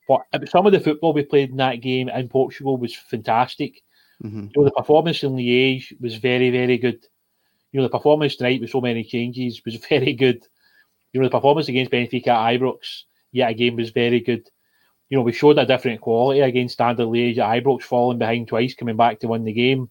But 0.08 0.22
some 0.48 0.66
of 0.66 0.72
the 0.72 0.80
football 0.80 1.12
we 1.12 1.22
played 1.22 1.50
in 1.50 1.56
that 1.56 1.80
game 1.80 2.08
in 2.08 2.28
Portugal 2.28 2.76
was 2.76 2.94
fantastic. 2.94 3.82
Mm-hmm. 4.22 4.40
You 4.40 4.50
know, 4.56 4.64
the 4.64 4.72
performance 4.72 5.22
in 5.22 5.32
Liège 5.32 6.00
was 6.00 6.16
very, 6.16 6.50
very 6.50 6.78
good. 6.78 7.06
You 7.72 7.78
know, 7.78 7.86
the 7.86 7.90
performance 7.90 8.36
tonight 8.36 8.60
with 8.60 8.70
so 8.70 8.80
many 8.80 9.04
changes 9.04 9.62
was 9.64 9.76
very 9.88 10.12
good. 10.12 10.44
You 11.12 11.20
know, 11.20 11.26
the 11.26 11.30
performance 11.30 11.68
against 11.68 11.92
Benfica 11.92 12.28
at 12.28 12.60
Ibrox, 12.60 13.02
yet 13.32 13.50
again, 13.50 13.76
was 13.76 13.90
very 13.90 14.20
good. 14.20 14.48
You 15.08 15.16
know, 15.16 15.22
we 15.22 15.32
showed 15.32 15.58
a 15.58 15.66
different 15.66 16.00
quality 16.00 16.40
against 16.40 16.74
Standard 16.74 17.06
Liège 17.06 17.38
at 17.38 17.64
Ibrox, 17.64 17.82
falling 17.82 18.18
behind 18.18 18.48
twice, 18.48 18.74
coming 18.74 18.96
back 18.96 19.18
to 19.20 19.28
win 19.28 19.44
the 19.44 19.52
game. 19.52 19.90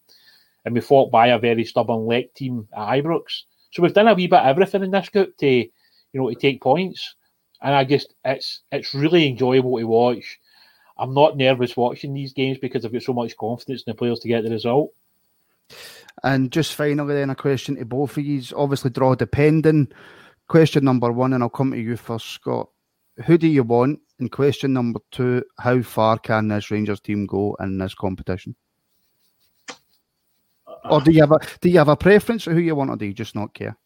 And 0.63 0.73
we 0.73 0.81
fought 0.81 1.11
by 1.11 1.27
a 1.27 1.39
very 1.39 1.65
stubborn 1.65 2.05
Lech 2.05 2.33
team 2.33 2.67
at 2.73 3.03
Ibrox. 3.03 3.43
So 3.71 3.83
we've 3.83 3.93
done 3.93 4.07
a 4.07 4.13
wee 4.13 4.27
bit 4.27 4.39
of 4.39 4.47
everything 4.47 4.83
in 4.83 4.91
this 4.91 5.09
group 5.09 5.37
to, 5.37 5.47
you 5.47 5.69
know, 6.13 6.29
to 6.29 6.35
take 6.35 6.61
points. 6.61 7.15
And 7.61 7.75
I 7.75 7.83
just 7.83 8.13
it's 8.23 8.61
it's 8.71 8.93
really 8.93 9.27
enjoyable 9.27 9.77
to 9.77 9.83
watch. 9.83 10.39
I'm 10.97 11.13
not 11.13 11.37
nervous 11.37 11.77
watching 11.77 12.13
these 12.13 12.33
games 12.33 12.57
because 12.57 12.83
I've 12.83 12.93
got 12.93 13.03
so 13.03 13.13
much 13.13 13.37
confidence 13.37 13.83
in 13.83 13.91
the 13.91 13.97
players 13.97 14.19
to 14.19 14.27
get 14.27 14.43
the 14.43 14.49
result. 14.49 14.91
And 16.23 16.51
just 16.51 16.73
finally, 16.73 17.15
then 17.15 17.29
a 17.29 17.35
question 17.35 17.75
to 17.77 17.85
both 17.85 18.17
of 18.17 18.25
you. 18.25 18.41
Obviously, 18.55 18.89
draw 18.89 19.15
depending. 19.15 19.87
Question 20.47 20.83
number 20.83 21.11
one, 21.11 21.33
and 21.33 21.43
I'll 21.43 21.49
come 21.49 21.71
to 21.71 21.77
you 21.77 21.95
first, 21.95 22.27
Scott. 22.27 22.69
Who 23.25 23.37
do 23.37 23.47
you 23.47 23.63
want? 23.63 23.99
And 24.19 24.31
question 24.31 24.73
number 24.73 24.99
two, 25.11 25.43
how 25.59 25.81
far 25.81 26.17
can 26.17 26.47
this 26.47 26.71
Rangers 26.71 26.99
team 26.99 27.25
go 27.25 27.55
in 27.59 27.77
this 27.77 27.93
competition? 27.93 28.55
or 30.85 31.01
do 31.01 31.11
you 31.11 31.21
have 31.21 31.31
a 31.31 31.39
do 31.61 31.69
you 31.69 31.77
have 31.77 31.89
a 31.89 31.95
preference 31.95 32.43
for 32.43 32.53
who 32.53 32.59
you 32.59 32.75
want, 32.75 32.89
or 32.89 32.95
do 32.95 33.05
you 33.05 33.13
just 33.13 33.35
not 33.35 33.53
care? 33.53 33.77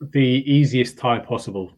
The 0.00 0.20
easiest 0.20 0.98
tie 0.98 1.18
possible. 1.18 1.72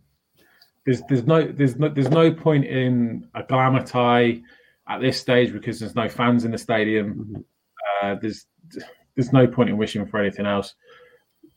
There's 0.85 1.03
there's 1.09 1.25
no 1.25 1.47
there's 1.47 1.77
no 1.77 1.89
there's 1.89 2.11
no 2.11 2.33
point 2.33 2.65
in 2.65 3.29
a 3.35 3.43
glamour 3.43 3.85
tie 3.85 4.41
at 4.89 5.01
this 5.01 5.21
stage 5.21 5.53
because 5.53 5.81
there's 5.81 5.95
no 5.95 6.09
fans 6.09 6.45
in 6.45 6.51
the 6.51 6.59
stadium. 6.59 7.15
Mm-hmm. 7.15 7.41
Uh, 8.03 8.15
there's 8.21 8.47
there's 9.17 9.33
no 9.33 9.47
point 9.47 9.71
in 9.71 9.77
wishing 9.77 10.07
for 10.07 10.21
anything 10.21 10.47
else. 10.47 10.75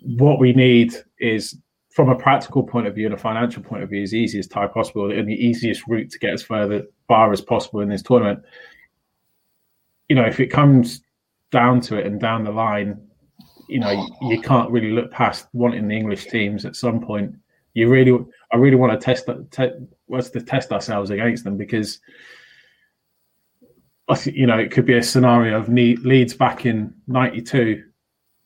What 0.02 0.40
we 0.40 0.54
need 0.54 0.96
is, 1.20 1.58
from 1.90 2.10
a 2.10 2.16
practical 2.16 2.64
point 2.64 2.88
of 2.88 2.96
view 2.96 3.06
and 3.06 3.16
a 3.16 3.18
financial 3.18 3.62
point 3.62 3.84
of 3.84 3.90
view, 3.90 4.04
is 4.04 4.36
as 4.36 4.48
tie 4.48 4.68
possible 4.68 5.12
and 5.12 5.28
the 5.28 5.34
easiest 5.34 5.88
route 5.88 6.10
to 6.12 6.20
get 6.20 6.34
as 6.34 6.42
further 6.42 6.84
far 7.08 7.32
as 7.32 7.42
possible 7.42 7.82
in 7.82 7.90
this 7.90 8.02
tournament. 8.02 8.42
You 10.08 10.16
know, 10.16 10.26
if 10.26 10.40
it 10.40 10.48
comes 10.48 11.02
down 11.52 11.82
to 11.82 11.98
it 11.98 12.06
and 12.06 12.20
down 12.20 12.44
the 12.44 12.52
line, 12.52 13.00
you 13.68 13.80
know, 13.80 14.08
you 14.22 14.42
can't 14.42 14.72
really 14.72 14.92
look 14.92 15.12
past 15.12 15.48
wanting 15.54 15.88
the 15.88 15.96
English 15.96 16.28
teams 16.28 16.66
at 16.66 16.76
some 16.76 17.00
point. 17.00 17.36
You 17.74 17.88
really, 17.90 18.18
I 18.52 18.58
really 18.58 18.76
want 18.76 18.94
to 18.94 18.98
test. 18.98 19.30
Te- 19.52 19.88
what's 20.08 20.30
to 20.32 20.42
test 20.42 20.72
ourselves 20.72 21.12
against 21.12 21.44
them 21.44 21.58
because, 21.58 22.00
you 24.26 24.48
know, 24.48 24.58
it 24.58 24.72
could 24.72 24.86
be 24.86 24.98
a 24.98 25.04
scenario 25.04 25.58
of 25.58 25.70
Leeds 25.70 26.34
back 26.34 26.66
in 26.66 26.94
'92, 27.08 27.84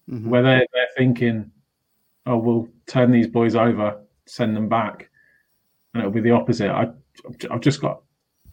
mm-hmm. 0.10 0.30
where 0.30 0.42
they're, 0.42 0.66
they're 0.74 0.88
thinking, 0.98 1.52
"Oh, 2.26 2.38
we'll 2.38 2.70
turn 2.88 3.12
these 3.12 3.28
boys 3.28 3.56
over, 3.56 4.02
send 4.26 4.56
them 4.56 4.70
back," 4.70 5.10
and 5.94 6.02
it'll 6.02 6.14
be 6.14 6.22
the 6.22 6.32
opposite. 6.32 6.70
I, 6.70 6.90
I've 7.50 7.62
just 7.62 7.82
got 7.82 8.02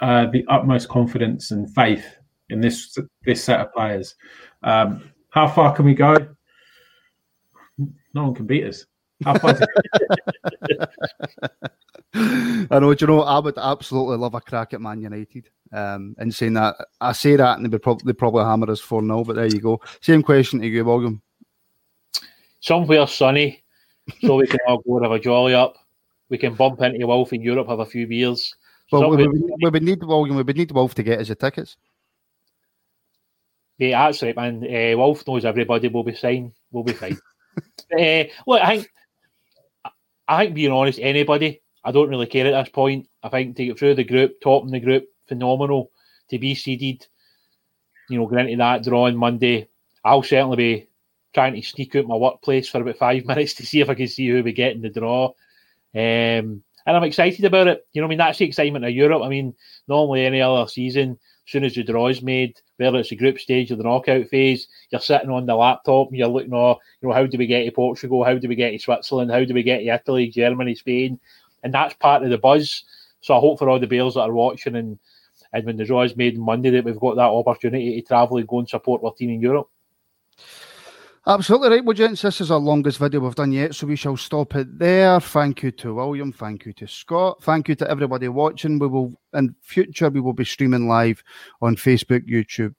uh, 0.01 0.27
the 0.27 0.45
utmost 0.49 0.89
confidence 0.89 1.51
and 1.51 1.73
faith 1.75 2.05
in 2.51 2.61
this 2.61 2.97
this 3.25 3.43
set 3.43 3.61
of 3.61 3.73
players. 3.73 4.15
Um, 4.63 5.11
how 5.31 5.49
far 5.49 5.75
can 5.75 5.85
we 5.85 5.95
go? 5.95 6.15
No 8.13 8.25
one 8.25 8.35
can 8.35 8.47
beat 8.47 8.65
us. 8.65 8.85
How 9.25 9.39
far? 9.39 9.59
I 12.15 12.79
know. 12.79 12.93
Do 12.95 13.05
you 13.05 13.07
know? 13.07 13.23
I 13.23 13.39
would 13.39 13.59
absolutely 13.59 14.17
love 14.17 14.35
a 14.35 14.41
crack 14.41 14.75
at 14.75 14.81
Man 14.81 15.01
United. 15.01 15.49
Um, 15.73 16.17
and 16.19 16.35
saying 16.35 16.55
that, 16.55 16.75
I 17.01 17.13
say 17.13 17.37
that, 17.37 17.57
and 17.57 17.65
they 17.65 17.69
would 17.69 17.83
probably, 17.83 18.13
probably 18.13 18.45
hammer 18.45 18.71
us 18.71 18.81
for 18.81 19.01
now. 19.03 19.23
But 19.23 19.37
there 19.37 19.47
you 19.47 19.61
go. 19.61 19.81
Same 20.01 20.23
question 20.23 20.61
to 20.61 20.67
you, 20.67 20.85
William. 20.85 21.23
Somewhere 22.61 23.07
sunny, 23.07 23.63
so 24.21 24.37
we 24.37 24.47
can 24.47 24.59
all 24.67 24.79
go 24.79 24.97
and 24.97 25.05
have 25.05 25.13
a 25.13 25.21
jolly 25.21 25.55
up. 25.55 25.77
We 26.29 26.39
can 26.39 26.55
bump 26.55 26.81
into 26.83 27.07
Wilf 27.07 27.33
in 27.33 27.43
Europe, 27.43 27.69
have 27.69 27.79
a 27.79 27.87
few 27.87 28.07
beers. 28.07 28.55
Well, 28.91 29.11
we, 29.11 29.23
Something- 29.25 29.33
we, 29.33 29.55
we 29.63 29.71
would 29.71 29.83
need. 29.83 30.03
We 30.03 30.31
would 30.43 30.57
need 30.57 30.73
Wilf 30.73 30.95
to 30.97 31.03
get 31.05 31.21
us 31.21 31.29
the 31.29 31.37
tickets. 31.37 31.77
Yeah, 33.79 34.07
that's 34.07 34.23
right, 34.23 34.37
man. 34.37 34.65
Uh, 34.65 34.99
Wilf 34.99 35.27
knows 35.27 35.45
everybody 35.45 35.89
will 35.89 36.05
be 36.05 36.13
fine. 36.13 36.53
We'll 36.71 36.85
be 36.85 36.93
fine. 36.93 37.19
uh, 37.99 38.25
look, 38.47 38.61
I 38.61 38.77
think, 38.77 38.91
I 40.29 40.45
think 40.45 40.55
being 40.55 40.73
honest, 40.73 40.99
anybody, 41.01 41.63
I 41.85 41.93
don't 41.93 42.09
really 42.09 42.27
care 42.27 42.47
at 42.47 42.65
this 42.65 42.73
point. 42.73 43.09
I 43.23 43.29
think 43.29 43.57
to 43.57 43.67
get 43.67 43.79
through 43.79 43.95
the 43.95 44.05
group, 44.05 44.41
top 44.41 44.65
in 44.65 44.71
the 44.71 44.81
group, 44.81 45.09
phenomenal. 45.27 45.91
To 46.31 46.39
be 46.39 46.55
seeded, 46.55 47.07
you 48.09 48.19
know, 48.19 48.27
going 48.27 48.47
into 48.49 48.59
that 48.59 48.85
draw 48.85 49.07
on 49.07 49.17
Monday, 49.17 49.69
I'll 50.05 50.23
certainly 50.23 50.57
be 50.57 50.89
trying 51.35 51.55
to 51.55 51.63
sneak 51.63 51.97
out 51.97 52.07
my 52.07 52.15
workplace 52.15 52.69
for 52.69 52.81
about 52.81 52.99
five 52.99 53.25
minutes 53.27 53.55
to 53.55 53.67
see 53.67 53.81
if 53.81 53.89
I 53.89 53.95
can 53.95 54.09
see 54.09 54.29
who 54.29 54.43
we 54.43 54.53
get 54.53 54.73
in 54.73 54.83
the 54.83 54.91
draw. 54.91 55.33
Um, 55.95 56.63
and 56.87 56.97
I'm 56.97 57.05
excited 57.05 57.45
about 57.45 57.69
it. 57.69 57.87
You 57.93 58.01
know, 58.01 58.07
I 58.07 58.09
mean, 58.09 58.19
that's 58.19 58.39
the 58.39 58.47
excitement 58.47 58.85
of 58.85 58.93
Europe. 58.93 59.23
I 59.23 59.29
mean, 59.29 59.55
normally 59.89 60.25
any 60.25 60.41
other 60.41 60.69
season, 60.69 61.19
as 61.47 61.53
soon 61.53 61.65
as 61.65 61.75
the 61.75 61.83
draw 61.83 62.09
is 62.09 62.23
made, 62.23 62.61
whether 62.77 62.99
it's 62.99 63.11
the 63.11 63.17
group 63.17 63.39
stage 63.39 63.71
or 63.71 63.77
the 63.77 63.83
knockout 63.83 64.29
phase, 64.29 64.69
you're 64.91 65.01
sitting 65.01 65.31
on 65.31 65.47
the 65.47 65.55
laptop 65.55 66.09
and 66.09 66.17
you're 66.17 66.29
looking, 66.29 66.55
oh, 66.55 66.79
you 67.01 67.09
know, 67.09 67.15
how 67.15 67.27
do 67.27 67.39
we 67.39 67.47
get 67.47 67.65
to 67.65 67.71
Portugal? 67.73 68.25
How 68.25 68.39
do 68.39 68.49
we 68.49 68.55
get 68.55 68.71
to 68.71 68.79
Switzerland? 68.79 69.31
How 69.31 69.45
do 69.45 69.53
we 69.53 69.63
get 69.63 69.79
to 69.79 69.89
Italy, 69.89 70.29
Germany, 70.29 70.75
Spain? 70.75 71.21
And 71.63 71.75
that's 71.75 71.95
part 71.95 72.23
of 72.23 72.31
the 72.31 72.39
buzz. 72.39 72.85
So 73.21 73.37
I 73.37 73.41
hope 73.41 73.59
for 73.59 73.69
all 73.69 73.79
the 73.79 73.87
Bears 73.87 74.15
that 74.15 74.21
are 74.21 74.33
watching 74.33 74.77
and, 74.77 74.99
and 75.53 75.67
when 75.67 75.77
the 75.77 75.85
draw 75.85 76.03
is 76.03 76.17
made 76.17 76.39
Monday 76.39 76.71
that 76.71 76.85
we've 76.85 76.99
got 76.99 77.17
that 77.17 77.23
opportunity 77.23 78.01
to 78.01 78.07
travel 78.07 78.39
and 78.39 78.49
go 78.49 78.61
and 78.61 78.69
support 78.69 79.03
our 79.05 79.13
team 79.13 79.31
in 79.31 79.41
Europe. 79.41 79.69
Absolutely 81.27 81.69
right. 81.69 81.85
Well, 81.85 81.95
gents, 81.95 82.23
this 82.23 82.41
is 82.41 82.51
our 82.51 82.59
longest 82.59 82.99
video 82.99 83.21
we've 83.21 83.35
done 83.35 83.53
yet, 83.53 83.75
so 83.75 83.87
we 83.87 83.95
shall 83.95 84.17
stop 84.17 84.57
it 84.57 84.79
there. 84.79 85.21
Thank 85.21 85.63
you 85.63 85.71
to 85.73 85.95
William. 85.95 86.33
Thank 86.33 86.65
you 86.65 86.73
to 86.73 86.89
Scott. 86.89 87.43
Thank 87.43 87.69
you 87.69 87.75
to 87.75 87.91
everybody 87.91 88.29
watching. 88.29 88.79
We 88.79 88.87
will, 88.87 89.13
in 89.35 89.55
future, 89.61 90.09
we 90.09 90.21
will 90.21 90.33
be 90.33 90.47
streaming 90.47 90.89
live 90.89 91.23
on 91.61 91.77
Facebook, 91.77 92.27
YouTube, 92.27 92.75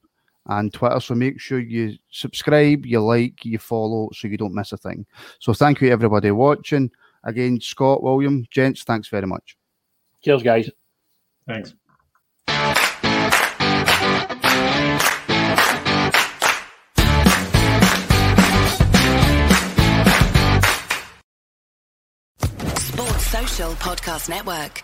and 0.48 0.74
Twitter. 0.74 1.00
So 1.00 1.14
make 1.14 1.40
sure 1.40 1.60
you 1.60 1.96
subscribe, 2.10 2.84
you 2.84 3.00
like, 3.00 3.46
you 3.46 3.60
follow, 3.60 4.10
so 4.12 4.28
you 4.28 4.38
don't 4.38 4.56
miss 4.56 4.72
a 4.72 4.78
thing. 4.78 5.06
So 5.38 5.54
thank 5.54 5.80
you, 5.80 5.92
everybody 5.92 6.32
watching. 6.32 6.90
Again, 7.24 7.60
Scott, 7.62 8.02
William, 8.02 8.46
gents, 8.50 8.84
thanks 8.84 9.08
very 9.08 9.28
much. 9.28 9.56
Cheers, 10.24 10.44
guys. 10.44 10.70
Thanks. 11.48 11.74
Sports 22.78 23.28
Social 23.28 23.72
Podcast 23.74 24.30
Network. 24.30 24.84